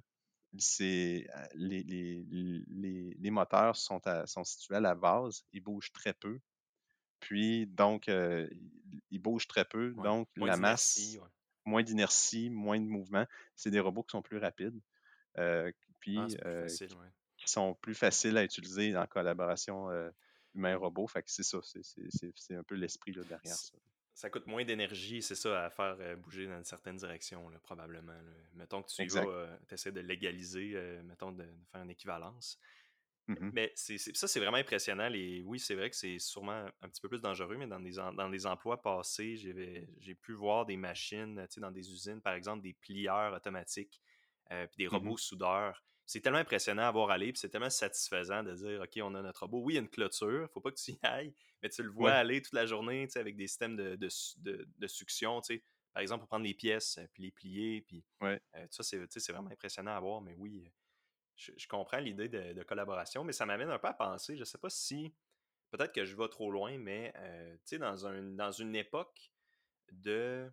c'est 0.57 1.27
les, 1.53 1.83
les, 1.83 3.31
moteurs 3.31 3.75
sont, 3.75 4.01
sont 4.25 4.43
situés 4.43 4.75
à 4.75 4.79
la 4.79 4.95
base, 4.95 5.45
ils 5.53 5.61
bougent 5.61 5.91
très 5.91 6.13
peu. 6.13 6.39
Puis, 7.19 7.67
donc, 7.67 8.07
euh, 8.09 8.47
ils 9.11 9.19
bougent 9.19 9.47
très 9.47 9.65
peu. 9.65 9.91
Donc, 9.91 10.27
la 10.35 10.57
masse, 10.57 11.17
moins 11.65 11.83
d'inertie, 11.83 12.49
moins 12.49 12.79
de 12.79 12.85
mouvement. 12.85 13.25
C'est 13.55 13.71
des 13.71 13.79
robots 13.79 14.03
qui 14.03 14.11
sont 14.11 14.21
plus 14.21 14.37
rapides. 14.37 14.79
Euh, 15.37 15.71
puis, 15.99 16.17
ah, 16.17 16.47
euh, 16.47 16.67
qui 17.37 17.49
sont 17.49 17.75
plus 17.75 17.95
faciles 17.95 18.37
à 18.37 18.43
utiliser 18.43 18.95
en 18.95 19.05
collaboration 19.05 19.89
humain-robot. 20.55 21.07
Fait 21.07 21.23
que 21.23 21.31
c'est 21.31 21.43
ça. 21.43 21.59
C'est 21.61 22.55
un 22.55 22.63
peu 22.63 22.75
l'esprit 22.75 23.11
derrière 23.11 23.55
ça. 23.55 23.75
Ça 24.19 24.29
coûte 24.29 24.47
moins 24.47 24.65
d'énergie, 24.65 25.21
c'est 25.21 25.33
ça, 25.33 25.63
à 25.63 25.69
faire 25.69 25.95
bouger 26.17 26.45
dans 26.45 26.57
une 26.57 26.65
certaine 26.65 26.97
direction, 26.97 27.49
probablement. 27.63 28.19
Mettons 28.53 28.83
que 28.83 28.89
tu 28.89 29.07
vas, 29.07 29.47
essaies 29.71 29.93
de 29.93 30.01
légaliser, 30.01 30.75
mettons, 31.05 31.31
de, 31.31 31.45
faire 31.71 31.83
une 31.83 31.89
équivalence. 31.89 32.59
Mmh 33.29 33.51
mais 33.53 33.71
ça, 33.75 34.27
c'est 34.27 34.39
vraiment 34.41 34.57
impressionnant. 34.57 35.09
Et 35.13 35.41
oui, 35.45 35.57
c'est 35.57 35.73
vrai 35.73 35.89
que 35.89 35.95
c'est 35.95 36.19
sûrement 36.19 36.65
un 36.81 36.89
petit 36.89 36.99
peu 36.99 37.07
plus 37.07 37.21
dangereux, 37.21 37.55
mais 37.55 37.67
dans 37.67 37.79
des, 37.79 37.91
dans 37.91 38.29
des 38.29 38.45
emplois 38.45 38.81
passés, 38.81 39.37
j'ai 39.37 40.15
pu 40.15 40.33
voir 40.33 40.65
des 40.65 40.75
machines 40.75 41.47
dans 41.55 41.71
des 41.71 41.89
usines, 41.89 42.19
par 42.19 42.33
exemple, 42.33 42.61
des 42.61 42.73
plieurs 42.73 43.33
automatiques, 43.33 44.01
euh, 44.51 44.67
puis 44.67 44.79
des 44.79 44.87
mmh 44.87 44.97
robots 44.97 45.17
soudeurs. 45.17 45.81
C'est 46.09 46.21
tellement 46.21 46.39
impressionnant 46.39 46.87
à 46.87 46.91
voir 46.91 47.11
aller, 47.11 47.31
puis 47.31 47.39
c'est 47.39 47.49
tellement 47.49 47.69
satisfaisant 47.69 48.41
de 48.41 48.53
dire 48.53 48.81
OK, 48.81 48.99
on 49.03 49.13
a 49.13 49.21
notre 49.21 49.41
robot. 49.41 49.61
Oui, 49.61 49.73
il 49.73 49.75
y 49.75 49.79
a 49.79 49.81
une 49.81 49.89
clôture, 49.89 50.49
faut 50.51 50.59
pas 50.59 50.71
que 50.71 50.79
tu 50.79 50.91
y 50.91 50.99
ailles, 51.03 51.33
mais 51.61 51.69
tu 51.69 51.83
le 51.83 51.91
vois 51.91 52.13
aller 52.13 52.41
toute 52.41 52.53
la 52.53 52.65
journée 52.65 53.07
avec 53.15 53.35
des 53.35 53.47
systèmes 53.47 53.75
de, 53.75 53.95
de, 53.95 54.67
de, 54.77 54.87
succion. 54.87 55.39
Par 55.93 56.01
exemple, 56.01 56.21
pour 56.21 56.29
prendre 56.29 56.45
les 56.45 56.55
pièces, 56.55 56.97
euh, 56.97 57.05
puis 57.13 57.23
les 57.23 57.31
plier. 57.31 57.81
Puis, 57.81 58.03
ouais. 58.21 58.41
Euh, 58.55 58.65
ça, 58.71 58.81
c'est 58.81 59.31
vraiment 59.31 59.51
impressionnant 59.51 59.95
à 59.95 59.99
voir, 59.99 60.21
mais 60.21 60.33
oui 60.35 60.71
je, 61.39 61.67
comprends 61.67 61.99
l'idée 61.99 62.27
de, 62.27 62.63
collaboration, 62.63 63.23
mais 63.23 63.33
ça 63.33 63.45
m'amène 63.45 63.69
un 63.69 63.79
peu 63.79 63.87
à 63.87 63.93
penser, 63.93 64.35
je 64.35 64.41
ne 64.41 64.45
sais 64.45 64.57
pas 64.57 64.69
si, 64.69 65.13
peut-être 65.71 65.93
que 65.93 66.05
je 66.05 66.15
vais 66.15 66.27
trop 66.27 66.51
loin, 66.51 66.77
mais 66.77 67.13
euh, 67.15 67.53
tu 67.57 67.61
sais, 67.65 67.77
dans, 67.77 68.05
un, 68.05 68.21
dans 68.21 68.51
une 68.51 68.75
époque 68.75 69.31
de 69.91 70.51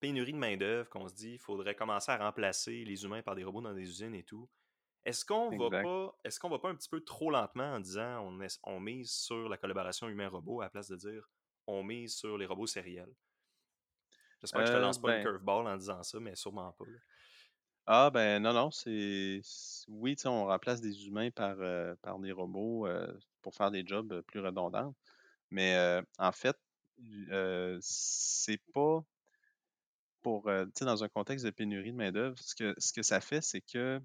pénurie 0.00 0.32
de 0.32 0.38
main-d'œuvre, 0.38 0.88
qu'on 0.88 1.08
se 1.08 1.14
dit, 1.14 1.32
il 1.32 1.38
faudrait 1.38 1.74
commencer 1.74 2.12
à 2.12 2.16
remplacer 2.18 2.84
les 2.84 3.04
humains 3.04 3.22
par 3.22 3.34
des 3.34 3.44
robots 3.44 3.60
dans 3.60 3.74
des 3.74 3.82
usines 3.88 4.14
et 4.14 4.24
tout. 4.24 4.48
Est-ce 5.06 5.24
qu'on 5.24 5.56
va 5.56 5.70
pas 5.70 6.18
est-ce 6.24 6.40
qu'on 6.40 6.50
va 6.50 6.58
pas 6.58 6.68
un 6.68 6.74
petit 6.74 6.88
peu 6.88 7.00
trop 7.00 7.30
lentement 7.30 7.74
en 7.74 7.80
disant 7.80 8.26
on, 8.26 8.38
on 8.64 8.80
mise 8.80 9.10
sur 9.10 9.48
la 9.48 9.56
collaboration 9.56 10.08
humain-robot 10.08 10.60
à 10.60 10.64
la 10.64 10.70
place 10.70 10.88
de 10.88 10.96
dire 10.96 11.30
on 11.68 11.84
mise 11.84 12.16
sur 12.16 12.36
les 12.36 12.44
robots 12.46 12.66
sériels? 12.66 13.14
J'espère 14.42 14.62
que 14.62 14.66
je 14.66 14.72
te 14.72 14.78
lance 14.78 14.98
pas 14.98 15.08
une 15.08 15.14
ben 15.14 15.22
curveball 15.22 15.66
en 15.66 15.76
disant 15.76 16.02
ça, 16.02 16.20
mais 16.20 16.34
sûrement 16.34 16.72
pas. 16.72 16.84
Ah 17.86 18.10
ben 18.10 18.42
non, 18.42 18.52
non, 18.52 18.70
c'est 18.72 19.40
oui, 19.88 20.16
on 20.24 20.46
remplace 20.46 20.80
des 20.80 21.06
humains 21.06 21.30
par, 21.30 21.56
euh, 21.60 21.94
par 22.02 22.18
des 22.18 22.32
robots 22.32 22.86
euh, 22.86 23.06
pour 23.42 23.54
faire 23.54 23.70
des 23.70 23.86
jobs 23.86 24.12
euh, 24.12 24.22
plus 24.22 24.40
redondants. 24.40 24.92
Mais 25.52 26.02
en 26.18 26.32
fait, 26.32 26.56
c'est 27.80 28.60
pas 28.74 29.04
pour 30.22 30.44
tu 30.44 30.70
sais, 30.74 30.84
dans 30.84 31.04
un 31.04 31.08
contexte 31.08 31.44
de 31.44 31.50
pénurie 31.50 31.92
de 31.92 31.96
main-d'œuvre, 31.96 32.36
ce 32.38 32.54
que, 32.54 32.74
ce 32.78 32.92
que 32.92 33.02
ça 33.02 33.20
fait, 33.20 33.40
c'est 33.40 33.60
que 33.60 34.00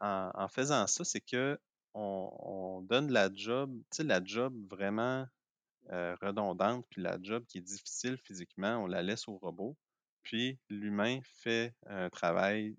en, 0.00 0.48
faisant 0.48 0.86
ça, 0.86 1.04
c'est 1.04 1.20
que 1.20 1.58
on, 1.94 2.82
donne 2.88 3.10
la 3.12 3.32
job, 3.32 3.72
tu 3.90 3.98
sais, 3.98 4.04
la 4.04 4.22
job 4.24 4.54
vraiment 4.68 5.26
redondante, 5.90 6.86
puis 6.90 7.02
la 7.02 7.18
job 7.22 7.44
qui 7.46 7.58
est 7.58 7.62
difficile 7.62 8.16
physiquement, 8.18 8.78
on 8.82 8.86
la 8.86 9.02
laisse 9.02 9.28
au 9.28 9.36
robot. 9.38 9.76
Puis 10.22 10.58
l'humain 10.70 11.20
fait 11.22 11.74
un 11.86 12.08
travail 12.10 12.76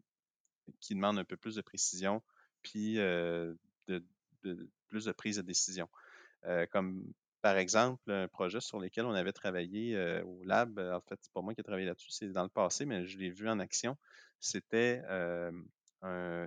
qui 0.79 0.95
demande 0.95 1.19
un 1.19 1.23
peu 1.23 1.37
plus 1.37 1.55
de 1.55 1.61
précision, 1.61 2.21
puis 2.61 2.95
de, 2.95 3.57
plus 4.87 5.05
de 5.05 5.11
prise 5.11 5.37
de 5.37 5.41
décision. 5.43 5.87
comme 6.71 7.05
par 7.41 7.57
exemple, 7.57 8.11
un 8.11 8.27
projet 8.27 8.59
sur 8.59 8.79
lequel 8.79 9.05
on 9.05 9.13
avait 9.13 9.31
travaillé 9.31 9.95
au 10.23 10.43
lab, 10.43 10.79
en 10.79 11.01
fait, 11.01 11.19
c'est 11.21 11.31
pas 11.31 11.41
moi 11.41 11.53
qui 11.53 11.61
ai 11.61 11.63
travaillé 11.63 11.85
là-dessus, 11.85 12.09
c'est 12.09 12.29
dans 12.29 12.41
le 12.41 12.49
passé, 12.49 12.85
mais 12.85 13.05
je 13.05 13.19
l'ai 13.19 13.29
vu 13.29 13.47
en 13.47 13.59
action. 13.59 13.95
C'était 14.39 15.03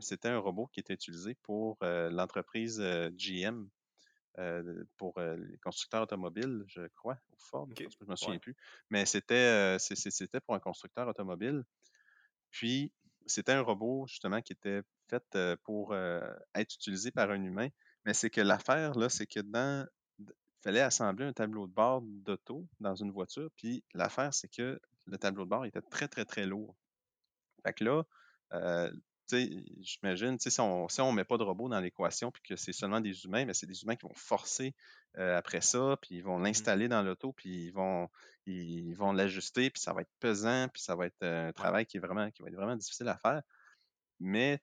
c'était 0.01 0.29
un 0.29 0.39
robot 0.39 0.67
qui 0.69 0.81
était 0.81 0.95
utilisé 0.95 1.35
pour 1.43 1.79
l'entreprise 1.81 2.81
GM, 3.13 3.69
pour 4.97 5.19
les 5.21 5.59
constructeurs 5.59 6.03
automobiles, 6.03 6.65
je 6.69 6.87
crois, 6.97 7.19
ou 7.33 7.37
Ford, 7.39 7.69
je 7.77 7.85
ne 7.85 8.11
me 8.11 8.17
souviens 8.17 8.39
plus. 8.39 8.57
Mais 8.91 9.07
c'était, 9.07 9.77
c'était 9.79 10.41
pour 10.41 10.55
un 10.55 10.61
constructeur 10.61 11.09
automobile. 11.09 11.65
Puis, 12.51 12.93
c'était 13.27 13.53
un 13.53 13.61
robot, 13.61 14.07
justement, 14.07 14.41
qui 14.41 14.53
était 14.53 14.83
fait 15.09 15.39
pour 15.65 15.95
être 15.95 16.75
utilisé 16.75 17.11
par 17.11 17.31
un 17.31 17.43
humain. 17.43 17.69
Mais 18.05 18.15
c'est 18.15 18.31
que 18.31 18.41
l'affaire, 18.41 18.99
là, 18.99 19.09
c'est 19.09 19.27
que 19.27 19.41
dans. 19.41 19.87
Il 20.21 20.63
fallait 20.63 20.81
assembler 20.81 21.25
un 21.25 21.33
tableau 21.33 21.69
de 21.69 21.73
bord 21.73 22.03
d'auto 22.03 22.67
dans 22.81 22.97
une 22.97 23.13
voiture. 23.13 23.49
Puis 23.57 23.85
l'affaire, 23.95 24.35
c'est 24.35 24.49
que 24.49 24.81
le 25.05 25.17
tableau 25.17 25.45
de 25.45 25.51
bord 25.51 25.65
était 25.65 25.81
très, 25.81 26.09
très, 26.09 26.25
très 26.25 26.47
lourd. 26.47 26.75
Fait 27.65 27.73
que 27.73 27.85
là, 27.85 28.05
j'imagine, 29.33 30.39
si 30.39 30.61
on 30.61 30.87
ne 30.89 31.13
met 31.13 31.25
pas 31.25 31.39
de 31.39 31.43
robot 31.43 31.69
dans 31.69 31.81
l'équation 31.81 32.31
puis 32.31 32.43
que 32.43 32.57
c'est 32.57 32.73
seulement 32.73 33.01
des 33.01 33.25
humains, 33.25 33.45
mais 33.45 33.55
c'est 33.55 33.67
des 33.67 33.83
humains 33.83 33.97
qui 33.97 34.07
vont 34.07 34.15
forcer 34.15 34.75
après 35.17 35.61
ça, 35.61 35.97
puis 36.01 36.17
ils 36.17 36.23
vont 36.23 36.39
mmh 36.39 36.45
l'installer 36.45 36.89
dans 36.89 37.03
l'auto, 37.03 37.33
puis 37.33 37.67
ils 37.67 37.71
vont 37.73 38.09
ils 38.47 38.95
vont 38.95 39.13
l'ajuster, 39.13 39.69
puis 39.71 39.81
ça 39.81 39.93
va 39.93 40.03
être 40.03 40.13
pesant, 40.21 40.69
puis 40.73 40.81
ça 40.83 40.97
va 40.97 41.07
être 41.07 41.23
un 41.23 41.53
travail 41.53 41.87
qui 41.87 41.97
est 41.99 42.01
vraiment 42.01 42.31
qui 42.31 42.43
va 42.43 42.49
être 42.49 42.55
vraiment 42.55 42.77
difficile 42.77 43.09
à 43.09 43.19
faire. 43.19 43.43
Mais 44.21 44.61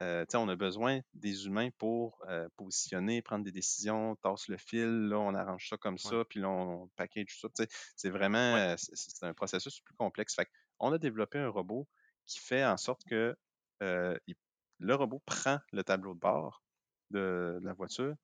on 0.00 0.48
a 0.48 0.56
besoin 0.56 1.00
des 1.14 1.46
humains 1.46 1.70
pour 1.78 2.22
positionner, 2.56 3.22
prendre 3.22 3.44
des 3.44 3.52
décisions, 3.52 4.16
tasse 4.16 4.48
le 4.48 4.58
fil, 4.58 5.08
là, 5.08 5.18
on 5.18 5.34
arrange 5.34 5.68
ça 5.68 5.76
comme 5.76 5.98
ça, 5.98 6.24
puis 6.28 6.40
là, 6.40 6.48
on 6.50 6.88
package 6.96 7.40
ça. 7.40 7.48
C'est 7.96 8.10
vraiment 8.10 8.74
c'est 8.76 9.24
un 9.24 9.34
processus 9.34 9.80
plus 9.80 9.94
complexe. 9.94 10.34
Fait 10.34 10.48
on 10.78 10.92
a 10.92 10.98
développé 10.98 11.38
un 11.38 11.48
robot 11.48 11.88
qui 12.26 12.38
fait 12.38 12.64
en 12.64 12.76
sorte 12.76 13.04
que 13.04 13.36
le 13.80 14.94
robot 14.94 15.22
prend 15.26 15.58
le 15.72 15.84
tableau 15.84 16.14
de 16.14 16.20
bord 16.20 16.62
de, 17.10 17.60
la 17.62 17.72
voiture, 17.72 18.14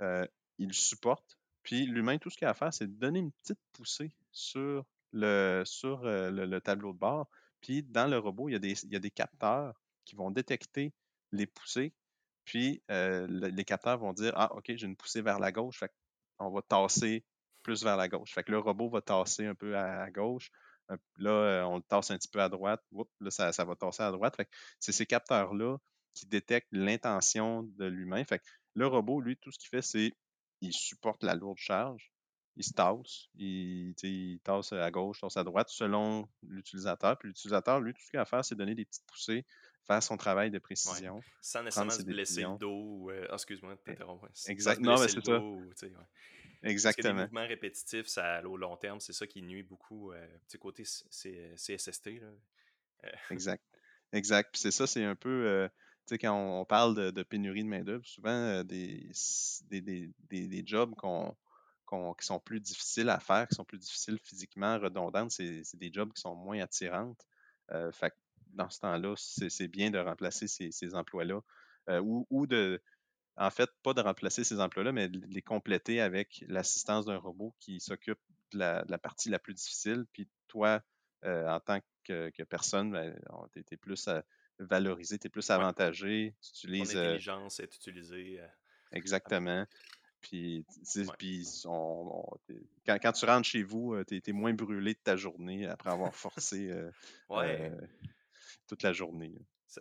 il 0.00 0.66
le 0.66 0.72
supporte, 0.72 1.38
puis 1.62 1.86
l'humain, 1.86 2.18
tout 2.18 2.30
ce 2.30 2.36
qu'il 2.36 2.46
a 2.46 2.50
à 2.50 2.54
faire, 2.54 2.74
c'est 2.74 2.86
de 2.86 2.98
donner 2.98 3.20
une 3.20 3.32
petite 3.32 3.60
poussée 3.72 4.10
sur 4.32 4.84
le, 5.12 5.64
le, 6.30 6.60
tableau 6.60 6.92
de 6.92 6.98
bord. 6.98 7.28
Puis 7.60 7.82
dans 7.82 8.10
le 8.10 8.18
robot, 8.18 8.48
il 8.48 8.52
y, 8.52 8.96
a 8.96 8.98
des, 8.98 9.10
capteurs 9.10 9.80
qui 10.04 10.16
vont 10.16 10.30
détecter 10.30 10.92
les 11.30 11.46
poussées. 11.46 11.92
Puis 12.44 12.82
les 12.88 13.64
capteurs 13.64 13.98
vont 13.98 14.12
dire 14.12 14.32
Ah, 14.36 14.52
OK, 14.54 14.64
j'ai 14.74 14.86
une 14.86 14.96
poussée 14.96 15.22
vers 15.22 15.38
la 15.38 15.52
gauche. 15.52 15.84
On 16.38 16.50
va 16.50 16.62
tasser 16.62 17.24
plus 17.62 17.84
vers 17.84 17.96
la 17.96 18.08
gauche. 18.08 18.34
Le 18.48 18.58
robot 18.58 18.88
va 18.88 19.00
tasser 19.00 19.46
un 19.46 19.54
peu 19.54 19.76
à 19.76 20.10
gauche. 20.10 20.50
Là, 21.18 21.66
on 21.68 21.76
le 21.76 21.82
tasse 21.82 22.10
un 22.10 22.18
petit 22.18 22.28
peu 22.28 22.40
à 22.40 22.48
droite. 22.48 22.82
là, 23.20 23.30
ça, 23.30 23.64
va 23.64 23.76
tasser 23.76 24.02
à 24.02 24.10
droite. 24.10 24.36
c'est 24.78 24.92
ces 24.92 25.06
capteurs-là 25.06 25.78
qui 26.14 26.26
détectent 26.26 26.72
l'intention 26.72 27.62
de 27.62 27.86
l'humain. 27.86 28.24
Fait 28.24 28.42
le 28.74 28.86
robot, 28.86 29.20
lui, 29.20 29.36
tout 29.36 29.50
ce 29.52 29.58
qu'il 29.58 29.68
fait, 29.68 29.82
c'est 29.82 30.12
il 30.60 30.72
supporte 30.72 31.22
la 31.22 31.34
lourde 31.34 31.58
charge. 31.58 32.10
Il 32.56 32.64
se 32.64 32.72
tasse. 32.72 33.28
Il, 33.34 33.94
il 34.02 34.40
tasse 34.40 34.72
à 34.72 34.90
gauche, 34.90 35.20
tasse 35.20 35.36
à 35.36 35.44
droite, 35.44 35.68
selon 35.70 36.28
l'utilisateur. 36.42 37.18
Puis 37.18 37.28
l'utilisateur, 37.28 37.80
lui, 37.80 37.94
tout 37.94 38.00
ce 38.02 38.10
qu'il 38.10 38.18
a 38.18 38.22
à 38.22 38.26
faire, 38.26 38.44
c'est 38.44 38.54
donner 38.54 38.74
des 38.74 38.84
petites 38.84 39.06
poussées, 39.06 39.46
faire 39.86 40.02
son 40.02 40.16
travail 40.16 40.50
de 40.50 40.58
précision. 40.58 41.20
Sans 41.40 41.62
nécessairement 41.62 41.90
se 41.90 42.02
blesser 42.02 42.42
le 42.42 42.58
dos. 42.58 43.10
Euh, 43.10 43.26
ah, 43.30 43.34
excuse-moi, 43.34 43.76
t'interromps. 43.84 44.48
Exactement, 44.48 45.00
mais 45.00 45.08
c'est 45.08 45.24
ça. 45.24 45.40
Exactement. 46.62 47.14
les 47.14 47.22
mouvements 47.22 47.46
répétitifs, 47.46 48.06
ça, 48.06 48.46
au 48.46 48.56
long 48.56 48.76
terme, 48.76 49.00
c'est 49.00 49.12
ça 49.12 49.26
qui 49.26 49.42
nuit 49.42 49.62
beaucoup. 49.62 50.12
Euh, 50.12 50.26
petit 50.46 50.58
côté 50.58 50.84
CSST. 50.84 52.20
Là. 52.20 52.28
Euh. 53.04 53.10
exact. 53.30 53.64
Exact. 54.12 54.50
Puis 54.52 54.60
c'est 54.60 54.70
ça, 54.70 54.86
c'est 54.86 55.04
un 55.04 55.16
peu. 55.16 55.46
Euh, 55.46 55.68
tu 56.06 56.14
sais, 56.14 56.18
quand 56.18 56.34
on, 56.34 56.64
parle 56.64 57.12
de, 57.12 57.22
pénurie 57.22 57.62
de 57.62 57.68
main-d'œuvre, 57.68 58.04
souvent 58.04 58.62
des, 58.64 59.10
des, 59.70 60.10
des, 60.28 60.62
jobs 60.66 60.94
qu'on, 60.96 61.34
qui 62.14 62.26
sont 62.26 62.40
plus 62.40 62.60
difficiles 62.60 63.08
à 63.08 63.20
faire, 63.20 63.46
qui 63.46 63.54
sont 63.54 63.64
plus 63.64 63.78
difficiles 63.78 64.18
physiquement, 64.18 64.78
redondantes, 64.78 65.30
c'est, 65.30 65.62
des 65.74 65.92
jobs 65.92 66.12
qui 66.12 66.20
sont 66.20 66.34
moins 66.34 66.60
attirantes. 66.60 67.24
fait 67.92 68.12
dans 68.48 68.68
ce 68.68 68.80
temps-là, 68.80 69.14
c'est, 69.16 69.68
bien 69.68 69.90
de 69.90 69.98
remplacer 69.98 70.48
ces, 70.48 70.72
ces 70.72 70.94
emplois-là. 70.96 71.40
ou, 72.00 72.26
ou 72.30 72.46
de, 72.48 72.82
en 73.36 73.50
fait, 73.50 73.70
pas 73.82 73.94
de 73.94 74.00
remplacer 74.00 74.44
ces 74.44 74.60
emplois-là, 74.60 74.92
mais 74.92 75.08
de 75.08 75.20
les 75.26 75.42
compléter 75.42 76.00
avec 76.00 76.44
l'assistance 76.48 77.06
d'un 77.06 77.16
robot 77.16 77.54
qui 77.60 77.80
s'occupe 77.80 78.18
de 78.52 78.58
la, 78.58 78.98
partie 78.98 79.30
la 79.30 79.38
plus 79.38 79.54
difficile. 79.54 80.04
Puis 80.12 80.28
toi, 80.48 80.82
euh, 81.24 81.48
en 81.48 81.60
tant 81.60 81.80
que, 82.04 82.30
personne, 82.44 82.92
ben, 82.92 83.18
tu 83.52 83.64
es, 83.70 83.76
plus 83.76 84.08
euh, 84.08 84.20
valorisé, 84.58 85.18
tu 85.18 85.28
es 85.28 85.30
plus 85.30 85.48
avantagé. 85.50 86.34
Tu 86.42 86.66
utilises. 86.66 86.96
Euh 86.96 87.02
L'intelligence 87.02 87.60
est 87.60 87.74
utilisée. 87.74 88.40
exactement. 88.92 89.66
Puis, 90.20 90.64
quand, 92.86 93.12
tu 93.12 93.24
rentres 93.24 93.48
chez 93.48 93.64
vous, 93.64 93.96
tu 94.04 94.22
es, 94.24 94.32
moins 94.32 94.54
brûlé 94.54 94.94
de 94.94 95.00
ta 95.02 95.16
journée 95.16 95.66
après 95.66 95.90
avoir 95.90 96.14
forcé 96.14 96.70
toute 98.68 98.82
la 98.82 98.92
journée. 98.92 99.34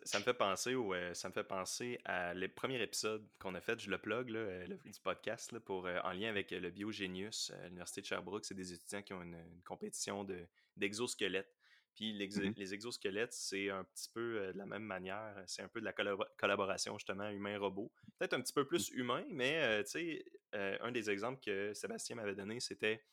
Ça, 0.04 0.20
me 0.20 0.24
fait 0.24 0.34
penser 0.34 0.74
au, 0.74 0.94
euh, 0.94 1.14
ça 1.14 1.28
me 1.28 1.34
fait 1.34 1.44
penser 1.44 2.00
à 2.06 2.34
le 2.34 2.48
premier 2.48 2.82
épisode 2.82 3.28
qu'on 3.40 3.56
a 3.56 3.62
fait, 3.62 3.78
je 3.78 3.90
le 3.90 3.98
plug, 3.98 4.30
là, 4.30 4.40
euh, 4.40 4.68
le, 4.68 4.78
du 4.78 5.00
podcast, 5.02 5.52
là, 5.52 5.60
pour, 5.60 5.86
euh, 5.86 6.00
en 6.06 6.14
lien 6.14 6.30
avec 6.30 6.52
le 6.52 6.70
Biogenius 6.70 7.52
à 7.52 7.66
l'Université 7.66 8.00
de 8.00 8.06
Sherbrooke. 8.06 8.46
C'est 8.46 8.56
des 8.56 8.72
étudiants 8.72 9.02
qui 9.02 9.12
ont 9.12 9.22
une, 9.22 9.38
compétition 9.66 10.24
de, 10.24 10.48
d'exosquelettes. 10.78 11.54
Puis 11.94 12.14
mmh 12.14 12.54
les 12.56 12.74
exosquelettes, 12.74 13.34
c'est 13.34 13.70
un 13.70 13.84
petit 13.84 14.08
peu 14.14 14.54
de 14.54 14.58
la 14.58 14.66
même 14.66 14.84
manière. 14.84 15.36
C'est 15.46 15.62
un 15.62 15.68
peu 15.68 15.82
de 15.82 15.86
la 15.86 15.92
collaboration, 15.92 16.98
justement, 16.98 17.30
humain-robot. 17.30 17.92
Peut-être 18.18 18.34
un 18.34 18.40
petit 18.40 18.54
peu 18.54 18.66
plus 18.66 18.94
mmh. 18.94 18.98
humain, 18.98 19.26
mais 19.30 19.84
tu 19.84 19.90
sais, 19.90 20.26
un 20.54 20.94
des 20.94 21.10
exemples 21.10 21.42
que 21.44 21.74
Sébastien 21.74 22.16
m'avait 22.16 22.34
donné, 22.34 22.62
c'était 22.62 23.04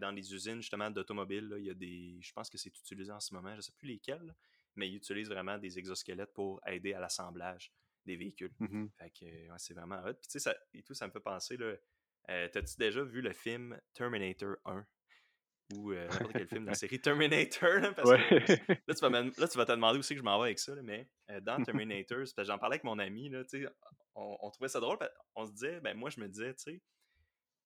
dans 0.00 0.12
les 0.12 0.32
usines, 0.32 0.60
justement, 0.60 0.88
d'automobiles. 0.88 1.52
Il 1.58 1.64
y 1.64 1.70
a 1.70 1.74
des. 1.74 2.20
Je 2.20 2.32
pense 2.32 2.48
que 2.48 2.58
c'est 2.58 2.78
utilisé 2.78 3.10
en 3.10 3.18
ce 3.18 3.34
moment, 3.34 3.50
je 3.50 3.56
ne 3.56 3.60
sais 3.62 3.72
plus 3.72 3.88
lesquels 3.88 4.32
mais 4.76 4.88
ils 4.88 4.96
utilisent 4.96 5.28
vraiment 5.28 5.58
des 5.58 5.78
exosquelettes 5.78 6.32
pour 6.32 6.60
aider 6.66 6.94
à 6.94 7.00
l'assemblage 7.00 7.72
des 8.04 8.16
véhicules. 8.16 8.52
Mmh 8.58 8.86
fait 8.98 9.10
que 9.10 9.26
c'est 9.58 9.74
vraiment 9.74 10.00
hot. 10.04 10.14
Puis 10.14 10.28
tu 10.28 10.32
sais, 10.32 10.38
ça, 10.40 10.56
et 10.74 10.82
tout, 10.82 10.94
ça 10.94 11.06
me 11.06 11.12
fait 11.12 11.20
penser, 11.20 11.56
là, 11.56 11.74
euh, 12.30 12.48
t'as-tu 12.48 12.76
déjà 12.78 13.02
vu 13.02 13.20
le 13.20 13.32
film 13.32 13.78
Terminator 13.94 14.56
1? 14.64 14.86
Ou 15.74 15.92
euh, 15.92 16.06
n'importe 16.08 16.32
quel 16.32 16.48
film 16.48 16.64
de 16.64 16.70
la 16.70 16.74
série 16.74 17.00
Terminator? 17.00 17.80
Là, 17.80 17.92
parce 17.92 18.10
que, 18.10 18.16
là, 18.86 18.94
tu 18.94 19.00
vas 19.00 19.08
là, 19.10 19.48
tu 19.48 19.58
vas 19.58 19.64
te 19.64 19.72
demander 19.72 19.98
aussi 19.98 20.14
que 20.14 20.20
je 20.20 20.24
m'en 20.24 20.38
vais 20.38 20.46
avec 20.46 20.58
ça, 20.58 20.74
mais 20.82 21.08
euh, 21.30 21.40
dans 21.40 21.56
Terminator, 21.64 22.24
j'en 22.38 22.58
parlais 22.58 22.74
avec 22.74 22.84
mon 22.84 22.98
ami, 22.98 23.30
là, 23.30 23.42
on, 24.14 24.36
on 24.40 24.50
trouvait 24.50 24.68
ça 24.68 24.80
drôle, 24.80 24.98
on 25.34 25.46
se 25.46 25.52
disait, 25.52 25.80
ben 25.80 25.96
moi 25.96 26.10
je 26.10 26.20
me 26.20 26.28
disais, 26.28 26.54
tu 26.54 26.74
sais, 26.74 26.82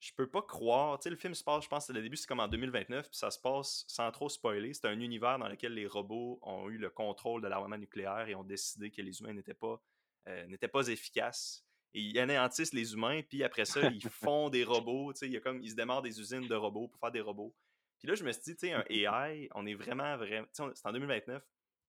je 0.01 0.13
peux 0.13 0.29
pas 0.29 0.43
croire. 0.43 0.99
Tu 0.99 1.05
sais, 1.05 1.11
le 1.11 1.17
film 1.17 1.35
se 1.35 1.43
passe, 1.43 1.65
je 1.65 1.69
pense, 1.69 1.89
le 1.89 2.03
début, 2.03 2.17
c'est 2.17 2.27
comme 2.27 2.41
en 2.41 2.49
2029, 2.49 3.09
puis 3.09 3.17
ça 3.17 3.31
se 3.31 3.39
passe 3.39 3.85
sans 3.89 4.11
trop 4.11 4.29
spoiler. 4.29 4.75
C'est 4.75 4.87
un 4.87 5.01
univers 5.01 5.39
dans 5.39 5.49
lequel 5.49 5.75
les 5.75 5.87
robots 5.87 6.39
ont 6.43 6.69
eu 6.69 6.79
le 6.79 6.91
contrôle 6.91 7.43
de 7.43 7.49
l'armement 7.49 7.79
nucléaire 7.79 8.29
et 8.29 8.35
ont 8.35 8.45
décidé 8.45 8.91
que 8.91 9.03
les 9.03 9.21
humains 9.21 9.33
n'étaient 9.33 9.55
pas, 9.55 9.83
euh, 10.29 10.57
pas 10.73 10.89
efficaces. 10.89 11.65
Et 11.95 12.01
ils 12.01 12.19
anéantissent 12.19 12.75
les 12.75 12.93
humains, 12.93 13.23
puis 13.23 13.43
après 13.43 13.65
ça, 13.65 13.81
ils 13.89 14.09
font 14.11 14.51
des 14.51 14.65
robots. 14.65 15.13
Tu 15.13 15.21
sais, 15.21 15.27
il 15.27 15.33
y 15.33 15.37
a 15.37 15.41
comme, 15.41 15.63
ils 15.63 15.71
se 15.71 15.77
démarrent 15.77 16.03
des 16.03 16.21
usines 16.21 16.47
de 16.47 16.55
robots 16.55 16.89
pour 16.89 17.01
faire 17.01 17.13
des 17.13 17.23
robots. 17.23 17.55
Puis 17.99 18.09
là, 18.09 18.15
je 18.15 18.25
me 18.25 18.33
suis 18.33 18.43
dit, 18.43 18.57
tu 18.57 18.69
sais, 18.69 18.73
un 18.73 18.85
AI, 18.91 19.49
on 19.55 19.67
est 19.67 19.75
vraiment, 19.75 20.17
vraiment. 20.17 20.47
C'est 20.53 20.87
en 20.87 20.93
2029. 20.93 21.43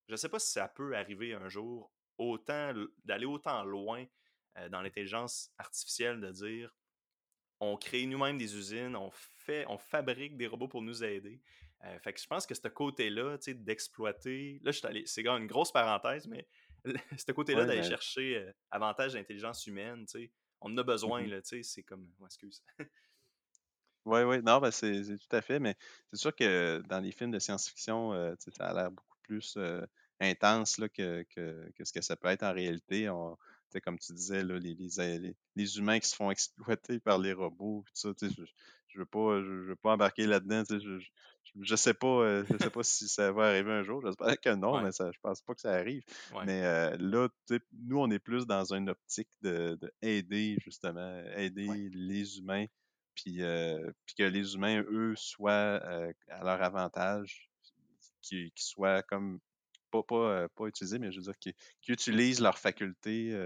Je 0.07 0.15
sais 0.15 0.29
pas 0.29 0.39
si 0.39 0.51
ça 0.51 0.69
peut 0.69 0.95
arriver 0.95 1.34
un 1.34 1.49
jour, 1.49 1.91
autant 2.17 2.73
d'aller 3.03 3.25
autant 3.25 3.65
loin 3.65 4.05
euh, 4.57 4.69
dans 4.69 4.82
l'intelligence 4.82 5.51
artificielle, 5.57 6.21
de 6.21 6.32
dire 6.32 6.73
on 7.60 7.78
crée 7.78 8.05
nous-mêmes 8.05 8.38
des 8.38 8.55
usines, 8.55 8.95
on 8.95 9.10
fait, 9.12 9.66
on 9.68 9.78
fabrique 9.78 10.38
des 10.38 10.47
robots 10.47 10.68
pour 10.68 10.82
nous 10.82 11.03
aider. 11.03 11.41
Euh, 11.86 11.99
fait 11.99 12.14
que 12.14 12.20
je 12.20 12.28
pense 12.28 12.45
que 12.45 12.55
ce 12.55 12.68
côté-là, 12.68 13.38
tu 13.38 13.45
sais, 13.45 13.53
d'exploiter. 13.53 14.60
Là, 14.64 14.72
je 14.72 14.78
suis 14.78 14.88
allé, 14.88 15.03
c'est 15.05 15.26
une 15.26 15.47
grosse 15.47 15.72
parenthèse, 15.72 16.28
mais 16.28 16.47
ce 17.18 17.32
côté-là 17.32 17.66
d'aller 17.66 17.84
chercher 17.84 18.38
euh, 18.38 18.51
avantage 18.72 19.14
d'intelligence 19.14 19.66
humaine, 19.68 20.05
tu 20.05 20.20
sais, 20.20 20.32
on 20.62 20.72
en 20.72 20.78
a 20.78 20.84
besoin, 20.84 21.26
là, 21.28 21.41
tu 21.41 21.58
sais, 21.58 21.64
c'est 21.64 21.84
comme. 21.84 22.12
excuse. 22.26 22.64
oui, 24.05 24.22
oui, 24.22 24.41
non, 24.41 24.60
ben 24.60 24.72
c'est, 24.72 25.03
tout 25.03 25.36
à 25.36 25.41
fait, 25.41 25.60
mais 25.60 25.76
c'est 26.12 26.20
sûr 26.20 26.36
que 26.36 26.82
dans 26.88 26.99
les 26.99 27.12
films 27.12 27.32
de 27.32 27.39
science-fiction, 27.39 28.14
euh, 28.14 28.34
ça 28.39 28.68
a 28.68 28.74
l'air 28.74 28.91
beaucoup 28.91 29.18
plus 29.22 29.58
intense 30.20 30.80
là, 30.80 30.89
que, 30.89 31.24
que, 31.30 31.84
ce 31.84 31.93
que 31.93 32.01
ça 32.01 32.16
peut 32.16 32.30
être 32.30 32.43
en 32.43 32.53
réalité. 32.53 33.08
On, 33.10 33.38
comme 33.84 33.99
tu 33.99 34.13
disais, 34.13 34.43
là, 34.43 34.57
les, 34.57 34.76
les, 34.76 35.36
les, 35.55 35.78
humains 35.78 35.99
qui 35.99 36.07
se 36.07 36.15
font 36.15 36.32
exploiter 36.32 36.99
par 36.99 37.20
les 37.20 37.34
robots, 37.34 37.84
tout 37.86 37.93
ça, 37.93 38.09
je, 38.22 38.43
je 38.88 38.99
veux 38.99 39.05
pas, 39.05 39.41
je, 39.41 39.70
veux 39.70 39.76
pas 39.76 39.93
embarquer 39.93 40.26
là-dedans. 40.26 40.63
Je, 40.70 40.99
je, 41.61 41.76
sais 41.76 41.93
pas, 41.93 42.43
je 42.43 42.57
sais 42.57 42.70
pas 42.70 42.84
si 42.84 43.07
ça 43.07 43.32
va 43.32 43.47
arriver 43.47 43.72
un 43.72 43.84
jour. 43.84 44.01
J'espère 44.01 44.39
que 44.39 44.55
non, 44.55 44.82
mais 44.82 44.91
ça, 44.91 45.11
je 45.11 45.20
pense 45.22 45.41
pas 45.41 45.53
que 45.53 45.61
ça 45.61 45.74
arrive. 45.74 46.03
Mais 46.45 46.61
là, 46.97 47.30
nous, 47.74 47.99
on 47.99 48.09
est 48.09 48.20
plus 48.20 48.45
dans 48.45 48.74
une 48.74 48.89
optique 48.89 49.30
de, 49.41 49.78
aider, 50.01 50.57
justement, 50.63 51.24
aider 51.36 51.89
les 51.93 52.39
humains, 52.39 52.65
puis, 53.15 53.41
puis 54.05 54.15
que 54.18 54.24
les 54.24 54.55
humains, 54.55 54.84
eux, 54.89 55.13
soient 55.15 55.82
à 56.30 56.43
leur 56.43 56.61
avantage, 56.63 57.49
qu'ils 58.22 58.51
soient 58.55 59.03
comme 59.03 59.39
pas, 59.91 60.03
pas, 60.03 60.47
pas 60.49 60.65
utilisés, 60.65 60.99
mais 60.99 61.11
je 61.11 61.17
veux 61.17 61.23
dire, 61.23 61.38
qui, 61.39 61.55
utilisent 61.88 62.41
leurs 62.41 62.57
facultés 62.57 63.38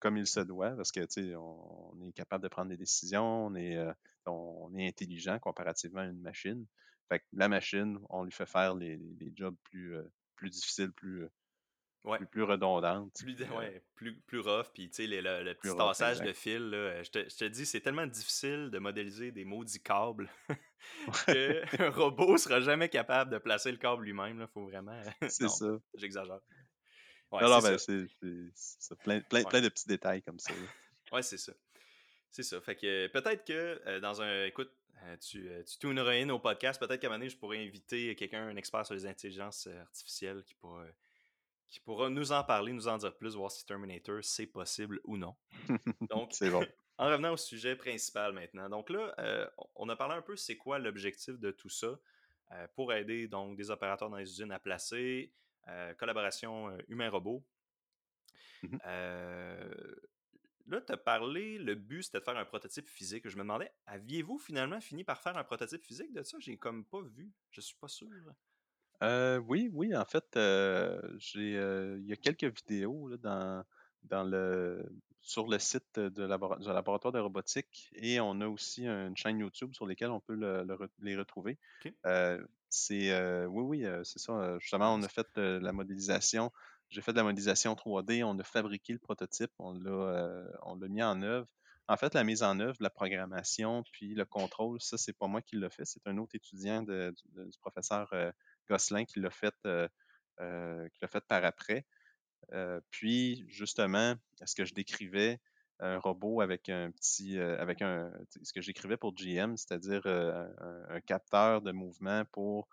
comme 0.00 0.16
il 0.16 0.26
se 0.26 0.40
doit, 0.40 0.70
parce 0.70 0.92
que 0.92 1.36
on, 1.36 1.92
on 1.92 2.02
est 2.02 2.12
capable 2.12 2.42
de 2.42 2.48
prendre 2.48 2.70
des 2.70 2.76
décisions, 2.76 3.46
on 3.46 3.54
est, 3.54 3.78
on 4.26 4.74
est 4.74 4.88
intelligent 4.88 5.38
comparativement 5.38 6.00
à 6.00 6.06
une 6.06 6.20
machine. 6.20 6.66
Fait 7.08 7.20
que 7.20 7.24
la 7.32 7.48
machine, 7.48 7.98
on 8.10 8.24
lui 8.24 8.32
fait 8.32 8.46
faire 8.46 8.74
les, 8.74 8.96
les 8.96 9.32
jobs 9.34 9.56
plus, 9.64 9.96
plus 10.36 10.50
difficiles, 10.50 10.92
plus, 10.92 11.26
plus, 12.16 12.26
plus, 12.26 12.42
redondantes. 12.42 13.12
Plus, 13.20 13.36
ouais, 13.56 13.82
plus, 13.94 14.16
plus 14.20 14.40
rough, 14.40 14.66
puis 14.72 14.88
tu 14.88 14.96
sais, 14.96 15.06
le, 15.06 15.42
le, 15.42 15.54
petit 15.54 15.76
tassage 15.76 16.20
de 16.20 16.32
fil, 16.32 16.70
là, 16.70 17.02
je, 17.02 17.10
te, 17.10 17.28
je 17.28 17.36
te 17.36 17.44
dis, 17.44 17.66
c'est 17.66 17.80
tellement 17.80 18.06
difficile 18.06 18.70
de 18.70 18.78
modéliser 18.78 19.30
des 19.32 19.44
maudits 19.44 19.82
câbles 19.82 20.30
qu'un 21.26 21.90
robot 21.90 22.36
sera 22.38 22.60
jamais 22.60 22.88
capable 22.88 23.30
de 23.30 23.38
placer 23.38 23.70
le 23.70 23.78
câble 23.78 24.04
lui-même. 24.04 24.40
Il 24.40 24.46
faut 24.52 24.66
vraiment. 24.66 25.00
C'est 25.28 25.48
ça. 25.48 25.78
J'exagère. 25.94 26.40
Ouais, 27.30 27.42
Alors, 27.42 27.62
ben, 27.62 27.76
c'est 27.76 28.08
plein, 29.00 29.20
plein, 29.20 29.44
plein 29.44 29.60
de 29.60 29.68
petits 29.68 29.86
détails 29.86 30.22
comme 30.22 30.38
ça. 30.38 30.54
Ouais, 31.12 31.22
c'est 31.22 31.36
ça. 31.36 31.52
C'est 32.30 32.42
ça. 32.42 32.60
Fait 32.62 32.74
que 32.74 33.06
peut-être 33.08 33.44
que 33.44 33.80
euh, 33.86 34.00
dans 34.00 34.22
un. 34.22 34.44
Écoute, 34.44 34.72
euh, 35.04 35.16
tu, 35.18 35.48
euh, 35.48 35.62
tu 35.62 35.78
tuneras 35.78 36.12
in 36.12 36.30
au 36.30 36.38
podcast. 36.38 36.80
Peut-être 36.80 37.00
qu'à 37.00 37.08
un 37.08 37.10
moment 37.10 37.18
donné, 37.18 37.28
je 37.28 37.36
pourrais 37.36 37.58
inviter 37.58 38.14
quelqu'un, 38.16 38.48
un 38.48 38.56
expert 38.56 38.86
sur 38.86 38.94
les 38.94 39.04
intelligences 39.04 39.66
artificielles 39.66 40.42
qui 40.44 40.54
pourra, 40.54 40.86
qui 41.68 41.80
pourra 41.80 42.08
nous 42.08 42.32
en 42.32 42.42
parler, 42.44 42.72
nous 42.72 42.88
en 42.88 42.96
dire 42.96 43.14
plus, 43.16 43.34
voir 43.34 43.50
si 43.50 43.64
Terminator 43.66 44.18
c'est 44.22 44.46
possible 44.46 45.00
ou 45.04 45.16
non. 45.16 45.36
Donc, 46.10 46.30
c'est 46.32 46.50
bon. 46.50 46.64
En 47.00 47.06
revenant 47.06 47.34
au 47.34 47.36
sujet 47.36 47.76
principal 47.76 48.32
maintenant. 48.32 48.68
Donc 48.68 48.90
là, 48.90 49.14
on 49.76 49.88
a 49.88 49.94
parlé 49.94 50.16
un 50.16 50.20
peu 50.20 50.34
c'est 50.34 50.56
quoi 50.56 50.80
l'objectif 50.80 51.38
de 51.38 51.52
tout 51.52 51.68
ça 51.68 51.96
pour 52.74 52.92
aider 52.92 53.28
donc 53.28 53.56
des 53.56 53.70
opérateurs 53.70 54.10
dans 54.10 54.16
les 54.16 54.28
usines 54.28 54.50
à 54.50 54.58
placer, 54.58 55.32
collaboration 55.96 56.76
humain-robot. 56.88 57.44
Mmh 58.64 58.78
Là, 60.68 60.82
tu 60.82 60.92
as 60.92 60.98
parlé, 60.98 61.56
le 61.58 61.74
but 61.74 62.02
c'était 62.02 62.18
de 62.18 62.24
faire 62.24 62.36
un 62.36 62.44
prototype 62.44 62.88
physique. 62.88 63.26
Je 63.26 63.36
me 63.36 63.42
demandais, 63.42 63.72
aviez-vous 63.86 64.38
finalement 64.38 64.80
fini 64.82 65.02
par 65.02 65.20
faire 65.22 65.36
un 65.38 65.44
prototype 65.44 65.82
physique 65.82 66.12
de 66.12 66.22
ça? 66.22 66.36
J'ai 66.40 66.58
comme 66.58 66.84
pas 66.84 67.00
vu. 67.00 67.32
Je 67.50 67.62
suis 67.62 67.76
pas 67.76 67.88
sûr. 67.88 68.08
Euh, 69.02 69.38
oui, 69.46 69.70
oui, 69.72 69.94
en 69.94 70.04
fait, 70.04 70.24
euh, 70.36 71.00
j'ai, 71.18 71.56
euh, 71.56 71.98
il 72.00 72.06
y 72.06 72.12
a 72.12 72.16
quelques 72.16 72.44
vidéos 72.44 73.08
là, 73.08 73.16
dans, 73.18 73.64
dans 74.04 74.24
le, 74.24 74.84
sur 75.20 75.46
le 75.46 75.58
site 75.58 75.98
de 75.98 76.08
du 76.08 76.68
laboratoire 76.68 77.12
de 77.12 77.20
robotique 77.20 77.90
et 77.94 78.18
on 78.20 78.40
a 78.40 78.48
aussi 78.48 78.86
une 78.86 79.16
chaîne 79.16 79.38
YouTube 79.38 79.72
sur 79.74 79.86
laquelle 79.86 80.10
on 80.10 80.20
peut 80.20 80.38
les 81.00 81.16
retrouver. 81.16 81.58
c'est, 82.70 83.46
oui, 83.46 83.62
oui, 83.62 83.86
c'est 84.04 84.18
ça. 84.18 84.58
Justement, 84.58 84.94
on 84.94 85.02
a 85.02 85.08
fait 85.08 85.28
la 85.36 85.72
modélisation 85.72 86.50
j'ai 86.90 87.02
fait 87.02 87.12
de 87.12 87.18
la 87.18 87.22
modélisation 87.22 87.74
3D, 87.74 88.24
on 88.24 88.38
a 88.38 88.44
fabriqué 88.44 88.92
le 88.92 88.98
prototype, 88.98 89.50
on 89.58 89.72
l'a, 89.72 89.90
euh, 89.90 90.50
on 90.62 90.76
l'a 90.76 90.88
mis 90.88 91.02
en 91.02 91.20
œuvre. 91.22 91.48
En 91.86 91.96
fait, 91.96 92.14
la 92.14 92.24
mise 92.24 92.42
en 92.42 92.60
œuvre, 92.60 92.76
la 92.80 92.90
programmation, 92.90 93.82
puis 93.92 94.14
le 94.14 94.24
contrôle, 94.24 94.80
ça, 94.80 94.98
c'est 94.98 95.12
pas 95.12 95.26
moi 95.26 95.40
qui 95.40 95.56
l'ai 95.56 95.70
fait, 95.70 95.84
c'est 95.84 96.06
un 96.06 96.18
autre 96.18 96.34
étudiant 96.34 96.82
du 96.82 97.58
professeur 97.60 98.08
euh, 98.12 98.30
Gosselin 98.68 99.04
qui 99.04 99.20
l'a 99.20 99.30
fait, 99.30 99.54
euh, 99.66 99.88
qui 100.88 100.98
l'a 101.02 101.08
fait 101.08 101.24
par 101.26 101.44
après. 101.44 101.86
puis, 102.90 103.44
justement, 103.48 104.14
ce 104.44 104.54
que 104.54 104.64
je 104.64 104.74
décrivais, 104.74 105.40
un 105.80 105.98
robot 105.98 106.40
avec 106.40 106.68
un 106.68 106.90
petit, 106.90 107.38
avec 107.38 107.82
un, 107.82 108.10
ce 108.42 108.52
que 108.52 108.60
j'écrivais 108.60 108.96
pour 108.96 109.14
GM, 109.14 109.56
c'est-à-dire 109.56 110.06
un, 110.06 111.00
capteur 111.06 111.62
de 111.62 111.72
mouvement 111.72 112.24
pour 112.32 112.68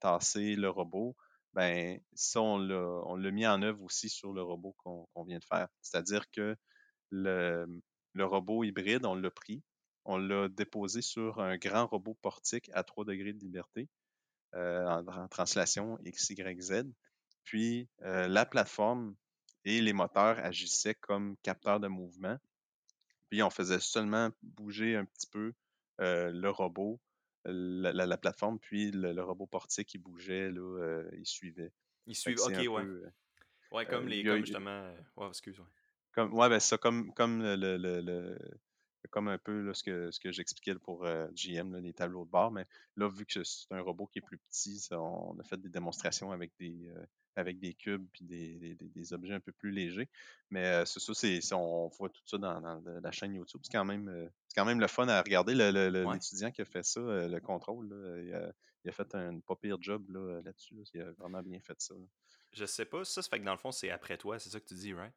tasser 0.00 0.54
le 0.56 0.68
robot? 0.68 1.16
Ben 1.54 2.00
ça, 2.14 2.40
on 2.40 2.58
l'a 2.58 3.30
mis 3.30 3.46
en 3.46 3.60
œuvre 3.62 3.82
aussi 3.82 4.08
sur 4.08 4.32
le 4.32 4.42
robot 4.42 4.74
qu'on 4.78 5.24
vient 5.24 5.38
de 5.38 5.44
faire. 5.44 5.68
C'est-à-dire 5.82 6.30
que 6.30 6.56
le, 7.10 7.66
robot 8.18 8.64
hybride, 8.64 9.04
on 9.04 9.14
l'a 9.14 9.30
pris, 9.30 9.62
on 10.04 10.16
l'a 10.16 10.48
déposé 10.48 11.02
sur 11.02 11.40
un 11.40 11.56
grand 11.58 11.86
robot 11.86 12.14
portique 12.22 12.70
à 12.72 12.82
3 12.82 13.04
degrés 13.04 13.32
de 13.34 13.40
liberté 13.40 13.88
euh, 14.54 14.86
en, 14.86 15.28
translation 15.28 15.98
XYZ. 16.04 16.84
Puis 17.44 17.88
euh, 18.02 18.28
la 18.28 18.44
plateforme 18.44 19.14
et 19.64 19.80
les 19.80 19.92
moteurs 19.92 20.38
agissaient 20.38 20.94
comme 20.94 21.36
capteurs 21.42 21.80
de 21.80 21.88
mouvement. 21.88 22.38
Puis 23.30 23.42
on 23.42 23.50
faisait 23.50 23.80
seulement 23.80 24.30
bouger 24.42 24.96
un 24.96 25.04
petit 25.04 25.26
peu 25.26 25.52
euh, 26.00 26.30
le 26.30 26.50
robot 26.50 27.00
la, 27.44 28.16
plateforme, 28.18 28.58
puis 28.60 28.92
le, 28.92 29.20
robot 29.20 29.46
portique 29.46 29.88
qui 29.88 29.98
bougeait, 29.98 30.50
là, 30.50 31.02
il 31.18 31.26
suivait. 31.26 31.72
Il 32.06 32.14
suivait, 32.14 32.40
ok, 32.40 32.52
ouais. 32.52 32.82
Euh, 32.82 33.12
ouais, 33.72 33.86
comme 33.86 34.06
les, 34.06 34.22
comme 34.22 34.44
justement, 34.44 34.94
ouais, 35.16 35.28
excuse, 35.28 35.58
moi 35.58 35.68
Comme, 36.12 36.34
ouais, 36.34 36.48
ben 36.48 36.60
ça, 36.60 36.78
comme, 36.78 37.12
comme 37.14 37.42
le, 37.42 37.76
le, 37.76 38.38
comme 39.12 39.28
un 39.28 39.38
peu 39.38 39.60
là, 39.60 39.74
ce 39.74 39.84
que, 39.84 40.10
ce 40.10 40.18
que 40.18 40.32
j'expliquais 40.32 40.74
pour 40.74 41.06
GM, 41.34 41.76
les 41.76 41.92
tableaux 41.92 42.24
de 42.24 42.30
bord, 42.30 42.50
mais 42.50 42.66
là, 42.96 43.08
vu 43.08 43.24
que 43.26 43.44
c'est 43.44 43.70
un 43.70 43.80
robot 43.80 44.06
qui 44.06 44.18
est 44.18 44.22
plus 44.22 44.38
petit, 44.38 44.88
on 44.90 45.38
a 45.38 45.44
fait 45.44 45.60
des 45.60 45.68
démonstrations 45.68 46.32
avec 46.32 46.50
des, 46.58 46.90
avec 47.36 47.58
des 47.60 47.74
cubes 47.74 48.06
puis 48.10 48.24
des, 48.24 48.74
des, 48.74 49.12
objets 49.12 49.34
un 49.34 49.40
peu 49.40 49.52
plus 49.52 49.70
légers. 49.70 50.08
Mais 50.50 50.84
c'est 50.86 51.00
ça, 51.00 51.12
c'est, 51.14 51.52
on 51.52 51.88
voit 51.88 52.08
tout 52.08 52.22
ça 52.24 52.38
dans, 52.38 52.82
la 52.84 53.12
chaîne 53.12 53.34
YouTube. 53.34 53.60
C'est 53.64 53.72
quand 53.72 53.84
même 53.84 54.30
c'est 54.48 54.58
quand 54.58 54.66
même 54.66 54.80
le 54.80 54.88
fun 54.88 55.06
à 55.08 55.20
regarder. 55.20 55.54
L'étudiant 55.54 56.50
qui 56.50 56.62
a 56.62 56.64
fait 56.64 56.84
ça, 56.84 57.00
le 57.00 57.38
contrôle, 57.40 57.88
il, 58.24 58.34
a, 58.88 58.92
fait 58.92 59.14
un 59.14 59.38
pas 59.40 59.56
pire 59.56 59.76
job 59.80 60.04
là-dessus. 60.44 60.74
il 60.94 61.02
a 61.02 61.12
vraiment 61.12 61.42
bien 61.42 61.60
fait 61.60 61.80
ça. 61.80 61.94
Je 62.52 62.66
sais 62.66 62.84
pas, 62.84 63.04
ça, 63.04 63.22
ça 63.22 63.28
fait 63.30 63.40
que 63.40 63.44
dans 63.44 63.52
le 63.52 63.58
fond, 63.58 63.72
c'est 63.72 63.90
après 63.90 64.18
toi, 64.18 64.38
c'est 64.38 64.50
ça 64.50 64.60
que 64.60 64.66
tu 64.66 64.74
dis, 64.74 64.92
right? 64.92 65.14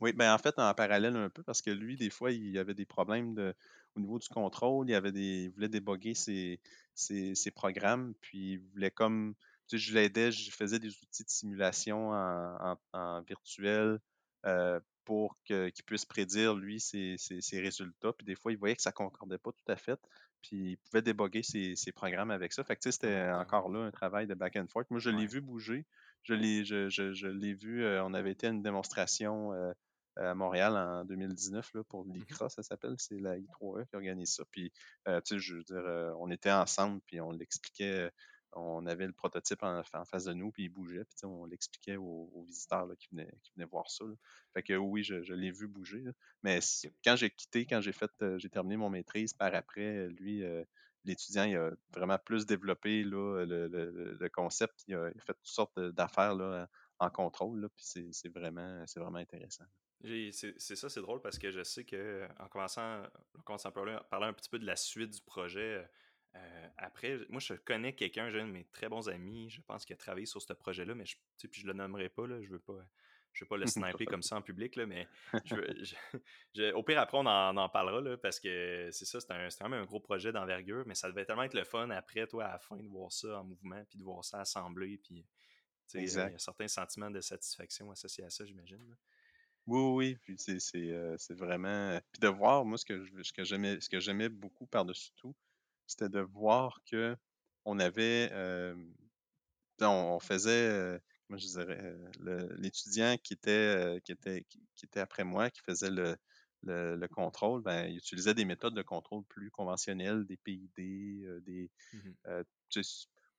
Oui, 0.00 0.12
ben 0.12 0.34
en 0.34 0.38
fait, 0.38 0.58
en 0.58 0.74
parallèle 0.74 1.16
un 1.16 1.30
peu, 1.30 1.42
parce 1.42 1.62
que 1.62 1.70
lui, 1.70 1.96
des 1.96 2.10
fois, 2.10 2.32
il 2.32 2.58
avait 2.58 2.74
des 2.74 2.84
problèmes 2.84 3.34
de, 3.34 3.54
au 3.96 4.00
niveau 4.00 4.18
du 4.18 4.28
contrôle. 4.28 4.88
Il, 4.88 4.94
avait 4.94 5.12
des, 5.12 5.44
il 5.44 5.50
voulait 5.50 5.68
débugger 5.68 6.14
ses, 6.14 6.60
ses, 6.94 7.50
programmes, 7.50 8.14
puis 8.20 8.54
il 8.54 8.58
voulait 8.58 8.90
comme 8.90 9.34
je 9.72 9.94
l'aidais, 9.94 10.30
je 10.30 10.50
faisais 10.50 10.78
des 10.78 10.88
outils 10.88 11.24
de 11.24 11.30
simulation 11.30 12.10
en, 12.12 13.22
virtuel 13.22 13.98
euh, 14.46 14.78
pour 15.04 15.36
qu'il 15.44 15.72
puisse 15.86 16.04
prédire, 16.04 16.54
lui, 16.54 16.80
ses, 16.80 17.16
résultats. 17.52 18.12
Puis 18.12 18.26
des 18.26 18.34
fois, 18.34 18.52
il 18.52 18.58
voyait 18.58 18.76
que 18.76 18.82
ça 18.82 18.90
ne 18.90 18.94
concordait 18.94 19.38
pas 19.38 19.52
tout 19.52 19.72
à 19.72 19.76
fait. 19.76 20.00
Puis 20.42 20.72
il 20.72 20.76
pouvait 20.76 21.02
déboguer 21.02 21.42
ses, 21.42 21.92
programmes 21.92 22.30
avec 22.30 22.52
ça. 22.52 22.64
Fait 22.64 22.76
que 22.76 22.90
c'était 22.90 23.30
encore 23.30 23.70
là 23.70 23.80
un 23.80 23.90
travail 23.90 24.26
de 24.26 24.34
back 24.34 24.56
and 24.56 24.66
forth. 24.68 24.90
Moi, 24.90 25.00
je 25.00 25.10
l'ai 25.10 25.26
vu 25.26 25.40
bouger. 25.40 25.86
Je 26.22 26.34
l'ai, 26.34 26.64
je, 26.64 27.26
l'ai 27.26 27.52
vu, 27.52 27.84
euh, 27.84 28.02
on 28.02 28.14
avait 28.14 28.32
été 28.32 28.46
à 28.46 28.50
une 28.50 28.62
démonstration 28.62 29.52
euh, 29.52 29.72
à 30.16 30.34
Montréal 30.34 30.76
en 30.76 31.04
2019 31.04 31.74
là, 31.74 31.84
pour 31.84 32.06
mmh 32.06 32.12
l'ICRA, 32.12 32.48
ça 32.48 32.62
s'appelle, 32.62 32.94
c'est 32.98 33.18
la 33.18 33.38
I3E 33.38 33.86
qui 33.86 33.96
organise 33.96 34.34
ça. 34.34 34.44
Puis, 34.50 34.72
tu 35.06 35.12
sais, 35.24 35.38
je 35.38 35.56
veux 35.56 35.64
dire, 35.64 36.14
on 36.18 36.30
était 36.30 36.52
ensemble, 36.52 37.00
puis 37.06 37.20
on 37.20 37.30
l'expliquait 37.30 38.10
on 38.56 38.86
avait 38.86 39.06
le 39.06 39.12
prototype 39.12 39.62
en, 39.62 39.82
face 39.82 40.24
de 40.24 40.32
nous, 40.32 40.50
puis 40.50 40.64
il 40.64 40.68
bougeait, 40.68 41.04
puis 41.04 41.24
on 41.24 41.44
l'expliquait 41.44 41.96
aux, 41.96 42.44
visiteurs 42.46 42.88
qui, 42.98 43.08
venaient, 43.10 43.30
qui, 43.42 43.52
venaient, 43.54 43.66
voir 43.66 43.90
ça. 43.90 44.04
Fait 44.52 44.62
que 44.62 44.74
oui, 44.74 45.02
je, 45.02 45.32
l'ai 45.32 45.50
vu 45.50 45.66
bouger. 45.66 46.04
Mais 46.42 46.60
quand 47.04 47.16
j'ai 47.16 47.30
quitté, 47.30 47.66
quand 47.66 47.80
j'ai 47.80 47.92
fait, 47.92 48.10
euh, 48.22 48.38
j'ai 48.38 48.48
terminé 48.48 48.76
mon 48.76 48.90
maîtrise, 48.90 49.32
par 49.32 49.54
après, 49.54 50.08
lui, 50.08 50.44
euh, 50.44 50.64
l'étudiant, 51.04 51.44
il 51.44 51.56
a 51.56 51.70
vraiment 51.92 52.18
plus 52.18 52.46
développé 52.46 53.02
le, 53.02 54.28
concept. 54.32 54.84
Il 54.86 54.94
a, 54.94 55.10
fait 55.18 55.34
toutes 55.34 55.46
sortes 55.46 55.78
d'affaires 55.80 56.36
en 57.04 57.10
contrôle, 57.10 57.68
puis 57.76 58.10
c'est 58.12 58.28
vraiment, 58.28 58.84
vraiment 58.96 59.18
intéressant. 59.18 59.64
C'est 60.02 60.56
ça, 60.58 60.88
c'est 60.88 61.00
drôle 61.00 61.22
parce 61.22 61.38
que 61.38 61.50
je 61.50 61.62
sais 61.62 61.84
que 61.84 62.28
en 62.38 62.48
commençant, 62.48 63.02
en 63.38 63.42
commençant 63.42 63.70
à 63.70 63.72
parler 63.72 64.26
un 64.26 64.32
petit 64.32 64.50
peu 64.50 64.58
de 64.58 64.66
la 64.66 64.76
suite 64.76 65.10
du 65.10 65.22
projet, 65.22 65.86
euh, 66.36 66.68
après, 66.78 67.18
moi, 67.28 67.40
je 67.40 67.54
connais 67.54 67.94
quelqu'un, 67.94 68.28
j'ai 68.28 68.40
un 68.40 68.46
de 68.46 68.52
mes 68.52 68.64
très 68.64 68.88
bons 68.88 69.08
amis, 69.08 69.50
je 69.50 69.60
pense 69.62 69.84
qu'il 69.84 69.94
a 69.94 69.96
travaillé 69.96 70.26
sur 70.26 70.42
ce 70.42 70.52
projet-là, 70.52 70.94
mais 70.94 71.06
je, 71.06 71.16
puis 71.46 71.60
je 71.60 71.66
le 71.66 71.72
nommerai 71.72 72.08
pas, 72.08 72.26
là, 72.26 72.40
je 72.42 72.48
veux 72.48 72.58
pas. 72.58 72.78
Je 73.32 73.44
veux 73.44 73.48
pas 73.48 73.56
le 73.56 73.66
sniper 73.66 74.06
comme 74.06 74.22
ça 74.22 74.36
en 74.36 74.42
public, 74.42 74.76
là, 74.76 74.86
mais 74.86 75.08
je, 76.54 76.72
au 76.72 76.82
pire, 76.84 77.00
après, 77.00 77.18
on 77.18 77.26
en, 77.26 77.68
parlera, 77.68 78.00
là, 78.00 78.16
parce 78.16 78.38
que 78.38 78.88
c'est 78.92 79.04
ça, 79.04 79.20
c'est 79.20 79.58
quand 79.58 79.68
même 79.68 79.82
un 79.82 79.84
gros 79.84 80.00
projet 80.00 80.32
d'envergure, 80.32 80.84
mais 80.86 80.94
ça 80.94 81.08
devait 81.10 81.24
tellement 81.24 81.42
être 81.42 81.54
le 81.54 81.64
fun 81.64 81.90
après, 81.90 82.26
toi, 82.28 82.44
à 82.44 82.52
la 82.52 82.58
fin, 82.58 82.76
de 82.76 82.88
voir 82.88 83.10
ça 83.10 83.40
en 83.40 83.44
mouvement, 83.44 83.82
puis 83.88 83.98
de 83.98 84.04
voir 84.04 84.24
ça 84.24 84.40
assemblé, 84.40 84.98
puis 84.98 85.26
il 85.94 86.02
y 86.04 86.10
a 86.18 86.34
un 86.34 86.38
certain 86.38 86.68
sentiment 86.68 87.10
de 87.10 87.20
satisfaction 87.20 87.90
associé 87.90 88.24
à 88.24 88.30
ça, 88.30 88.44
j'imagine. 88.44 88.96
Oui, 89.66 89.80
oui, 89.80 90.16
puis 90.22 90.34
c'est 90.38 90.60
c'est, 90.60 90.78
heu, 90.90 91.16
c'est 91.18 91.34
vraiment 91.34 91.98
puis 92.12 92.20
de 92.20 92.28
voir, 92.28 92.64
moi, 92.66 92.76
ce 92.76 92.84
que 92.84 93.02
je 93.04 93.22
ce 93.22 93.32
que 93.32 93.44
j'aimais 93.44 93.80
ce 93.80 93.88
que 93.88 93.98
j'aimais 93.98 94.28
beaucoup 94.28 94.66
par-dessus 94.66 95.10
tout, 95.16 95.34
c'était 95.86 96.10
de 96.10 96.20
voir 96.20 96.80
qu'on 96.90 97.78
avait, 97.78 98.30
hem, 98.32 98.94
on 99.82 99.86
on 100.16 100.20
faisait, 100.20 100.68
heu, 100.70 101.00
comment 101.28 101.38
je 101.38 101.48
dirais, 101.48 101.94
le 102.20 102.54
l'étudiant 102.56 103.16
qui 103.22 103.34
était, 103.34 104.00
qui 104.04 104.12
était 104.12 104.44
qui 104.76 104.86
était 104.86 105.00
après 105.00 105.24
moi, 105.24 105.50
qui 105.50 105.60
faisait 105.62 105.90
le 105.90 106.16
le 106.62 106.96
le 106.96 107.08
contrôle, 107.08 107.62
ben, 107.62 107.86
il 107.88 107.98
utilisait 107.98 108.34
des 108.34 108.44
méthodes 108.46 108.74
de 108.74 108.82
contrôle 108.82 109.24
plus 109.26 109.50
conventionnelles, 109.50 110.26
des 110.26 110.36
PID, 110.38 111.40
des, 111.42 111.70
Mmh 111.92 112.14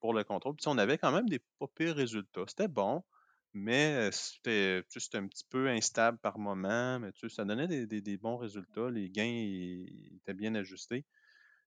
pour 0.06 0.14
le 0.14 0.24
contrôle. 0.24 0.56
Puis 0.56 0.68
on 0.68 0.78
avait 0.78 0.98
quand 0.98 1.12
même 1.12 1.30
des 1.30 1.40
pas 1.60 1.68
pires 1.76 1.96
résultats. 1.96 2.44
C'était 2.48 2.68
bon, 2.68 3.04
mais, 3.54 4.12
c'était 4.12 4.84
c'était 4.90 5.18
un 5.18 5.28
petit 5.28 5.46
peu 5.50 5.70
instable 5.70 6.20
par 6.20 6.38
moment, 6.40 7.00
mais 7.00 7.12
tu 7.14 7.30
sais, 7.30 7.36
ça 7.36 7.46
donnait 7.46 7.68
des 7.68 7.88
des 7.88 8.02
des 8.02 8.18
bons 8.18 8.38
résultats. 8.38 8.90
Les 8.92 9.10
gains, 9.10 9.26
ils 9.26 10.18
étaient 10.18 10.34
bien 10.36 10.56
ajustés. 10.56 11.06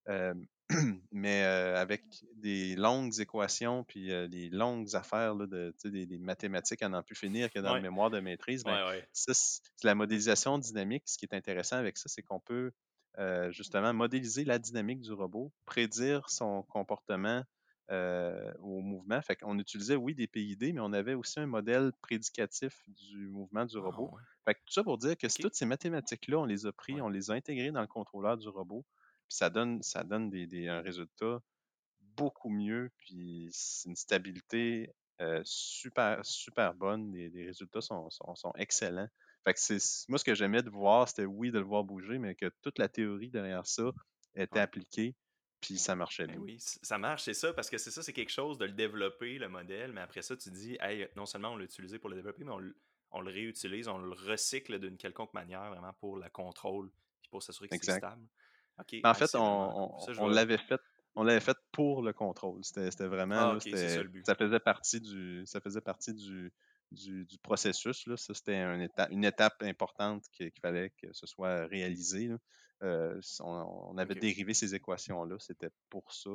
Hem, 0.07 0.47
mais, 1.13 1.43
heu, 1.45 1.77
avec 1.77 2.05
des 2.37 2.77
longues 2.77 3.21
équations 3.21 3.85
puis, 3.85 4.11
heu, 4.13 4.29
des 4.29 4.49
longues 4.51 4.95
affaires 4.97 5.35
là 5.35 5.47
de 5.47 5.75
des 5.85 6.07
des 6.07 6.19
mathématiques 6.19 6.83
à 6.83 6.89
n'en 6.89 7.03
plus 7.03 7.15
finir 7.17 7.51
que 7.53 7.59
dans 7.61 7.75
le 7.75 7.79
Ouais, 7.79 7.83
mémoire 7.83 8.11
de 8.11 8.21
maîtrise, 8.21 8.65
ben, 8.65 8.79
ouais, 8.79 8.85
ouais. 8.85 9.09
ça, 9.13 9.35
c'est 9.35 9.63
la 9.85 9.95
modélisation 9.95 10.59
dynamique. 10.59 11.05
Ce 11.09 11.19
qui 11.19 11.27
est 11.27 11.35
intéressant 11.35 11.77
avec 11.77 11.99
ça, 11.99 12.09
c'est 12.09 12.23
qu'on 12.23 12.41
peut, 12.41 12.73
justement 13.51 13.93
modéliser 13.95 14.45
la 14.45 14.59
dynamique 14.59 15.01
du 15.01 15.13
robot, 15.13 15.53
prédire 15.67 16.31
son 16.31 16.63
comportement, 16.65 17.45
heu, 17.91 18.55
au 18.61 18.81
mouvement. 18.81 19.21
Fait 19.23 19.37
qu'on 19.37 19.59
utilisait, 19.59 19.97
oui, 19.97 20.15
des 20.15 20.27
PID, 20.27 20.73
mais 20.73 20.81
on 20.81 20.93
avait 20.93 21.15
aussi 21.15 21.41
un 21.41 21.47
modèle 21.47 21.93
prédicatif 22.03 22.83
du 22.89 23.29
mouvement 23.29 23.65
du 23.67 23.79
Ah 23.79 23.79
robot. 23.79 24.13
ouais, 24.13 24.23
Fait 24.47 24.55
que 24.55 24.61
tout 24.61 24.73
ça 24.73 24.85
pour 24.85 24.99
dire 24.99 25.17
que 25.17 25.27
toutes 25.41 25.55
ces 25.55 25.67
mathématiques-là, 25.67 26.39
on 26.39 26.45
les 26.45 26.67
a 26.67 26.73
pris, 26.73 27.01
Ouais, 27.01 27.03
on 27.03 27.09
les 27.09 27.31
a 27.31 27.35
intégrées 27.35 27.73
dans 27.73 27.81
le 27.83 27.87
contrôleur 27.87 28.37
du 28.39 28.49
robot, 28.49 28.85
puis 29.29 29.37
ça 29.37 29.51
donne 29.51 29.83
ça 29.83 30.05
donne 30.05 30.31
des 30.31 30.47
des 30.47 30.69
un 30.69 30.81
résultat 30.81 31.41
beaucoup 32.01 32.51
mieux, 32.51 32.91
puis 32.99 33.49
c'est 33.53 33.89
une 33.89 33.97
stabilité, 33.97 34.95
heu, 35.21 35.43
super 35.45 36.25
super 36.25 36.75
bonne. 36.75 37.13
Les 37.13 37.31
les 37.31 37.47
résultats 37.47 37.81
sont 37.81 38.11
sont 38.11 38.35
sont 38.35 38.53
excellents. 38.57 39.09
Fait 39.45 39.55
que 39.55 39.61
c'est 39.61 39.79
moi, 40.09 40.19
ce 40.19 40.25
que 40.25 40.35
j'aimais 40.35 40.63
de 40.63 40.71
voir, 40.71 41.09
c'était 41.09 41.25
oui, 41.27 41.51
de 41.53 41.59
le 41.59 41.65
voir 41.65 41.85
bouger, 41.85 42.19
mais 42.19 42.35
que 42.35 42.51
toute 42.63 42.79
la 42.79 42.89
théorie 42.89 43.31
derrière 43.31 43.67
ça 43.67 43.93
était 44.35 44.61
appliquée, 44.61 45.17
puis 45.61 45.79
ça 45.79 45.97
marchait 45.97 46.27
Ben 46.27 46.37
bien. 46.37 46.39
oui, 46.39 46.57
ça 46.61 46.99
marche, 46.99 47.25
c'est 47.25 47.35
ça, 47.35 47.53
parce 47.53 47.71
que 47.71 47.79
c'est 47.79 47.91
ça, 47.91 48.03
c'est 48.03 48.13
quelque 48.13 48.31
chose 48.31 48.59
de 48.59 48.67
le 48.67 48.73
développer, 48.73 49.39
le 49.39 49.49
modèle, 49.49 49.93
mais 49.93 50.01
après 50.01 50.23
ça, 50.23 50.37
tu 50.37 50.51
dis: 50.51 50.77
«Hey, 50.81 51.09
non 51.17 51.27
seulement 51.27 51.51
on 51.53 51.57
l'a 51.57 51.65
utilisé 51.65 51.99
pour 51.99 52.11
le 52.11 52.17
développer, 52.17 52.45
mais 52.45 52.53
on 52.53 52.59
le 52.59 52.77
on 53.11 53.23
le 53.23 53.31
réutilise, 53.31 53.89
on 53.89 53.99
le 53.99 54.13
recycle 54.13 54.79
d'une 54.79 54.99
quelconque 54.99 55.33
manière 55.33 55.71
vraiment 55.71 55.93
pour 55.95 56.19
le 56.19 56.29
contrôle, 56.29 56.91
puis 57.23 57.31
pour 57.31 57.43
s'assurer 57.43 57.69
que 57.69 57.77
c'est 57.77 57.91
stable». 57.91 58.27
En 59.03 59.13
hey, 59.13 59.15
fait, 59.15 59.35
on 59.35 60.07
vraiment 60.15 60.29
l'avait 60.29 60.59
fait 60.59 60.81
on 61.15 61.25
l'avait 61.25 61.41
fait 61.41 61.57
pour 61.73 62.03
le 62.03 62.13
contrôle. 62.13 62.63
C'était 62.63 63.07
vraiment 63.07 63.51
ah 63.51 63.55
là, 63.55 63.61
ça 63.61 64.03
le 64.03 64.09
but. 64.09 64.27
ça 64.27 64.35
faisait 64.35 64.61
partie 64.61 65.01
du 65.01 65.43
ça 65.47 65.61
faisait 65.61 65.81
partie 65.81 66.15
du 66.15 66.53
du 66.93 67.25
du 67.27 67.39
processus, 67.39 68.07
là. 68.07 68.17
Ça, 68.17 68.35
c'était 68.35 68.57
un 68.57 68.81
éta 68.81 69.09
une 69.11 69.25
étape 69.25 69.63
importante 69.63 70.25
qu'il 70.31 70.51
qu'il 70.53 70.61
fallait 70.61 70.91
que 70.91 71.13
ce 71.13 71.27
soit 71.27 71.67
réalisé, 71.67 72.29
là. 72.29 72.39
Heu, 72.83 73.19
s 73.21 73.41
on 73.45 73.49
on 73.91 73.99
avait 73.99 74.15
dérivé 74.15 74.55
ces 74.55 74.75
équations-là, 74.75 75.37
c'était 75.39 75.71
pour 75.91 76.13
ça. 76.13 76.31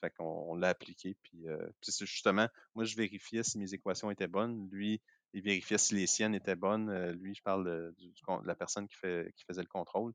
Fait 0.00 0.10
qu'on 0.10 0.24
on 0.24 0.54
l'a 0.54 0.68
appliqué, 0.70 1.14
puis, 1.22 1.44
c'est 1.82 2.06
justement, 2.06 2.48
moi, 2.74 2.84
je 2.84 2.96
vérifiais 2.96 3.42
si 3.42 3.58
mes 3.58 3.74
équations 3.74 4.10
étaient 4.10 4.28
bonnes. 4.28 4.68
Lui, 4.70 5.02
il 5.34 5.42
vérifiait 5.42 5.76
si 5.78 5.94
les 5.94 6.06
siennes 6.06 6.34
étaient 6.34 6.56
bonnes. 6.56 6.88
Heu, 6.90 7.12
lui, 7.12 7.34
je 7.34 7.42
parle 7.42 7.64
de 7.66 7.94
du 7.98 8.12
la 8.44 8.54
personne 8.54 8.88
qui 8.88 8.96
fait 8.96 9.32
qui 9.36 9.44
faisait 9.44 9.62
le 9.62 9.68
contrôle. 9.68 10.14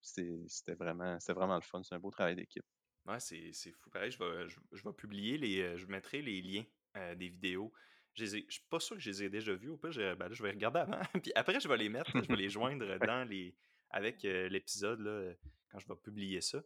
C'était 0.00 0.74
vraiment 0.74 1.18
vraiment 1.28 1.56
le 1.56 1.62
fun. 1.62 1.82
C'est 1.82 1.94
un 1.94 1.98
beau 1.98 2.10
travail 2.10 2.36
d'équipe. 2.36 2.64
Ouais, 3.06 3.20
c'est 3.20 3.72
fou. 3.72 3.90
Pareil, 3.90 4.10
je 4.10 4.18
vais, 4.18 4.48
je, 4.48 4.58
je 4.72 4.82
vais 4.84 4.92
publier 4.92 5.38
les. 5.38 5.60
euh, 5.62 5.76
je 5.76 5.86
mettrai 5.86 6.20
les 6.22 6.42
liens 6.42 6.64
euh, 6.96 7.14
des 7.14 7.28
vidéos. 7.28 7.72
Je 8.14 8.24
je 8.26 8.36
suis 8.48 8.62
pas 8.68 8.80
sûr 8.80 8.96
que 8.96 9.02
je 9.02 9.10
les 9.10 9.22
ai 9.24 9.30
déjà 9.30 9.54
vus. 9.54 9.70
Au 9.70 9.76
pire, 9.76 9.92
je, 9.92 10.14
ben 10.14 10.28
là, 10.28 10.34
je 10.34 10.42
vais 10.42 10.50
regarder 10.50 10.80
avant. 10.80 11.00
Puis 11.22 11.32
après, 11.34 11.60
je 11.60 11.68
vais 11.68 11.76
les 11.76 11.88
mettre. 11.88 12.10
je 12.22 12.28
vais 12.28 12.36
les 12.36 12.50
joindre 12.50 12.98
dans 12.98 13.26
les. 13.28 13.54
Avec 13.90 14.22
l'épisode 14.22 15.36
quand 15.70 15.78
je 15.78 15.88
vais 15.88 15.96
publier 15.96 16.40
ça. 16.40 16.62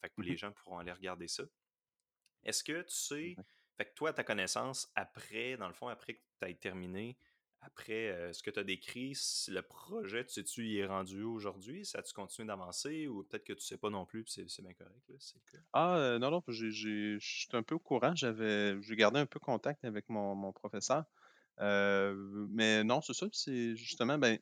Fait 0.00 0.10
que 0.10 0.22
les 0.22 0.36
gens 0.36 0.52
pourront 0.52 0.78
aller 0.78 0.92
regarder 0.92 1.28
ça. 1.28 1.44
Est-ce 2.44 2.64
que 2.64 2.82
tu 2.82 2.94
sais. 2.94 3.36
Fait 3.76 3.84
que 3.84 3.94
toi, 3.94 4.10
à 4.10 4.12
ta 4.14 4.24
connaissance, 4.24 4.90
après, 4.94 5.58
dans 5.58 5.68
le 5.68 5.74
fond, 5.74 5.88
après 5.88 6.14
que 6.14 6.20
tu 6.40 6.48
aies 6.48 6.54
terminé, 6.54 7.18
après 7.60 8.08
euh, 8.08 8.32
ce 8.32 8.42
que 8.42 8.50
tu 8.50 8.58
as 8.58 8.64
décrit, 8.64 9.14
si 9.14 9.50
le 9.50 9.60
projet, 9.60 10.24
tu 10.24 10.32
sais-tu, 10.32 10.66
il 10.66 10.78
est 10.78 10.86
rendu 10.86 11.22
aujourd'hui? 11.22 11.84
Ça 11.84 11.98
a-tu 11.98 12.14
continué 12.14 12.46
d'avancer 12.46 13.06
ou 13.06 13.24
peut-être 13.24 13.44
que 13.44 13.52
tu 13.52 13.60
sais 13.60 13.76
pas 13.76 13.90
non 13.90 14.06
plus, 14.06 14.24
puis 14.24 14.46
c'est 14.48 14.62
bien 14.62 14.72
correct, 14.72 15.02
là, 15.08 15.16
le 15.34 15.52
cas? 15.52 15.64
Ah, 15.74 16.16
non, 16.18 16.30
non, 16.30 16.42
je 16.48 17.18
suis 17.20 17.48
un 17.52 17.62
peu 17.62 17.74
au 17.74 17.78
courant. 17.78 18.14
J'avais 18.14 18.80
j'ai 18.80 18.96
gardé 18.96 19.20
un 19.20 19.26
peu 19.26 19.40
contact 19.40 19.84
avec 19.84 20.08
mon 20.08 20.34
mon 20.34 20.52
professeur. 20.52 21.04
Mais 21.58 22.82
non, 22.82 23.02
c'est 23.02 23.14
ça, 23.14 23.26
c'est 23.32 23.76
justement, 23.76 24.16
ben, 24.16 24.38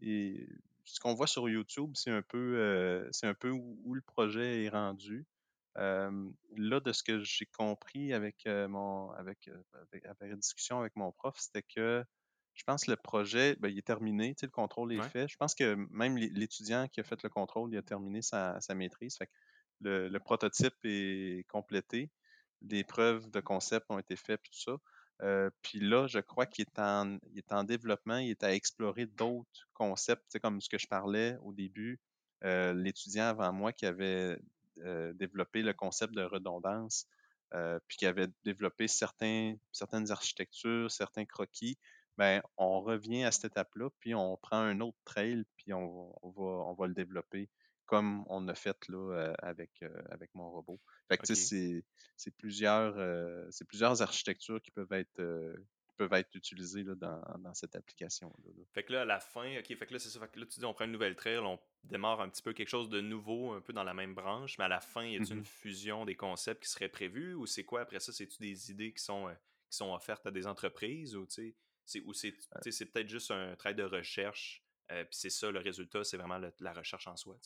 et 0.00 0.46
ce 0.94 1.00
qu'on 1.00 1.14
voit 1.14 1.26
sur 1.26 1.48
YouTube, 1.48 1.92
c'est 1.94 2.10
un 2.10 2.22
peu, 2.22 2.38
heu, 2.58 3.08
c'est 3.12 3.26
un 3.26 3.34
peu 3.34 3.50
où 3.50 3.80
où 3.84 3.94
le 3.94 4.02
projet 4.02 4.64
est 4.64 4.68
rendu. 4.70 5.26
Là, 6.56 6.80
de 6.80 6.92
ce 6.92 7.02
que 7.02 7.20
j'ai 7.22 7.46
compris 7.46 8.12
avec, 8.12 8.46
heu, 8.46 8.66
mon 8.68 9.10
avec, 9.12 9.48
heu, 9.48 9.62
avec 9.92 10.04
avec 10.06 10.30
la 10.30 10.36
discussion 10.36 10.80
avec 10.80 10.96
mon 10.96 11.12
prof, 11.12 11.36
c'était 11.38 11.62
que 11.62 12.04
je 12.54 12.62
pense 12.64 12.84
que 12.84 12.90
le 12.90 12.96
projet, 12.96 13.56
ben, 13.56 13.68
il 13.68 13.78
est 13.78 13.86
terminé, 13.86 14.34
tu 14.34 14.40
sais, 14.40 14.46
le 14.46 14.50
contrôle 14.50 14.92
est 14.92 15.00
Ouais. 15.00 15.10
fait. 15.12 15.28
Je 15.28 15.36
pense 15.36 15.54
que 15.54 15.74
même 15.90 16.16
l'é 16.18 16.28
l'étudiant 16.30 16.88
qui 16.88 17.00
a 17.00 17.04
fait 17.04 17.22
le 17.22 17.28
contrôle, 17.30 17.72
il 17.72 17.78
a 17.78 17.82
terminé 17.82 18.22
sa 18.22 18.60
sa 18.60 18.74
maîtrise. 18.74 19.16
Fait 19.16 19.26
que 19.26 19.32
le 19.80 20.08
le 20.08 20.20
prototype 20.20 20.74
est 20.84 21.46
complété. 21.48 22.10
Les 22.62 22.84
preuves 22.84 23.30
de 23.30 23.40
concept 23.40 23.86
ont 23.90 23.98
été 23.98 24.16
faites, 24.16 24.40
puis 24.42 24.50
tout 24.52 24.60
ça. 24.60 24.76
Heu, 25.22 25.50
puis 25.62 25.80
là, 25.80 26.06
je 26.06 26.18
crois 26.18 26.46
qu'il 26.46 26.64
est 26.66 26.78
en 27.52 27.64
développement, 27.64 28.18
il 28.18 28.30
est 28.30 28.42
à 28.44 28.54
explorer 28.54 29.06
d'autres 29.06 29.68
concepts, 29.74 30.38
comme 30.40 30.60
ce 30.60 30.68
que 30.68 30.78
je 30.78 30.86
parlais 30.86 31.36
au 31.42 31.52
début, 31.52 32.00
heu, 32.44 32.72
l'étudiant 32.72 33.24
avant 33.26 33.52
moi 33.52 33.72
qui 33.72 33.86
avait, 33.86 34.38
heu, 34.78 35.12
développé 35.14 35.62
le 35.62 35.72
concept 35.74 36.14
de 36.14 36.22
redondance, 36.22 37.06
puis 37.88 37.96
qui 37.98 38.06
avait 38.06 38.28
développé 38.44 38.86
certaines 38.88 39.58
architectures, 40.10 40.90
certains 40.90 41.24
croquis, 41.26 41.78
ben, 42.16 42.42
on 42.56 42.80
revient 42.80 43.24
à 43.24 43.32
cette 43.32 43.46
étape-là, 43.52 43.88
puis 43.98 44.14
on 44.14 44.36
prend 44.36 44.58
un 44.58 44.80
autre 44.80 44.98
trail, 45.04 45.44
puis 45.56 45.72
on 45.72 46.12
va 46.78 46.86
le 46.86 46.94
développer 46.94 47.50
comme 47.90 48.24
on 48.28 48.46
a 48.48 48.54
fait 48.54 48.88
là, 48.88 49.34
avec, 49.40 49.82
avec 50.10 50.30
mon 50.34 50.50
robot. 50.50 50.80
Fait 51.08 51.18
que 51.18 51.24
tu 51.24 51.34
sais, 51.34 51.42
OK. 51.42 51.48
c'est 51.48 51.84
c'est 52.16 52.36
plusieurs, 52.36 52.94
c'est 53.52 53.66
plusieurs 53.66 54.00
architectures 54.02 54.60
qui 54.62 54.70
peuvent 54.70 54.92
être, 54.92 55.20
peuvent 55.96 56.12
être 56.14 56.34
utilisées 56.34 56.84
là, 56.84 56.94
dans 56.94 57.22
dans 57.40 57.54
cette 57.54 57.76
application-là, 57.76 58.50
là. 58.56 58.64
Fait 58.72 58.84
que 58.84 58.92
là, 58.92 59.02
à 59.02 59.04
la 59.04 59.18
fin, 59.20 59.58
OK, 59.58 59.66
fait 59.66 59.86
que 59.86 59.92
là, 59.92 59.98
c'est 59.98 60.08
ça. 60.10 60.20
Fait 60.20 60.28
que 60.30 60.38
là, 60.38 60.46
tu 60.46 60.60
dis, 60.60 60.64
on 60.64 60.72
prend 60.74 60.84
une 60.84 60.92
nouvelle 60.92 61.16
trail, 61.16 61.38
on 61.38 61.58
démarre 61.82 62.20
un 62.20 62.28
petit 62.28 62.42
peu 62.42 62.52
quelque 62.52 62.68
chose 62.68 62.88
de 62.88 63.00
nouveau, 63.00 63.52
un 63.52 63.60
peu 63.60 63.72
dans 63.72 63.82
la 63.82 63.94
même 63.94 64.14
branche, 64.14 64.58
mais 64.58 64.64
à 64.64 64.68
la 64.68 64.80
fin, 64.80 65.04
y 65.04 65.16
a-t-il 65.16 65.36
une 65.38 65.42
Mmh 65.42 65.44
fusion 65.44 66.04
des 66.04 66.14
concepts 66.16 66.62
qui 66.62 66.68
serait 66.70 66.88
prévue 66.88 67.34
ou 67.34 67.46
c'est 67.46 67.64
quoi? 67.64 67.80
Après 67.82 67.98
ça? 68.00 68.12
C'est-tu 68.12 68.38
des 68.40 68.70
idées 68.70 68.92
qui 68.92 69.02
sont, 69.02 69.28
euh, 69.28 69.34
qui 69.70 69.76
sont 69.76 69.92
offertes 69.92 70.24
à 70.26 70.30
des 70.30 70.46
entreprises 70.46 71.16
ou 71.16 71.26
c'est, 71.28 71.56
ou 72.04 72.12
c'est, 72.12 72.34
c'est 72.70 72.86
peut-être 72.86 73.08
juste 73.08 73.30
un 73.32 73.56
travail 73.56 73.74
de 73.76 73.82
recherche, 73.82 74.62
euh, 74.92 75.04
puis 75.04 75.16
c'est 75.16 75.30
ça, 75.30 75.50
le 75.50 75.58
résultat, 75.58 76.04
c'est 76.04 76.16
vraiment 76.16 76.38
le- 76.38 76.54
la 76.60 76.72
recherche 76.72 77.08
en 77.08 77.16
soi. 77.16 77.36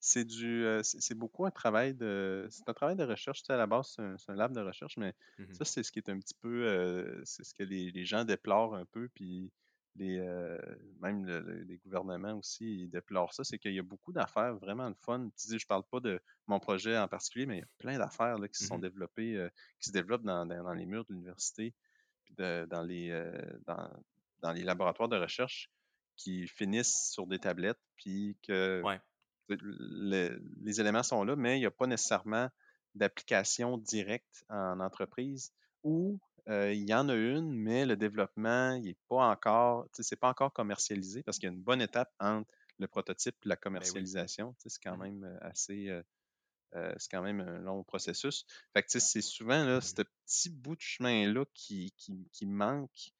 C'est 0.00 0.24
du, 0.24 0.62
heu, 0.64 0.82
c'est 0.84 1.14
beaucoup 1.16 1.44
un 1.44 1.50
travail 1.50 1.92
de 1.94 2.46
c'est 2.50 2.68
un 2.68 2.74
travail 2.74 2.94
de 2.96 3.02
recherche, 3.04 3.40
tu 3.42 3.46
sais, 3.46 3.52
à 3.52 3.56
la 3.56 3.66
base, 3.66 3.96
c'est 4.18 4.30
un 4.32 4.34
lab 4.36 4.52
de 4.54 4.60
recherche, 4.60 4.96
mais 4.96 5.12
Mhm. 5.38 5.58
ça, 5.58 5.64
c'est 5.64 5.82
ce 5.82 5.90
qui 5.90 5.98
est 5.98 6.08
un 6.08 6.18
petit 6.20 6.34
peu, 6.40 6.64
heu, 6.68 7.22
c'est 7.24 7.42
ce 7.44 7.52
que 7.52 7.64
les 7.64 7.90
les 7.90 8.04
gens 8.04 8.24
déplorent 8.24 8.76
un 8.76 8.84
peu, 8.86 9.08
puis 9.08 9.52
les, 9.96 10.18
heu, 10.20 10.60
même 11.00 11.24
le 11.26 11.40
le 11.40 11.62
les 11.64 11.78
gouvernements 11.78 12.34
aussi, 12.38 12.82
ils 12.84 12.88
déplorent 12.90 13.34
ça, 13.34 13.42
c'est 13.42 13.58
qu'il 13.58 13.74
y 13.74 13.78
a 13.80 13.82
beaucoup 13.82 14.12
d'affaires 14.12 14.54
vraiment 14.58 14.88
le 14.88 14.94
fun. 14.94 15.30
Tu 15.36 15.48
sais, 15.48 15.58
je 15.58 15.66
parle 15.66 15.82
pas 15.90 15.98
de 16.00 16.20
mon 16.46 16.60
projet 16.60 16.96
en 16.96 17.08
particulier, 17.08 17.46
mais 17.46 17.56
il 17.56 17.60
y 17.60 17.64
a 17.64 17.68
plein 17.78 17.98
d'affaires, 17.98 18.36
qui 18.38 18.58
se 18.60 18.66
sont 18.66 18.78
développées, 18.78 19.48
qui 19.80 19.88
se 19.88 19.92
développent 19.92 20.22
dans 20.22 20.46
dans 20.46 20.62
dans 20.62 20.74
les 20.74 20.86
murs 20.86 21.04
de 21.06 21.12
l'université, 21.14 21.74
dans 22.36 22.82
les, 22.86 23.10
dans 23.66 23.90
dans 24.40 24.52
les 24.52 24.62
laboratoires 24.64 25.08
de 25.08 25.16
recherche 25.16 25.70
qui 26.16 26.46
finissent 26.48 27.10
sur 27.12 27.26
des 27.26 27.38
tablettes, 27.40 27.80
puis 27.96 28.38
que 28.42 28.82
Ouais. 28.82 29.00
Le- 29.48 30.40
les 30.62 30.80
éléments 30.80 31.02
sont 31.02 31.24
là, 31.24 31.36
mais 31.36 31.56
il 31.56 31.60
n'y 31.60 31.66
a 31.66 31.70
pas 31.70 31.86
nécessairement 31.86 32.48
d'application 32.94 33.78
directe 33.78 34.44
en 34.48 34.80
entreprise 34.80 35.52
ou 35.82 36.18
euh, 36.48 36.72
il 36.72 36.88
y 36.88 36.94
en 36.94 37.08
a 37.08 37.14
une, 37.14 37.52
mais 37.52 37.84
le 37.84 37.96
développement, 37.96 38.72
il 38.74 38.88
est 38.88 38.98
pas 39.08 39.28
encore, 39.30 39.86
c'est 39.92 40.16
pas 40.16 40.28
encore 40.30 40.52
commercialisé 40.52 41.22
parce 41.22 41.38
qu'il 41.38 41.48
y 41.48 41.52
a 41.52 41.54
une 41.54 41.62
bonne 41.62 41.82
étape 41.82 42.10
entre 42.20 42.50
le 42.78 42.88
prototype 42.88 43.36
et 43.44 43.48
la 43.48 43.56
Ben 43.78 43.90
oui. 43.92 44.08
commercialisation. 44.10 44.54
C'est 44.58 44.70
quand 44.82 44.96
Mhm. 44.96 45.02
même 45.02 45.24
euh, 45.24 45.38
assez, 45.42 45.88
euh, 45.88 46.02
euh, 46.74 46.94
c'est 46.98 47.10
quand 47.10 47.22
même 47.22 47.40
un 47.40 47.58
long 47.60 47.82
processus. 47.84 48.46
Fait 48.74 48.82
que, 48.82 48.98
c'est 48.98 49.22
souvent 49.22 49.64
là, 49.64 49.80
ce 49.80 50.02
petit 50.02 50.50
bout 50.50 50.76
de 50.76 50.80
chemin-là 50.80 51.44
qui, 51.54 51.92
qui, 51.96 52.28
qui 52.32 52.46
manque 52.46 53.12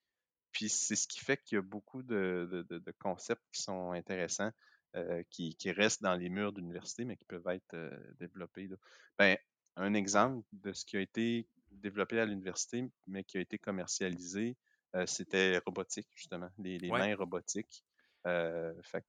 Puis 0.53 0.69
c'est 0.69 0.97
ce 0.97 1.09
qui 1.09 1.21
fait 1.21 1.39
qu'il 1.43 1.57
y 1.57 1.59
a 1.59 1.63
beaucoup 1.63 2.03
de, 2.03 2.67
concepts 2.99 3.45
qui 3.53 3.63
sont 3.63 3.93
intéressants, 3.93 4.53
qui, 5.31 5.55
restent 5.71 6.03
dans 6.03 6.15
les 6.15 6.29
murs 6.29 6.53
d'université, 6.53 7.05
mais 7.05 7.17
qui 7.17 7.25
peuvent 7.25 7.47
être 7.49 7.77
développés. 8.19 8.69
Ben, 9.19 9.37
un 9.77 9.95
exemple 9.95 10.47
de 10.53 10.73
ce 10.73 10.85
qui 10.85 10.97
a 10.97 11.01
été 11.01 11.47
développé 11.71 12.19
à 12.19 12.27
l'université, 12.27 12.91
mais 13.07 13.25
qui 13.25 13.39
a 13.39 13.41
été 13.41 13.59
commercialisé, 13.59 14.57
c'était 15.07 15.59
robotique, 15.59 16.09
justement, 16.15 16.49
les, 16.59 16.79
mains 16.91 17.15
robotiques. 17.15 17.85
fait 18.25 19.05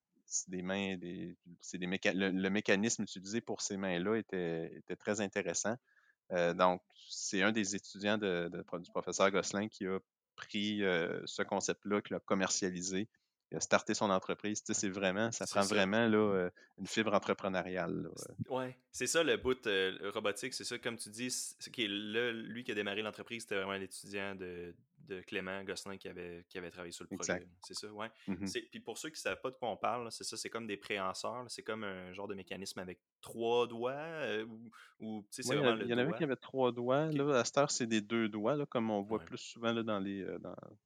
des 0.48 0.62
mains, 0.62 0.98
des, 0.98 1.36
des 1.74 1.88
le, 2.14 2.50
mécanisme 2.50 3.04
utilisé 3.04 3.42
pour 3.42 3.62
ces 3.62 3.78
mains-là 3.78 4.16
était, 4.16 4.76
était, 4.76 4.96
très 4.96 5.22
intéressant. 5.22 5.76
Euh, 6.32 6.54
donc, 6.54 6.82
c'est 7.10 7.42
un 7.42 7.52
des 7.52 7.76
étudiants 7.76 8.18
de, 8.18 8.50
du 8.50 8.92
professeur 8.92 9.32
Gosselin 9.32 9.68
qui 9.68 9.88
a 9.88 10.00
pris 10.36 10.84
euh, 10.84 11.22
ce 11.26 11.42
concept-là, 11.42 12.02
qui 12.02 12.14
l'a 12.14 12.20
commercialisé, 12.20 13.08
il 13.52 13.58
a 13.58 13.60
starté 13.60 13.94
son 13.94 14.10
entreprise. 14.10 14.64
Tu 14.64 14.74
sais, 14.74 14.80
c'est 14.80 14.90
vraiment, 14.90 15.32
ça 15.32 15.46
prend 15.48 15.64
vraiment 15.64 16.08
là, 16.08 16.18
euh, 16.18 16.50
une 16.78 16.88
fibre 16.88 17.14
entrepreneuriale. 17.14 18.10
Oui, 18.50 18.66
c'est 18.92 19.08
ça 19.08 19.24
le 19.24 19.38
bout 19.38 19.58
robotique, 20.14 20.54
c'est 20.54 20.64
ça, 20.64 20.78
comme 20.78 20.98
tu 20.98 21.10
dis, 21.10 21.34
qui 21.72 21.86
est 21.86 21.88
lui 21.88 22.64
qui 22.64 22.72
a 22.72 22.76
démarré 22.76 23.02
l'entreprise, 23.02 23.44
c'était 23.44 23.56
vraiment 23.56 23.78
l'étudiant 23.78 24.36
de, 24.36 24.74
de 25.10 25.22
Clément 25.22 25.64
Gosselin 25.64 25.98
qui 25.98 26.08
avait, 26.08 26.46
qui 26.48 26.58
avait 26.58 26.70
travaillé 26.70 26.92
sur 26.92 27.06
le 27.10 27.18
projet. 27.18 27.46
C'est 27.66 27.74
ça, 27.74 27.92
ouais. 27.92 28.10
Mmh 28.28 28.46
puis 28.70 28.80
pour 28.80 28.98
ceux 28.98 29.10
qui 29.10 29.16
ne 29.16 29.22
savent 29.22 29.42
pas 29.42 29.50
de 29.50 29.56
quoi 29.56 29.70
on 29.70 29.78
parle, 29.78 30.12
c'est 30.12 30.24
ça, 30.24 30.38
c'est 30.38 30.50
comme 30.50 30.68
des 30.68 30.78
préhenseurs. 30.78 31.46
C'est 31.48 31.64
comme 31.64 31.84
un 31.84 32.14
genre 32.14 32.28
de 32.28 32.36
mécanisme 32.36 32.80
avec 32.80 33.00
trois 33.22 33.68
doigts. 33.68 33.92
Euh, 33.92 34.46
ou, 35.00 35.26
Il 35.38 35.46
y, 35.46 35.94
en 35.94 35.98
avait 35.98 36.14
qui 36.14 36.24
avaient 36.24 36.36
trois 36.36 36.72
doigts. 36.72 37.08
Là, 37.08 37.40
à 37.40 37.46
cette 37.46 37.58
heure, 37.58 37.72
c'est 37.72 37.88
des 37.88 38.02
deux 38.02 38.30
doigts, 38.30 38.56
là, 38.56 38.66
comme 38.66 38.92
on 38.92 39.02
voit 39.02 39.20
plus 39.20 39.38
souvent 39.38 39.72
là, 39.72 39.84
dans, 39.84 40.00
les, 40.00 40.22
euh, 40.22 40.38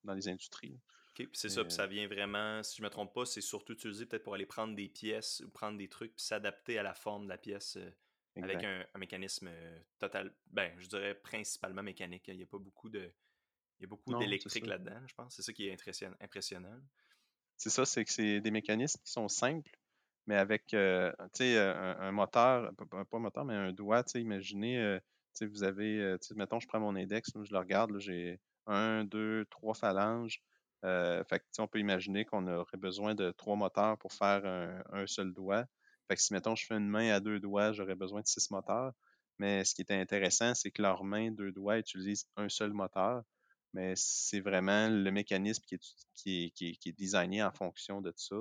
dans, 0.04 0.14
les 0.14 0.28
industries. 0.30 0.80
OK, 1.20 1.28
c'est 1.34 1.50
ça, 1.50 1.64
puis 1.64 1.74
ça 1.74 1.86
vient 1.86 2.08
vraiment, 2.08 2.64
si 2.64 2.78
je 2.78 2.82
ne 2.82 2.88
me 2.88 2.90
trompe 2.90 3.14
pas, 3.14 3.26
c'est 3.26 3.42
surtout 3.42 3.74
utilisé 3.74 4.06
peut-être 4.06 4.24
pour 4.24 4.34
aller 4.34 4.48
prendre 4.48 4.76
des 4.76 4.90
pièces 4.90 5.42
ou 5.46 5.50
prendre 5.50 5.78
des 5.78 5.88
trucs 5.88 6.16
puis 6.16 6.26
s'adapter 6.26 6.80
à 6.80 6.84
la 6.84 6.94
forme 6.94 7.26
de 7.26 7.30
la 7.30 7.38
pièce 7.38 7.78
euh, 7.78 7.92
avec 8.42 8.64
un, 8.64 8.84
un, 8.94 8.98
mécanisme 8.98 9.50
total, 10.00 10.34
ben, 10.48 10.72
je 10.80 10.88
dirais 10.88 11.14
principalement 11.14 11.84
mécanique. 11.84 12.24
Il 12.30 12.38
n'y 12.38 12.44
a 12.44 12.48
pas 12.48 12.58
beaucoup 12.58 12.90
de, 12.90 13.12
il 13.80 13.84
y 13.84 13.86
a 13.86 13.88
beaucoup 13.88 14.18
d'électrique 14.18 14.66
là-dedans, 14.66 15.02
je 15.08 15.14
pense. 15.14 15.36
C'est 15.36 15.42
ça 15.42 15.54
qui 15.54 15.68
est 15.68 15.78
impressionnant. 16.22 16.80
C'est 17.58 17.70
ça, 17.70 17.86
c'est 17.86 18.04
que 18.06 18.12
c'est 18.12 18.42
des 18.42 18.52
mécanismes 18.52 19.02
qui 19.04 19.12
sont 19.12 19.28
simples, 19.28 19.78
mais 20.26 20.38
avec 20.38 20.74
euh, 20.74 21.12
un, 21.20 21.98
un, 22.00 22.12
moteur, 22.12 22.74
pas 22.76 23.18
un 23.18 23.20
moteur, 23.20 23.46
mais 23.46 23.56
un 23.56 23.74
doigt. 23.74 24.04
Imaginez, 24.16 24.80
euh, 24.80 25.00
vous 25.42 25.64
avez, 25.64 26.00
euh, 26.00 26.18
mettons, 26.36 26.60
je 26.60 26.68
prends 26.68 26.80
mon 26.80 26.96
index, 26.96 27.32
je 27.36 27.52
le 27.52 27.60
regarde, 27.60 27.98
j'ai 28.00 28.40
un, 28.68 29.04
deux, 29.04 29.46
trois 29.50 29.74
phalanges. 29.74 30.42
Fait 30.84 31.44
on 31.60 31.68
peut 31.68 31.80
imaginer 31.80 32.26
qu'on 32.26 32.48
aurait 32.48 32.78
besoin 32.78 33.16
de 33.16 33.32
trois 33.32 33.56
moteurs 33.56 33.98
pour 33.98 34.14
faire 34.14 34.46
un, 34.92 35.08
seul 35.08 35.34
doigt. 35.34 35.66
Fait 36.08 36.16
que 36.16 36.22
si, 36.22 36.34
mettons, 36.34 36.56
je 36.56 36.66
fais 36.66 36.76
une 36.76 36.90
main 36.90 37.12
à 37.14 37.20
deux 37.20 37.40
doigts, 37.40 37.72
j'aurais 37.72 37.96
besoin 37.96 38.22
de 38.22 38.28
six 38.28 38.52
moteurs. 38.52 38.92
Mais 39.40 39.64
ce 39.66 39.74
qui 39.74 39.82
est 39.82 39.92
intéressant, 39.92 40.54
c'est 40.54 40.72
que 40.72 40.82
leurs 40.82 41.04
mains, 41.04 41.32
deux 41.32 41.52
doigts, 41.52 41.78
utilisent 41.80 42.28
un 42.36 42.50
seul 42.50 42.74
moteur 42.74 43.24
mais 43.74 43.94
c'est 43.96 44.40
vraiment 44.40 44.88
le 44.88 45.12
mécanisme 45.12 45.64
qui 45.66 45.76
est, 45.76 46.52
qui, 46.52 46.80
est, 46.86 46.98
designé 46.98 47.44
en 47.44 47.52
fonction 47.52 48.02
de 48.02 48.14
ça. 48.16 48.36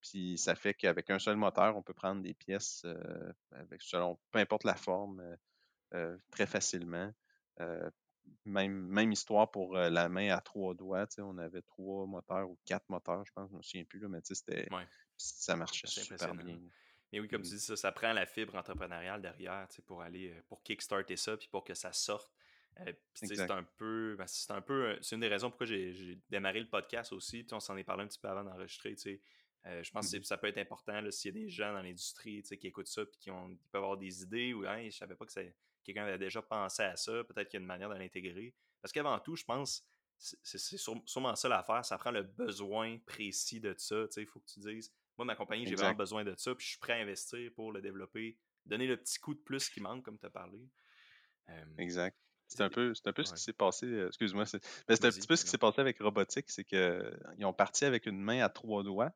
Puis 0.00 0.38
ça 0.38 0.54
fait 0.54 0.74
qu'avec 0.74 1.10
un 1.10 1.18
seul 1.18 1.36
moteur, 1.36 1.76
on 1.76 1.82
peut 1.82 1.94
prendre 1.94 2.22
des 2.22 2.34
pièces 2.34 2.82
euh, 2.84 3.32
avec 3.50 3.82
selon 3.82 4.18
peu 4.30 4.38
importe 4.38 4.64
la 4.64 4.76
forme 4.76 5.20
euh, 5.20 5.36
euh, 5.94 6.16
très 6.30 6.46
facilement. 6.46 7.12
Même, 8.44 8.86
même 8.88 9.12
histoire 9.12 9.50
pour 9.50 9.74
la 9.74 10.08
main 10.08 10.30
à 10.30 10.40
trois 10.40 10.74
doigts. 10.74 11.06
On 11.18 11.38
avait 11.38 11.62
trois 11.62 12.06
moteurs 12.06 12.48
ou 12.48 12.58
quatre 12.64 12.88
moteurs, 12.88 13.24
je 13.24 13.32
pense, 13.32 13.48
je 13.48 13.54
ne 13.54 13.58
me 13.58 13.62
souviens 13.62 13.84
plus, 13.84 13.98
là, 13.98 14.08
mais 14.08 14.20
c'était, 14.22 14.68
ça 15.16 15.56
marchait 15.56 15.86
super 15.86 16.34
bien. 16.34 16.58
Mais 17.12 17.20
oui, 17.20 17.28
comme 17.28 17.42
tu 17.42 17.50
dis, 17.50 17.60
ça, 17.60 17.76
ça 17.76 17.92
prend 17.92 18.12
la 18.12 18.26
fibre 18.26 18.56
entrepreneuriale 18.56 19.22
derrière 19.22 19.68
pour 19.86 20.02
aller 20.02 20.34
pour 20.48 20.62
kickstarter 20.62 21.16
ça, 21.16 21.36
puis 21.36 21.48
pour 21.48 21.64
que 21.64 21.74
ça 21.74 21.92
sorte 21.92 22.32
euh, 22.80 22.92
c'est 23.14 23.50
un 23.50 23.62
peu. 23.76 24.16
Ben, 24.18 24.26
c'est 24.26 24.50
un 24.50 24.60
peu. 24.60 24.86
Euh, 24.86 24.98
c'est 25.00 25.14
une 25.14 25.20
des 25.20 25.28
raisons 25.28 25.50
pourquoi 25.50 25.66
j'ai 25.66 26.18
démarré 26.28 26.60
le 26.60 26.68
podcast 26.68 27.12
aussi. 27.12 27.46
On 27.52 27.60
s'en 27.60 27.76
est 27.76 27.84
parlé 27.84 28.04
un 28.04 28.06
petit 28.06 28.18
peu 28.18 28.28
avant 28.28 28.44
d'enregistrer. 28.44 28.94
Euh, 29.66 29.82
je 29.82 29.90
pense 29.90 30.12
que 30.12 30.18
mmh 30.18 30.24
ça 30.24 30.36
peut 30.36 30.46
être 30.46 30.58
important 30.58 31.10
s'il 31.10 31.34
y 31.34 31.38
a 31.38 31.44
des 31.44 31.48
gens 31.50 31.72
dans 31.72 31.82
l'industrie 31.82 32.42
qui 32.42 32.66
écoutent 32.68 32.86
ça 32.86 33.02
et 33.02 33.18
qui, 33.18 33.30
ont, 33.30 33.58
peuvent 33.72 33.82
avoir 33.82 33.96
des 33.96 34.22
idées 34.22 34.54
ou 34.54 34.64
hein, 34.64 34.88
je 34.88 34.96
savais 34.96 35.16
pas 35.16 35.26
que 35.26 35.32
quelqu'un 35.82 36.04
avait 36.04 36.18
déjà 36.18 36.40
pensé 36.40 36.82
à 36.82 36.96
ça. 36.96 37.24
Peut-être 37.24 37.48
qu'il 37.48 37.58
y 37.58 37.60
a 37.60 37.62
une 37.62 37.66
manière 37.66 37.88
de 37.88 37.96
l'intégrer. 37.96 38.54
Parce 38.80 38.92
qu'avant 38.92 39.18
tout, 39.18 39.34
je 39.34 39.44
pense 39.44 39.84
c'est 40.18 40.58
sûrement 40.58 41.36
ça 41.36 41.48
l'affaire. 41.48 41.84
Ça 41.84 41.98
prend 41.98 42.10
le 42.10 42.22
besoin 42.22 42.98
précis 43.06 43.60
de 43.60 43.74
ça. 43.76 44.06
Il 44.16 44.26
faut 44.26 44.40
que 44.40 44.46
tu 44.46 44.60
dises 44.60 44.92
Moi, 45.18 45.24
ma 45.24 45.36
compagnie, 45.36 45.66
j'ai 45.66 45.74
vraiment 45.74 45.94
besoin 45.94 46.24
de 46.24 46.34
ça, 46.36 46.54
puis 46.54 46.64
je 46.64 46.70
suis 46.70 46.78
prêt 46.78 46.94
à 46.94 46.96
investir 46.96 47.50
pour 47.54 47.72
le 47.72 47.80
développer, 47.80 48.38
donner 48.64 48.86
le 48.86 48.96
petit 48.96 49.18
coup 49.18 49.34
de 49.34 49.40
plus 49.40 49.68
qui 49.68 49.80
manque, 49.80 50.04
comme 50.04 50.18
tu 50.18 50.26
as 50.26 50.30
parlé. 50.30 50.58
exact. 51.78 52.16
C'est 52.48 52.60
un 52.60 52.70
peu, 52.70 52.94
c'est 52.94 53.08
un 53.08 53.12
peu 53.12 53.24
ce 53.24 53.34
qui 53.34 53.42
s'est 53.42 53.52
passé. 53.52 53.86
Euh, 53.86 54.06
excuse-moi, 54.06 54.46
c'est 54.46 54.62
ben, 54.86 54.94
un 54.94 55.10
petit 55.10 55.26
peu 55.26 55.34
ce 55.34 55.44
qui 55.44 55.50
s'est 55.50 55.58
passé 55.58 55.80
avec 55.80 55.98
robotique, 55.98 56.48
c'est 56.48 56.64
qu'ils 56.64 57.44
ont 57.44 57.52
parti 57.52 57.84
avec 57.84 58.06
une 58.06 58.20
main 58.20 58.40
à 58.40 58.48
trois 58.48 58.84
doigts. 58.84 59.12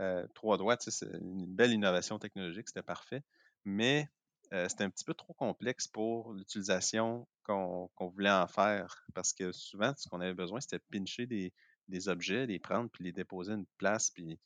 Euh, 0.00 0.26
trois 0.34 0.58
doigts, 0.58 0.76
c'est 0.78 1.06
une 1.20 1.46
belle 1.46 1.72
innovation 1.72 2.18
technologique, 2.18 2.68
c'était 2.68 2.82
parfait. 2.82 3.22
Mais 3.64 4.08
euh, 4.52 4.68
c'était 4.68 4.84
un 4.84 4.90
petit 4.90 5.04
peu 5.04 5.14
trop 5.14 5.34
complexe 5.34 5.88
pour 5.88 6.32
l'utilisation 6.32 7.26
qu'on 7.44 7.90
voulait 7.98 8.30
en 8.30 8.46
faire. 8.46 9.04
Parce 9.14 9.32
que 9.32 9.52
souvent, 9.52 9.92
ce 9.96 10.08
qu'on 10.08 10.20
avait 10.20 10.34
besoin, 10.34 10.60
c'était 10.60 10.78
de 10.78 10.84
pincher 10.90 11.26
des, 11.26 12.08
objets, 12.08 12.46
les 12.46 12.58
prendre, 12.58 12.90
puis 12.90 13.04
les 13.04 13.12
déposer 13.12 13.52
à 13.52 13.56
une 13.56 13.66
place. 13.78 14.10
Puis 14.10 14.38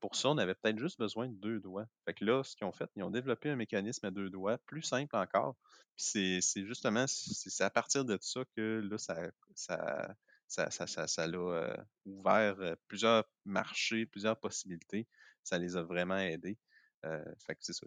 pour 0.00 0.16
ça, 0.16 0.28
on 0.28 0.38
avait 0.38 0.54
peut-être 0.54 0.78
juste 0.78 0.98
besoin 0.98 1.28
de 1.28 1.34
deux 1.34 1.60
doigts. 1.60 1.86
Fait 2.04 2.14
que 2.14 2.24
là, 2.24 2.42
ce 2.44 2.56
qu'ils 2.56 2.66
ont 2.66 2.72
fait, 2.72 2.90
ils 2.96 3.02
ont 3.02 3.10
développé 3.10 3.50
un 3.50 3.56
mécanisme 3.56 4.06
à 4.06 4.10
deux 4.10 4.30
doigts, 4.30 4.58
plus 4.66 4.82
simple 4.82 5.16
encore. 5.16 5.56
C'est 5.96 6.40
justement, 6.56 7.06
c'est 7.06 7.64
à 7.64 7.70
partir 7.70 8.04
de 8.04 8.18
ça 8.20 8.42
que 8.56 8.80
là, 8.80 8.98
ça, 8.98 10.14
ça, 10.52 11.06
ça, 11.06 11.26
l'a 11.26 11.38
euh, 11.38 11.76
ouvert 12.04 12.56
euh, 12.60 12.74
plusieurs 12.86 13.24
marchés, 13.44 14.04
plusieurs 14.06 14.38
possibilités. 14.38 15.06
Ça 15.42 15.58
les 15.58 15.76
a 15.76 15.82
vraiment 15.82 16.18
aidés. 16.18 16.58
Euh, 17.04 17.24
fait 17.38 17.54
que 17.54 17.64
c'est 17.64 17.72
ça. 17.72 17.86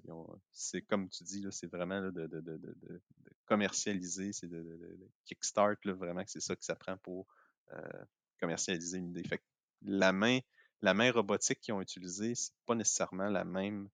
Comme 0.89 1.09
tu 1.09 1.23
dis, 1.23 1.45
c'est 1.51 1.67
vraiment 1.67 2.01
de, 2.01 3.01
commercialiser, 3.45 4.33
c'est 4.33 4.47
de, 4.47 4.97
kickstart, 5.25 5.77
vraiment 5.85 6.23
que 6.23 6.31
c'est 6.31 6.41
ça 6.41 6.55
que 6.55 6.65
ça 6.65 6.75
prend 6.75 6.97
pour 6.97 7.27
commercialiser 8.39 8.97
une 8.97 9.09
idée. 9.11 9.23
Fait 9.23 9.37
que 9.37 9.43
la 9.83 10.11
main 10.11 11.11
robotique 11.11 11.61
qu'ils 11.61 11.73
ont 11.73 11.81
utilisée, 11.81 12.35
c'est 12.35 12.53
pas 12.65 12.75
nécessairement 12.75 13.29
la 13.29 13.45
même, 13.45 13.89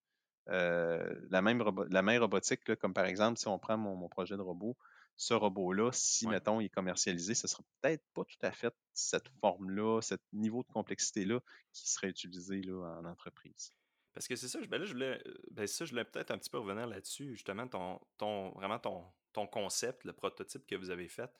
main 0.47 2.19
robotique, 2.19 2.75
comme 2.77 2.93
par 2.93 3.05
exemple, 3.05 3.37
si 3.37 3.47
on 3.47 3.59
prend 3.59 3.77
mon, 3.77 4.09
projet 4.09 4.37
de 4.37 4.41
robot, 4.41 4.75
ce 5.17 5.33
robot-là, 5.33 5.91
si, 5.91 6.27
mettons, 6.27 6.59
il 6.61 6.65
est 6.65 6.69
commercialisé, 6.69 7.35
ce 7.35 7.45
ne 7.45 7.49
sera 7.49 7.63
peut-être 7.81 8.03
pas 8.13 8.23
tout 8.23 8.45
à 8.45 8.51
fait 8.51 8.73
cette 8.93 9.27
forme-là, 9.39 10.01
ce 10.01 10.15
niveau 10.33 10.63
de 10.63 10.71
complexité-là 10.71 11.39
qui 11.71 11.89
serait 11.89 12.09
utilisé 12.09 12.61
là, 12.61 12.99
en 12.99 13.05
entreprise. 13.05 13.71
Parce 14.13 14.27
que 14.27 14.35
c'est 14.35 14.47
ça, 14.47 14.59
ben 14.67 14.77
là, 14.79 14.85
je 14.85 14.93
voulais, 14.93 15.21
euh, 15.25 15.37
ben 15.51 15.67
ça, 15.67 15.85
je 15.85 15.91
voulais 15.91 16.03
peut-être 16.03 16.31
un 16.31 16.37
petit 16.37 16.49
peu 16.49 16.59
revenir 16.59 16.87
là-dessus, 16.87 17.35
justement, 17.35 17.67
ton, 17.67 17.99
ton, 18.17 18.49
vraiment 18.51 18.79
ton, 18.79 19.05
ton 19.31 19.47
concept, 19.47 20.03
le 20.03 20.13
prototype 20.13 20.65
que 20.65 20.75
vous 20.75 20.89
avez 20.89 21.07
fait 21.07 21.31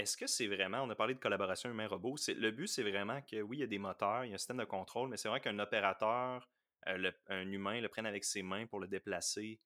est-ce 0.00 0.16
que 0.16 0.26
c'est 0.26 0.46
vraiment, 0.46 0.82
on 0.82 0.90
a 0.90 0.94
parlé 0.94 1.14
de 1.14 1.20
collaboration 1.20 1.70
humain-robot, 1.70 2.16
le 2.28 2.50
but 2.50 2.66
c'est 2.66 2.82
vraiment 2.82 3.20
que 3.22 3.40
oui, 3.42 3.58
il 3.58 3.60
y 3.60 3.64
a 3.64 3.66
des 3.66 3.78
moteurs, 3.78 4.24
il 4.24 4.28
y 4.28 4.32
a 4.32 4.34
un 4.34 4.38
système 4.38 4.56
de 4.56 4.64
contrôle, 4.64 5.08
mais 5.08 5.16
c'est 5.16 5.28
vrai 5.28 5.40
qu'un 5.40 5.58
opérateur, 5.58 6.48
euh, 6.88 7.12
un 7.28 7.52
humain 7.52 7.80
le 7.80 7.88
prenne 7.88 8.06
avec 8.06 8.24
ses 8.24 8.42
mains 8.42 8.66
pour 8.66 8.80
le 8.80 8.88
déplacer, 8.88 9.60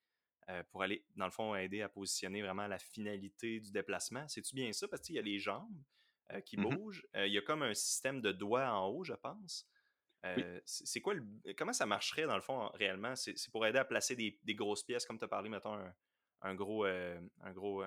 euh, 0.50 0.62
pour 0.70 0.82
aller, 0.82 1.04
dans 1.16 1.24
le 1.24 1.30
fond, 1.30 1.54
aider 1.54 1.82
à 1.82 1.88
positionner 1.88 2.42
vraiment 2.42 2.66
la 2.66 2.78
finalité 2.78 3.60
du 3.60 3.70
déplacement. 3.72 4.26
C'est-tu 4.28 4.54
bien 4.54 4.72
ça? 4.72 4.88
Parce 4.88 5.02
qu'il 5.02 5.16
y 5.16 5.18
a 5.18 5.22
les 5.22 5.38
jambes 5.38 5.82
euh, 6.32 6.40
qui 6.40 6.56
mmh 6.56 6.62
bougent, 6.62 7.06
il 7.14 7.32
y 7.32 7.38
a 7.38 7.42
comme 7.42 7.62
un 7.62 7.74
système 7.74 8.20
de 8.20 8.32
doigts 8.32 8.70
en 8.70 8.88
haut, 8.88 9.04
je 9.04 9.14
pense. 9.14 9.68
C'est 10.64 11.02
quoi 11.02 11.14
comment 11.58 11.74
ça 11.74 11.84
marcherait 11.84 12.24
dans 12.26 12.36
le 12.36 12.40
fond 12.40 12.68
réellement? 12.74 13.14
C'est 13.14 13.50
pour 13.50 13.66
aider 13.66 13.78
à 13.78 13.84
placer 13.84 14.16
des, 14.16 14.54
grosses 14.54 14.82
pièces, 14.82 15.04
comme 15.04 15.18
tu 15.18 15.24
as 15.24 15.28
parlé, 15.28 15.50
mettons, 15.50 15.78
un, 16.40 16.54
gros, 16.54 16.84
un 16.86 17.52
gros 17.52 17.84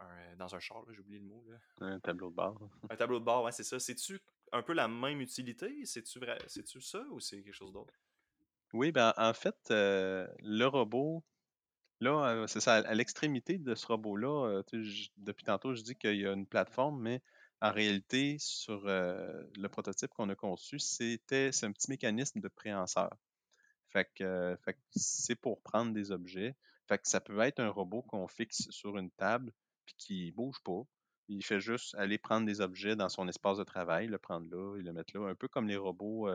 euh, 0.00 0.36
dans 0.36 0.54
un 0.54 0.60
char, 0.60 0.84
j'ai 0.92 1.00
oublié 1.00 1.18
le 1.18 1.24
mot. 1.24 1.44
Un 1.80 1.98
tableau 1.98 2.30
de 2.30 2.34
bord. 2.34 2.70
un 2.88 2.96
tableau 2.96 3.18
de 3.18 3.24
bord, 3.24 3.44
ouais, 3.44 3.52
c'est 3.52 3.64
ça. 3.64 3.78
C'est-tu 3.80 4.20
un 4.52 4.62
peu 4.62 4.72
la 4.72 4.86
même 4.86 5.20
utilité? 5.20 5.84
C'est-tu 5.84 6.18
vrai... 6.20 6.38
ça 6.46 7.04
ou 7.10 7.20
c'est 7.20 7.42
quelque 7.42 7.54
chose 7.54 7.72
d'autre? 7.72 7.94
Oui, 8.72 8.92
ben 8.92 9.12
en 9.16 9.32
fait, 9.32 9.56
euh, 9.70 10.28
le 10.40 10.66
robot, 10.66 11.24
là, 12.00 12.46
c'est 12.46 12.60
ça, 12.60 12.74
à 12.76 12.94
l'extrémité 12.94 13.58
de 13.58 13.74
ce 13.74 13.86
robot-là, 13.86 14.62
depuis 15.16 15.44
tantôt, 15.44 15.74
je 15.74 15.82
dis 15.82 15.94
qu'il 15.94 16.16
y 16.16 16.26
a 16.26 16.32
une 16.32 16.46
plateforme, 16.46 17.00
mais 17.00 17.22
en 17.60 17.72
réalité, 17.72 18.36
sur 18.38 18.82
le 18.86 19.66
prototype 19.66 20.12
qu'on 20.14 20.28
a 20.28 20.34
conçu, 20.34 20.78
c'était 20.78 21.50
un 21.62 21.72
petit 21.72 21.90
mécanisme 21.90 22.40
de 22.40 22.48
préhenseur. 22.48 23.10
Fait 23.90 24.08
que, 24.14 24.56
c'est 24.94 25.34
pour 25.34 25.60
prendre 25.62 25.92
des 25.92 26.10
objets. 26.12 26.54
Fait 26.86 26.98
que 26.98 27.08
ça 27.08 27.20
peut 27.20 27.40
être 27.40 27.58
un 27.60 27.68
robot 27.68 28.02
qu'on 28.02 28.28
fixe 28.28 28.70
sur 28.70 28.96
une 28.96 29.10
table, 29.10 29.52
puis 29.84 29.94
qui 29.98 30.32
bouge 30.32 30.60
pas. 30.64 30.82
il 31.28 31.44
fait 31.44 31.60
juste 31.60 31.94
aller 31.96 32.18
prendre 32.18 32.46
des 32.46 32.60
objets 32.60 32.96
dans 32.96 33.08
son 33.08 33.28
espace 33.28 33.58
de 33.58 33.64
travail, 33.64 34.06
le 34.06 34.18
prendre 34.18 34.48
là 34.50 34.78
et 34.78 34.82
le 34.82 34.92
mettre 34.92 35.16
là. 35.16 35.28
Un 35.28 35.34
peu 35.34 35.48
comme 35.48 35.68
les 35.68 35.76
robots, 35.76 36.28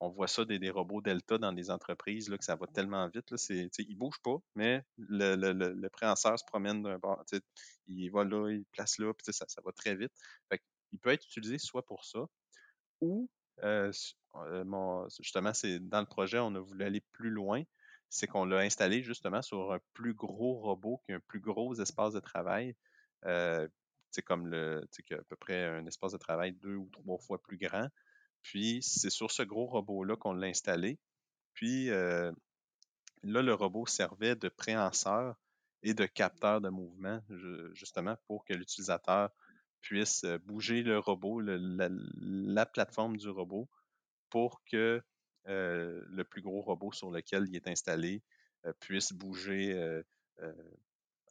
on 0.00 0.08
voit 0.08 0.28
ça 0.28 0.44
des, 0.44 0.70
robots 0.70 1.02
Delta 1.02 1.36
dans 1.38 1.52
des 1.52 1.70
entreprises, 1.70 2.30
là, 2.30 2.38
que 2.38 2.44
ça 2.44 2.56
va 2.56 2.66
tellement 2.66 3.06
vite. 3.08 3.30
Là, 3.30 3.36
c'est, 3.36 3.70
ils 3.78 3.90
ne 3.90 3.94
bougent 3.94 4.22
pas, 4.22 4.36
mais 4.54 4.82
le, 4.96 5.36
le, 5.36 5.52
le, 5.52 5.90
préhenseur 5.90 6.38
se 6.38 6.44
promène 6.44 6.82
d'un 6.82 6.98
bord. 6.98 7.22
Il 7.86 8.10
va 8.10 8.24
là, 8.24 8.50
il 8.50 8.64
place 8.72 8.98
là, 8.98 9.12
puis 9.12 9.32
ça, 9.32 9.46
va 9.64 9.72
très 9.72 9.94
vite. 9.94 10.12
Il 10.92 10.98
peut 10.98 11.10
être 11.10 11.24
utilisé 11.26 11.58
soit 11.58 11.84
pour 11.84 12.04
ça, 12.04 12.20
ou 13.02 13.28
euh, 13.62 13.92
mon, 14.64 15.06
justement, 15.20 15.52
c'est 15.52 15.78
dans 15.80 16.00
le 16.00 16.06
projet, 16.06 16.38
on 16.38 16.54
a 16.54 16.60
voulu 16.60 16.84
aller 16.84 17.02
plus 17.12 17.30
loin. 17.30 17.62
C'est 18.08 18.26
qu'on 18.26 18.44
l'a 18.44 18.58
installé 18.58 19.02
justement 19.02 19.42
sur 19.42 19.72
un 19.72 19.80
plus 19.92 20.14
gros 20.14 20.54
robot 20.60 21.00
qui 21.04 21.12
a 21.12 21.16
un 21.16 21.20
plus 21.20 21.40
gros 21.40 21.74
espace 21.74 22.12
de 22.12 22.20
travail. 22.20 22.74
Euh, 23.26 23.68
c'est 24.10 24.22
comme 24.22 24.48
le, 24.48 24.82
a 25.10 25.14
à 25.14 25.22
peu 25.22 25.36
près 25.36 25.64
un 25.66 25.86
espace 25.86 26.12
de 26.12 26.18
travail 26.18 26.52
deux 26.52 26.74
ou 26.74 26.88
trois 26.90 27.18
fois 27.18 27.40
plus 27.40 27.58
grand. 27.58 27.88
Puis 28.42 28.80
c'est 28.82 29.10
sur 29.10 29.30
ce 29.30 29.42
gros 29.42 29.66
robot-là 29.66 30.16
qu'on 30.16 30.32
l'a 30.32 30.46
installé. 30.46 30.98
Puis 31.54 31.90
euh, 31.90 32.32
là, 33.22 33.42
le 33.42 33.54
robot 33.54 33.86
servait 33.86 34.36
de 34.36 34.48
préhenseur 34.48 35.36
et 35.82 35.94
de 35.94 36.06
capteur 36.06 36.60
de 36.60 36.68
mouvement, 36.68 37.22
justement, 37.72 38.16
pour 38.26 38.44
que 38.44 38.52
l'utilisateur 38.52 39.30
puisse 39.80 40.24
euh, 40.24 40.38
bouger 40.38 40.82
le 40.82 40.98
robot, 40.98 41.40
la, 41.40 42.66
plateforme 42.66 43.16
du 43.16 43.28
robot, 43.28 43.68
pour 44.28 44.62
que 44.64 45.02
euh, 45.48 46.04
le 46.06 46.24
plus 46.24 46.42
gros 46.42 46.60
robot 46.60 46.92
sur 46.92 47.10
lequel 47.10 47.46
il 47.48 47.56
est 47.56 47.68
installé 47.68 48.22
puisse 48.78 49.14
bouger 49.14 50.02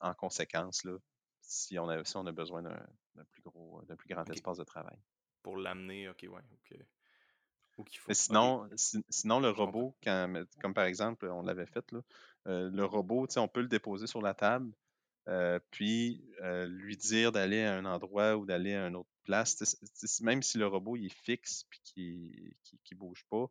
en 0.01 0.15
conséquence 0.15 0.83
là, 0.83 0.97
si, 1.41 1.77
on 1.77 1.87
a, 1.89 2.03
si 2.03 2.17
on 2.17 2.25
a 2.25 2.31
besoin 2.31 2.63
d'un 2.63 3.25
plus 3.29 3.43
gros, 3.43 3.83
d'un 3.83 3.95
plus 3.95 4.07
grand 4.09 4.27
espace 4.31 4.57
de 4.57 4.63
travail. 4.63 4.97
Pour 5.43 5.57
l'amener, 5.57 6.09
ok, 6.09 6.25
ouais. 6.27 6.41
ok 6.51 6.79
sinon, 8.11 8.69
sinon, 9.09 9.39
le 9.39 9.49
robot, 9.49 9.95
comme 10.03 10.73
par 10.73 10.85
exemple, 10.85 11.27
on 11.27 11.41
l'avait 11.41 11.65
fait, 11.65 11.91
là, 11.91 12.01
euh, 12.47 12.69
le 12.71 12.85
robot, 12.85 13.27
on 13.37 13.47
peut 13.47 13.61
le 13.61 13.67
déposer 13.67 14.07
sur 14.07 14.21
la 14.21 14.33
table, 14.33 14.71
euh, 15.27 15.59
puis 15.71 16.23
euh, 16.41 16.65
lui 16.65 16.97
dire 16.97 17.31
d'aller 17.31 17.63
à 17.63 17.75
un 17.75 17.85
endroit 17.85 18.37
ou 18.37 18.45
d'aller 18.45 18.73
à 18.73 18.87
une 18.87 18.95
autre 18.95 19.09
place. 19.23 19.77
même 20.21 20.41
si 20.41 20.57
le 20.57 20.67
robot 20.67 20.95
il 20.95 21.07
est 21.07 21.23
fixe 21.23 21.65
et 21.71 21.79
qu'il 21.93 22.53
ne 22.91 22.97
bouge 22.97 23.25
pas, 23.29 23.47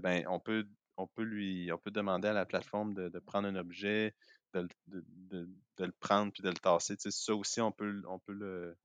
ben, 0.00 0.26
on, 0.28 0.40
peut, 0.40 0.66
on, 0.96 1.06
peut 1.06 1.22
lui, 1.22 1.70
on 1.72 1.78
peut 1.78 1.92
demander 1.92 2.28
à 2.28 2.32
la 2.32 2.44
plateforme 2.44 2.94
de, 2.94 3.18
prendre 3.20 3.48
un 3.48 3.56
objet, 3.56 4.14
de, 4.54 4.68
le 5.78 5.92
prendre 6.00 6.32
puis 6.32 6.42
de 6.42 6.48
le 6.48 6.56
tasser. 6.56 6.96
ça 6.98 7.34
aussi, 7.34 7.60
on 7.60 7.72
peut, 7.72 8.02
on 8.08 8.18
peut 8.18 8.32
le. 8.32 8.76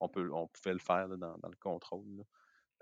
On, 0.00 0.08
peut, 0.08 0.30
on 0.32 0.48
pouvait 0.48 0.72
le 0.74 0.80
faire 0.80 1.08
dans, 1.08 1.36
le 1.48 1.56
contrôle. 1.60 2.24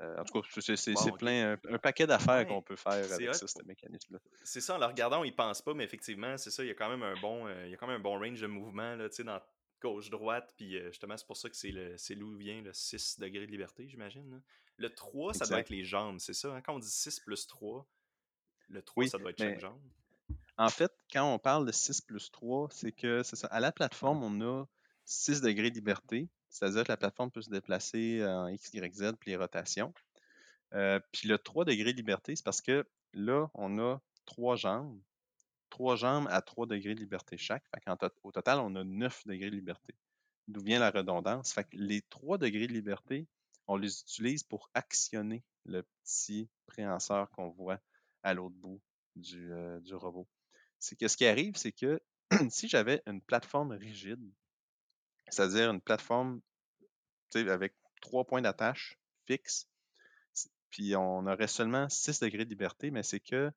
Euh, 0.01 0.19
en 0.19 0.25
tout 0.25 0.41
cas, 0.41 0.61
c'est 0.77 1.13
plein, 1.17 1.57
un, 1.69 1.79
paquet 1.79 2.07
d'affaires 2.07 2.47
qu'on 2.47 2.63
peut 2.63 2.77
faire 2.77 3.13
avec 3.13 3.35
ça, 3.35 3.47
ce 3.47 3.63
mécanisme-là. 3.65 4.19
C'est 4.43 4.61
ça, 4.61 4.75
en 4.75 4.79
le 4.79 4.87
regardant, 4.87 5.21
on 5.21 5.25
y 5.25 5.33
pense 5.33 5.63
pas, 5.63 5.75
mais 5.75 5.85
effectivement, 5.85 6.37
c'est 6.39 6.51
ça, 6.51 6.65
il 6.65 6.69
y 6.69 6.71
a 6.71 6.75
quand 6.75 6.89
même 6.89 7.03
un 7.03 7.15
bon, 7.21 7.47
euh, 7.47 7.67
il 7.67 7.71
y 7.71 7.75
a 7.75 7.77
quand 7.77 7.87
même 7.87 7.97
un 8.01 8.03
bon 8.03 8.19
range 8.19 8.41
de 8.41 8.47
mouvement 8.47 8.97
là, 8.97 9.09
dans 9.25 9.41
gauche-droite, 9.81 10.55
puis 10.57 10.77
euh, 10.77 10.89
justement, 10.89 11.17
c'est 11.17 11.27
pour 11.27 11.37
ça 11.37 11.49
que 11.51 11.57
c'est 11.57 12.15
d'où 12.15 12.37
vient 12.37 12.63
le 12.63 12.73
6 12.73 13.19
degrés 13.19 13.47
de 13.47 13.51
liberté, 13.51 13.89
j'imagine. 13.89 14.41
Le 14.77 14.91
3, 14.91 15.35
ça 15.35 15.47
doit 15.47 15.61
être 15.61 15.71
les 15.71 15.85
jambes, 15.85 16.19
c'est 16.19 16.35
ça? 16.35 16.55
Hein? 16.55 16.63
Quand 16.63 16.75
on 16.75 16.79
dit 16.79 16.91
6 16.91 17.21
plus 17.21 17.47
3, 17.47 17.87
le 18.71 18.83
3, 18.83 19.07
ça 19.07 19.19
doit 19.19 19.31
être 19.31 19.39
chaque 19.39 19.61
jambe. 19.61 19.81
En 20.57 20.69
fait, 20.69 20.93
quand 21.13 21.33
on 21.33 21.39
parle 21.39 21.67
de 21.67 21.73
6 21.73 22.01
plus 22.03 22.31
3, 22.31 22.69
c'est 22.71 22.93
que, 22.93 23.23
c'est 23.23 23.37
ça, 23.37 23.49
à 23.49 23.61
la 23.61 23.73
plateforme, 23.73 24.23
on 24.23 24.41
a 24.41 24.67
6 25.05 25.41
degrés 25.41 25.71
de 25.71 25.75
liberté, 25.75 26.29
c'est-à-dire 26.53 26.85
que 26.85 26.93
la 26.93 26.97
plateforme 26.97 27.31
peut 27.31 27.43
se 27.43 27.51
déplacer 27.51 28.25
en 28.25 28.47
X, 28.47 28.73
Y, 28.75 28.95
Z, 28.95 29.13
puis 29.19 29.31
les 29.31 29.37
rotations. 29.37 29.93
Euh, 30.75 31.01
puis 31.13 31.29
le 31.29 31.39
3 31.39 31.65
degrés 31.65 31.93
de 31.93 31.97
liberté, 31.97 32.37
c'est 32.37 32.45
parce 32.45 32.61
que 32.61 32.87
là, 33.15 33.51
on 33.55 33.79
a 33.79 34.01
trois 34.27 34.57
jambes. 34.57 35.01
Trois 35.71 35.97
jambes 35.97 36.29
à 36.31 36.43
3 36.43 36.67
degrés 36.67 36.95
de 36.95 37.01
liberté 37.01 37.39
chaque. 37.39 37.65
Fait 37.75 38.13
au 38.23 38.33
total, 38.33 38.61
on 38.61 38.75
a 38.77 38.85
9 38.85 39.27
degrés 39.27 39.51
de 39.51 39.57
liberté. 39.57 39.95
D'où 40.49 40.61
vient 40.61 40.79
la 40.79 40.91
redondance? 40.91 41.53
Fait 41.53 41.65
que 41.65 41.77
les 41.77 42.03
3 42.03 42.37
degrés 42.37 42.67
de 42.67 42.73
liberté, 42.73 43.27
on 43.67 43.77
les 43.77 44.01
utilise 44.01 44.43
pour 44.43 44.71
actionner 44.75 45.43
le 45.65 45.83
petit 46.05 46.51
préhenseur 46.67 47.31
qu'on 47.31 47.49
voit 47.49 47.81
à 48.23 48.35
l'autre 48.35 48.57
bout 48.57 48.81
du, 49.17 49.53
euh, 49.53 49.81
du 49.81 49.95
robot. 49.95 50.29
C'est 50.79 50.97
que 50.97 51.09
ce 51.09 51.17
qui 51.17 51.27
arrive, 51.27 51.57
c'est 51.57 51.73
que 51.73 52.03
si 52.51 52.69
j'avais 52.69 53.03
une 53.07 53.23
plateforme 53.23 53.73
rigide, 53.73 54.23
c'est-à-dire 55.33 55.71
une 55.71 55.81
plateforme 55.81 56.41
avec 57.35 57.75
trois 58.01 58.25
points 58.25 58.43
d'attache 58.43 58.99
fixes, 59.27 59.69
puis 60.71 60.95
on 60.97 61.27
aurait 61.27 61.49
seulement 61.49 61.89
6 61.89 62.21
degrés 62.21 62.45
de 62.45 62.51
liberté, 62.51 62.91
mais 62.91 63.03
c'est 63.03 63.21
que 63.21 63.51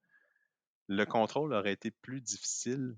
le 0.88 1.06
contrôle 1.06 1.54
aurait 1.54 1.74
été 1.74 1.92
plus 1.92 2.22
difficile. 2.22 2.96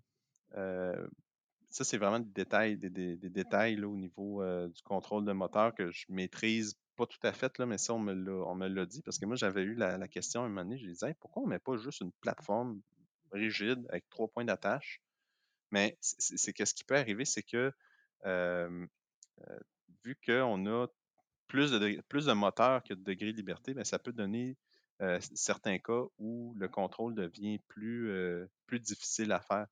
Ça, 0.51 1.83
c'est 1.83 1.97
vraiment 1.97 2.19
des 2.19 2.31
détails, 2.31 2.77
des, 2.77 3.17
détails 3.17 3.83
au 3.83 3.95
niveau 3.95 4.43
du 4.67 4.81
contrôle 4.83 5.25
de 5.25 5.31
moteur 5.31 5.73
que 5.73 5.91
je 5.91 6.05
maîtrise 6.09 6.77
pas 6.97 7.05
tout 7.05 7.19
à 7.23 7.31
fait, 7.31 7.57
là, 7.59 7.65
mais 7.65 7.77
ça, 7.77 7.93
on 7.93 7.99
me 7.99 8.67
l'a 8.67 8.85
dit, 8.85 9.01
parce 9.03 9.19
que 9.19 9.25
moi, 9.25 9.35
j'avais 9.35 9.61
eu 9.61 9.75
la, 9.75 10.07
question 10.07 10.41
à 10.41 10.45
un 10.45 10.49
moment 10.49 10.63
donné, 10.63 10.77
je 10.77 10.87
disais, 10.87 11.13
pourquoi 11.19 11.43
on 11.43 11.45
ne 11.45 11.51
met 11.51 11.59
pas 11.59 11.77
juste 11.77 12.01
une 12.01 12.11
plateforme 12.21 12.81
rigide 13.31 13.85
avec 13.89 14.09
trois 14.09 14.27
points 14.27 14.45
d'attache? 14.45 15.01
Mais 15.71 15.97
c'est 16.01 16.53
que 16.53 16.65
ce 16.65 16.73
qui 16.73 16.83
peut 16.83 16.95
arriver, 16.95 17.25
c'est 17.25 17.43
que 17.43 17.71
vu 18.25 20.15
qu'on 20.25 20.65
a 20.65 20.87
plus 21.47 21.71
de, 21.71 22.01
plus 22.09 22.25
de 22.25 22.33
moteurs 22.33 22.83
que 22.83 22.93
de 22.93 23.03
degrés 23.03 23.31
de 23.31 23.37
liberté, 23.37 23.73
bien, 23.73 23.83
ça 23.83 23.99
peut 23.99 24.11
donner 24.11 24.57
euh, 25.01 25.19
certains 25.35 25.77
cas 25.79 26.03
où 26.17 26.53
le 26.57 26.67
contrôle 26.67 27.15
devient 27.15 27.59
plus, 27.67 28.11
plus 28.65 28.79
difficile 28.79 29.31
à 29.31 29.39
faire. 29.39 29.67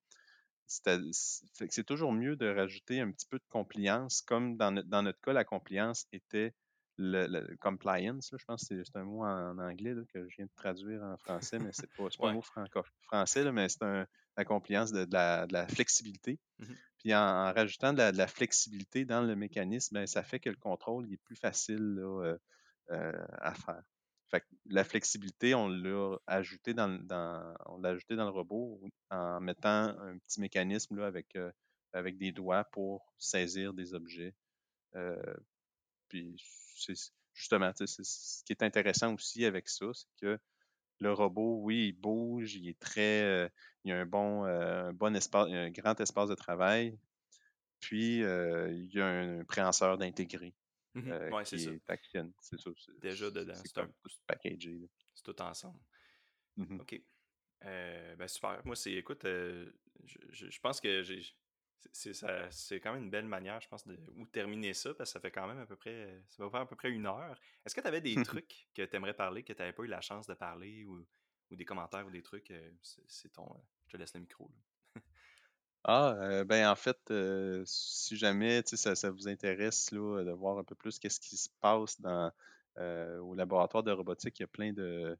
C'est 0.67 1.83
toujours 1.85 2.11
mieux 2.11 2.35
de 2.35 2.47
rajouter 2.47 2.99
un 2.99 3.11
petit 3.11 3.27
peu 3.27 3.37
de 3.37 3.45
compliance, 3.49 4.21
comme 4.21 4.57
dans, 4.57 4.71
dans 4.71 5.03
notre 5.03 5.21
cas, 5.21 5.33
la 5.33 5.43
compliance 5.43 6.07
était 6.11 6.53
le, 6.97 7.55
compliance, 7.57 8.33
je 8.37 8.45
pense 8.45 8.67
que 8.67 8.83
c'est 8.83 8.95
un 8.95 9.03
mot 9.03 9.23
en, 9.23 9.57
anglais 9.59 9.93
que 10.13 10.27
je 10.29 10.35
viens 10.37 10.45
de 10.45 10.51
traduire 10.55 11.03
en 11.03 11.17
français, 11.17 11.59
mais 11.59 11.71
c'est 11.71 11.91
pas, 11.95 12.07
pas 12.17 12.29
un 12.29 12.33
mot 12.33 12.41
franco 12.41 12.83
français, 13.03 13.51
mais 13.51 13.69
c'est 13.69 13.83
la 14.37 14.45
compliance 14.45 14.91
de, 14.91 15.07
la, 15.11 15.67
flexibilité. 15.67 16.39
Mmh 16.59 16.65
Puis 16.99 17.13
en, 17.13 17.53
rajoutant 17.53 17.93
de 17.93 18.01
la, 18.01 18.27
flexibilité 18.27 19.05
dans 19.05 19.21
le 19.21 19.35
mécanisme, 19.35 19.95
ben, 19.95 20.07
ça 20.07 20.23
fait 20.23 20.39
que 20.39 20.49
le 20.49 20.55
contrôle 20.55 21.11
est 21.11 21.21
plus 21.23 21.35
facile 21.35 21.99
euh, 21.99 22.37
euh, 22.91 23.25
à 23.39 23.53
faire. 23.53 23.83
Fait 24.31 24.43
la 24.65 24.83
flexibilité, 24.83 25.53
on 25.53 25.67
l'a 25.67 26.17
ajouté 26.25 26.73
dans, 26.73 26.99
on 27.67 27.77
l'a 27.77 27.89
ajouté 27.89 28.15
dans 28.15 28.25
le 28.25 28.31
robot 28.31 28.81
en 29.11 29.39
mettant 29.39 29.95
un 29.99 30.17
petit 30.17 30.41
mécanisme 30.41 30.97
là, 30.97 31.05
avec, 31.05 31.35
euh, 31.35 31.51
avec 31.93 32.17
des 32.17 32.31
doigts 32.31 32.63
pour 32.71 33.13
saisir 33.19 33.73
des 33.73 33.93
objets. 33.93 34.33
puis 36.09 36.35
justement, 37.33 37.71
ce 37.75 38.43
qui 38.45 38.53
est 38.53 38.63
intéressant 38.63 39.13
aussi 39.13 39.45
avec 39.45 39.69
ça, 39.69 39.85
c'est 39.93 40.07
que 40.19 40.39
le 40.99 41.13
robot, 41.13 41.59
oui, 41.61 41.89
il 41.89 41.93
bouge, 41.93 42.55
il 42.55 42.69
est 42.69 42.79
très, 42.79 43.23
euh, 43.23 43.49
il 43.83 43.89
y 43.89 43.93
a 43.93 43.99
un 43.99 44.05
bon, 44.05 44.45
euh, 44.45 44.91
bon 44.93 45.15
espace, 45.15 45.47
un 45.51 45.69
grand 45.71 45.99
espace 45.99 46.29
de 46.29 46.35
travail, 46.35 46.97
puis 47.79 48.23
euh, 48.23 48.71
il 48.71 48.93
y 48.93 49.01
a 49.01 49.07
un 49.07 49.43
préhenseur 49.43 49.97
d'intégrer 49.97 50.53
mmh 50.93 51.01
qui 51.43 51.55
est, 51.55 51.81
C'est 52.39 52.57
ça. 52.57 52.69
Déjà 53.01 53.29
dedans. 53.29 53.53
C'est 53.55 53.77
un 53.79 53.89
packagé. 54.25 54.89
C'est 55.13 55.23
tout 55.23 55.41
ensemble. 55.41 55.79
Mmh 56.55 56.79
OK. 56.79 57.01
ben 57.61 58.27
super. 58.27 58.61
Moi, 58.63 58.77
c'est, 58.77 58.93
écoute, 58.93 59.23
je, 59.25 59.69
je, 60.29 60.59
pense 60.61 60.79
que 60.79 61.03
j'ai 61.03 61.21
c'est 61.91 62.79
quand 62.79 62.93
même 62.93 63.03
une 63.03 63.09
belle 63.09 63.27
manière, 63.27 63.61
je 63.61 63.67
pense, 63.67 63.85
de 63.87 63.97
où 64.15 64.25
terminer 64.25 64.73
ça, 64.73 64.93
parce 64.93 65.09
que 65.09 65.13
ça 65.13 65.19
fait 65.19 65.31
quand 65.31 65.47
même 65.47 65.59
à 65.59 65.65
peu 65.65 65.75
près, 65.75 66.21
ça 66.29 66.43
va 66.43 66.49
faire 66.49 66.61
à 66.61 66.67
peu 66.67 66.75
près 66.75 66.89
une 66.89 67.05
heure. 67.05 67.39
Est-ce 67.65 67.75
que 67.75 67.81
tu 67.81 67.87
avais 67.87 68.01
des 68.01 68.15
trucs 68.23 68.67
que 68.73 68.83
tu 68.83 68.95
aimerais 68.95 69.13
parler, 69.13 69.43
que 69.43 69.53
tu 69.53 69.59
n'avais 69.59 69.73
pas 69.73 69.83
eu 69.83 69.87
la 69.87 70.01
chance 70.01 70.27
de 70.27 70.33
parler, 70.33 70.85
ou, 70.85 71.05
ou, 71.51 71.55
des 71.55 71.65
commentaires 71.65 72.05
ou 72.05 72.11
des 72.11 72.21
trucs? 72.21 72.51
Euh, 72.51 72.71
c'est 73.07 73.31
ton, 73.33 73.45
euh, 73.45 73.59
je 73.87 73.93
te 73.93 73.97
laisse 73.97 74.13
le 74.13 74.21
micro. 74.21 74.51
ah, 75.83 76.15
euh, 76.19 76.43
ben 76.43 76.69
en 76.69 76.75
fait, 76.75 76.97
si 77.65 78.17
jamais 78.17 78.61
ça, 78.65 78.95
ça 78.95 79.11
vous 79.11 79.27
intéresse 79.27 79.91
là, 79.91 80.23
de 80.23 80.31
voir 80.31 80.57
un 80.57 80.63
peu 80.63 80.75
plus 80.75 80.99
qu'est-ce 80.99 81.19
qui 81.19 81.37
se 81.37 81.49
passe 81.61 81.99
dans, 82.01 82.31
au 82.77 83.33
laboratoire 83.35 83.83
de 83.83 83.91
robotique, 83.91 84.39
il 84.39 84.43
y 84.43 84.45
a 84.45 84.47
plein 84.47 84.73
de, 84.73 85.17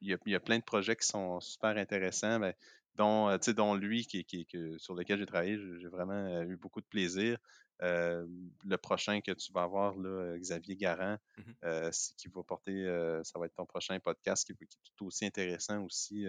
il 0.00 0.08
y, 0.26 0.34
a, 0.34 0.40
plein 0.40 0.58
de 0.58 0.64
projets 0.64 0.96
qui 0.96 1.06
sont 1.06 1.40
super 1.40 1.76
intéressants. 1.76 2.40
Ben, 2.40 2.54
dont, 2.96 3.28
euh, 3.28 3.52
dont 3.52 3.74
lui, 3.74 4.06
qui, 4.06 4.24
qui, 4.24 4.46
sur 4.78 4.94
lequel 4.94 5.18
j'ai 5.18 5.26
travaillé, 5.26 5.58
j'ai 5.80 5.88
vraiment 5.88 6.42
eu 6.42 6.56
beaucoup 6.56 6.80
de 6.80 6.86
plaisir. 6.86 7.38
Euh, 7.82 8.26
le 8.64 8.76
prochain 8.76 9.20
que 9.20 9.32
tu 9.32 9.52
vas 9.52 9.62
avoir, 9.62 9.96
là, 9.96 10.36
Xavier 10.38 10.76
Garand, 10.76 11.18
mmh 11.36 11.90
qui 12.16 12.28
va 12.28 12.42
porter, 12.42 13.20
ça 13.24 13.38
va 13.38 13.46
être 13.46 13.54
ton 13.54 13.66
prochain 13.66 13.98
podcast 14.00 14.46
qui, 14.46 14.52
est 14.52 14.68
tout 14.96 15.06
aussi 15.06 15.26
intéressant 15.26 15.82
aussi. 15.82 16.26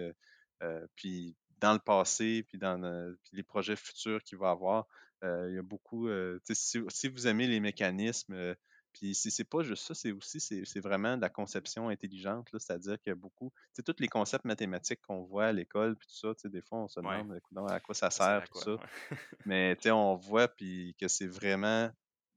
puis 0.96 1.36
dans 1.58 1.72
le 1.72 1.78
passé, 1.78 2.44
puis 2.48 2.58
dans 2.58 3.14
les 3.32 3.42
projets 3.42 3.76
futurs 3.76 4.22
qu'il 4.22 4.38
va 4.38 4.50
avoir, 4.50 4.86
il 5.22 5.54
y 5.54 5.58
a 5.58 5.62
beaucoup. 5.62 6.08
Si, 6.44 6.82
si, 6.88 7.08
vous 7.08 7.26
aimez 7.26 7.46
les 7.46 7.60
mécanismes, 7.60 8.56
puis 8.98 9.14
c'est 9.14 9.44
pas 9.44 9.62
juste 9.62 9.84
ça, 9.84 9.94
c'est 9.94 10.10
aussi 10.10 10.40
c'est 10.40 10.80
vraiment 10.80 11.16
de 11.16 11.20
la 11.20 11.28
conception 11.28 11.90
intelligente, 11.90 12.48
c'est-à-dire 12.52 12.98
qu'il 13.00 13.10
y 13.10 13.12
a 13.12 13.16
beaucoup, 13.16 13.52
tu 13.74 13.74
sais, 13.74 13.82
tous 13.82 14.00
les 14.00 14.08
concepts 14.08 14.46
mathématiques 14.46 15.02
qu'on 15.02 15.22
voit 15.22 15.46
à 15.46 15.52
l'école, 15.52 15.96
puis 15.96 16.08
tout 16.08 16.14
ça, 16.14 16.34
tu 16.34 16.42
sais, 16.42 16.48
des 16.48 16.62
fois, 16.62 16.78
on 16.78 16.88
se 16.88 17.00
demande 17.00 17.38
à 17.70 17.80
quoi 17.80 17.94
ça 17.94 18.10
sert, 18.10 18.48
tout 18.48 18.58
ça. 18.58 18.76
Mais 19.46 19.76
tu 19.76 19.82
sais, 19.82 19.90
on 19.90 20.16
voit 20.16 20.48
puis 20.48 20.96
que 20.98 21.08
c'est 21.08 21.26
vraiment 21.26 21.90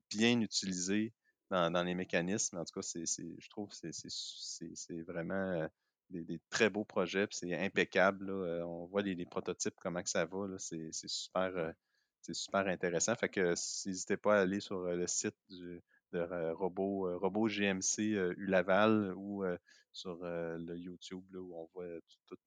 bien 0.10 0.42
utilisé 0.42 1.14
dans, 1.50 1.84
les 1.84 1.96
mécanismes. 1.96 2.58
En 2.58 2.66
tout 2.66 2.74
cas, 2.74 2.82
c'est, 2.82 3.06
je 3.06 3.50
trouve 3.50 3.70
que 3.70 3.92
c'est 3.92 5.02
vraiment 5.04 5.66
des, 6.10 6.42
très 6.50 6.70
beaux 6.70 6.84
projets, 6.84 7.26
puis 7.26 7.38
c'est 7.38 7.58
impeccable. 7.58 8.30
On 8.66 8.86
voit 8.86 9.02
les, 9.02 9.26
prototypes, 9.26 9.76
comment 9.82 10.04
que 10.04 10.10
ça 10.10 10.26
va. 10.26 10.46
C'est 10.58 10.92
super, 10.92 11.74
c'est 12.22 12.36
super 12.36 12.68
intéressant. 12.68 13.16
Fait 13.16 13.30
que 13.30 13.54
n'hésitez 13.88 14.18
pas 14.18 14.40
à 14.40 14.42
aller 14.42 14.60
sur 14.60 14.82
le 14.82 15.08
site 15.08 15.38
du, 15.50 15.82
de 16.12 16.20
euh, 16.20 16.54
robot, 16.54 17.08
euh, 17.08 17.18
robot 17.18 17.48
GMC 17.48 18.14
euh, 18.16 18.34
U-Laval 18.38 19.14
ou 19.16 19.44
sur 19.92 20.20
le 20.22 20.78
YouTube 20.78 21.36
où 21.36 21.56
on 21.56 21.70
voit 21.74 22.00
tout, 22.28 22.38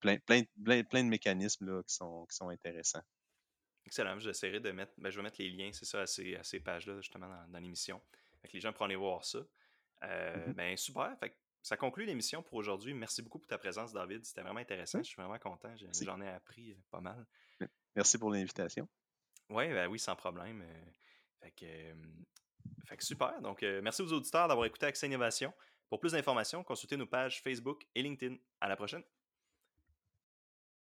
plein, 0.00 0.18
plein, 0.18 0.42
plein, 0.84 1.04
de 1.04 1.08
mécanismes 1.08 1.82
qui, 1.84 1.94
sont, 1.94 2.26
qui 2.26 2.36
sont 2.36 2.48
intéressants. 2.48 3.02
Excellent. 3.84 4.18
J'essaierai 4.18 4.60
de 4.60 4.70
mettre, 4.70 4.92
ben, 4.96 5.10
je 5.10 5.16
vais 5.16 5.22
mettre 5.22 5.40
les 5.40 5.50
liens, 5.50 5.70
c'est 5.72 5.84
ça, 5.84 6.02
à 6.02 6.06
ces, 6.06 6.38
ces 6.42 6.60
pages-là, 6.60 7.00
justement, 7.00 7.28
dans, 7.48 7.58
l'émission. 7.58 8.00
les 8.52 8.60
gens 8.60 8.72
pourront 8.72 8.86
aller 8.86 8.96
voir 8.96 9.24
ça. 9.24 9.40
Mm-hmm. 10.02 10.54
ben, 10.54 10.76
super. 10.76 11.16
Fait 11.18 11.36
ça 11.62 11.76
conclut 11.76 12.04
l'émission 12.04 12.42
pour 12.42 12.54
aujourd'hui. 12.54 12.92
Merci 12.92 13.22
beaucoup 13.22 13.38
pour 13.38 13.46
ta 13.46 13.58
présence, 13.58 13.92
David. 13.92 14.24
C'était 14.24 14.42
vraiment 14.42 14.58
intéressant. 14.58 14.98
Je 14.98 15.04
suis 15.04 15.16
vraiment 15.16 15.38
content. 15.38 15.72
J'en 15.76 16.20
ai 16.20 16.28
appris 16.28 16.76
pas 16.90 17.00
mal. 17.00 17.24
Merci 17.94 18.18
pour 18.18 18.30
l'invitation. 18.30 18.88
Ouais, 19.48 19.72
ben 19.72 19.88
oui, 19.88 19.98
sans 19.98 20.16
problème. 20.16 20.64
Fait 21.40 21.50
que, 21.52 21.94
fait 22.86 22.96
que 22.96 23.04
super. 23.04 23.40
Donc, 23.40 23.62
euh, 23.62 23.80
merci 23.82 24.02
aux 24.02 24.12
auditeurs 24.12 24.48
d'avoir 24.48 24.66
écouté 24.66 24.86
Accès 24.86 25.06
Innovation. 25.06 25.52
Pour 25.88 26.00
plus 26.00 26.12
d'informations, 26.12 26.64
consultez 26.64 26.96
nos 26.96 27.06
pages 27.06 27.42
Facebook 27.42 27.86
et 27.94 28.02
LinkedIn. 28.02 28.36
À 28.60 28.68
la 28.68 28.76
prochaine. 28.76 29.02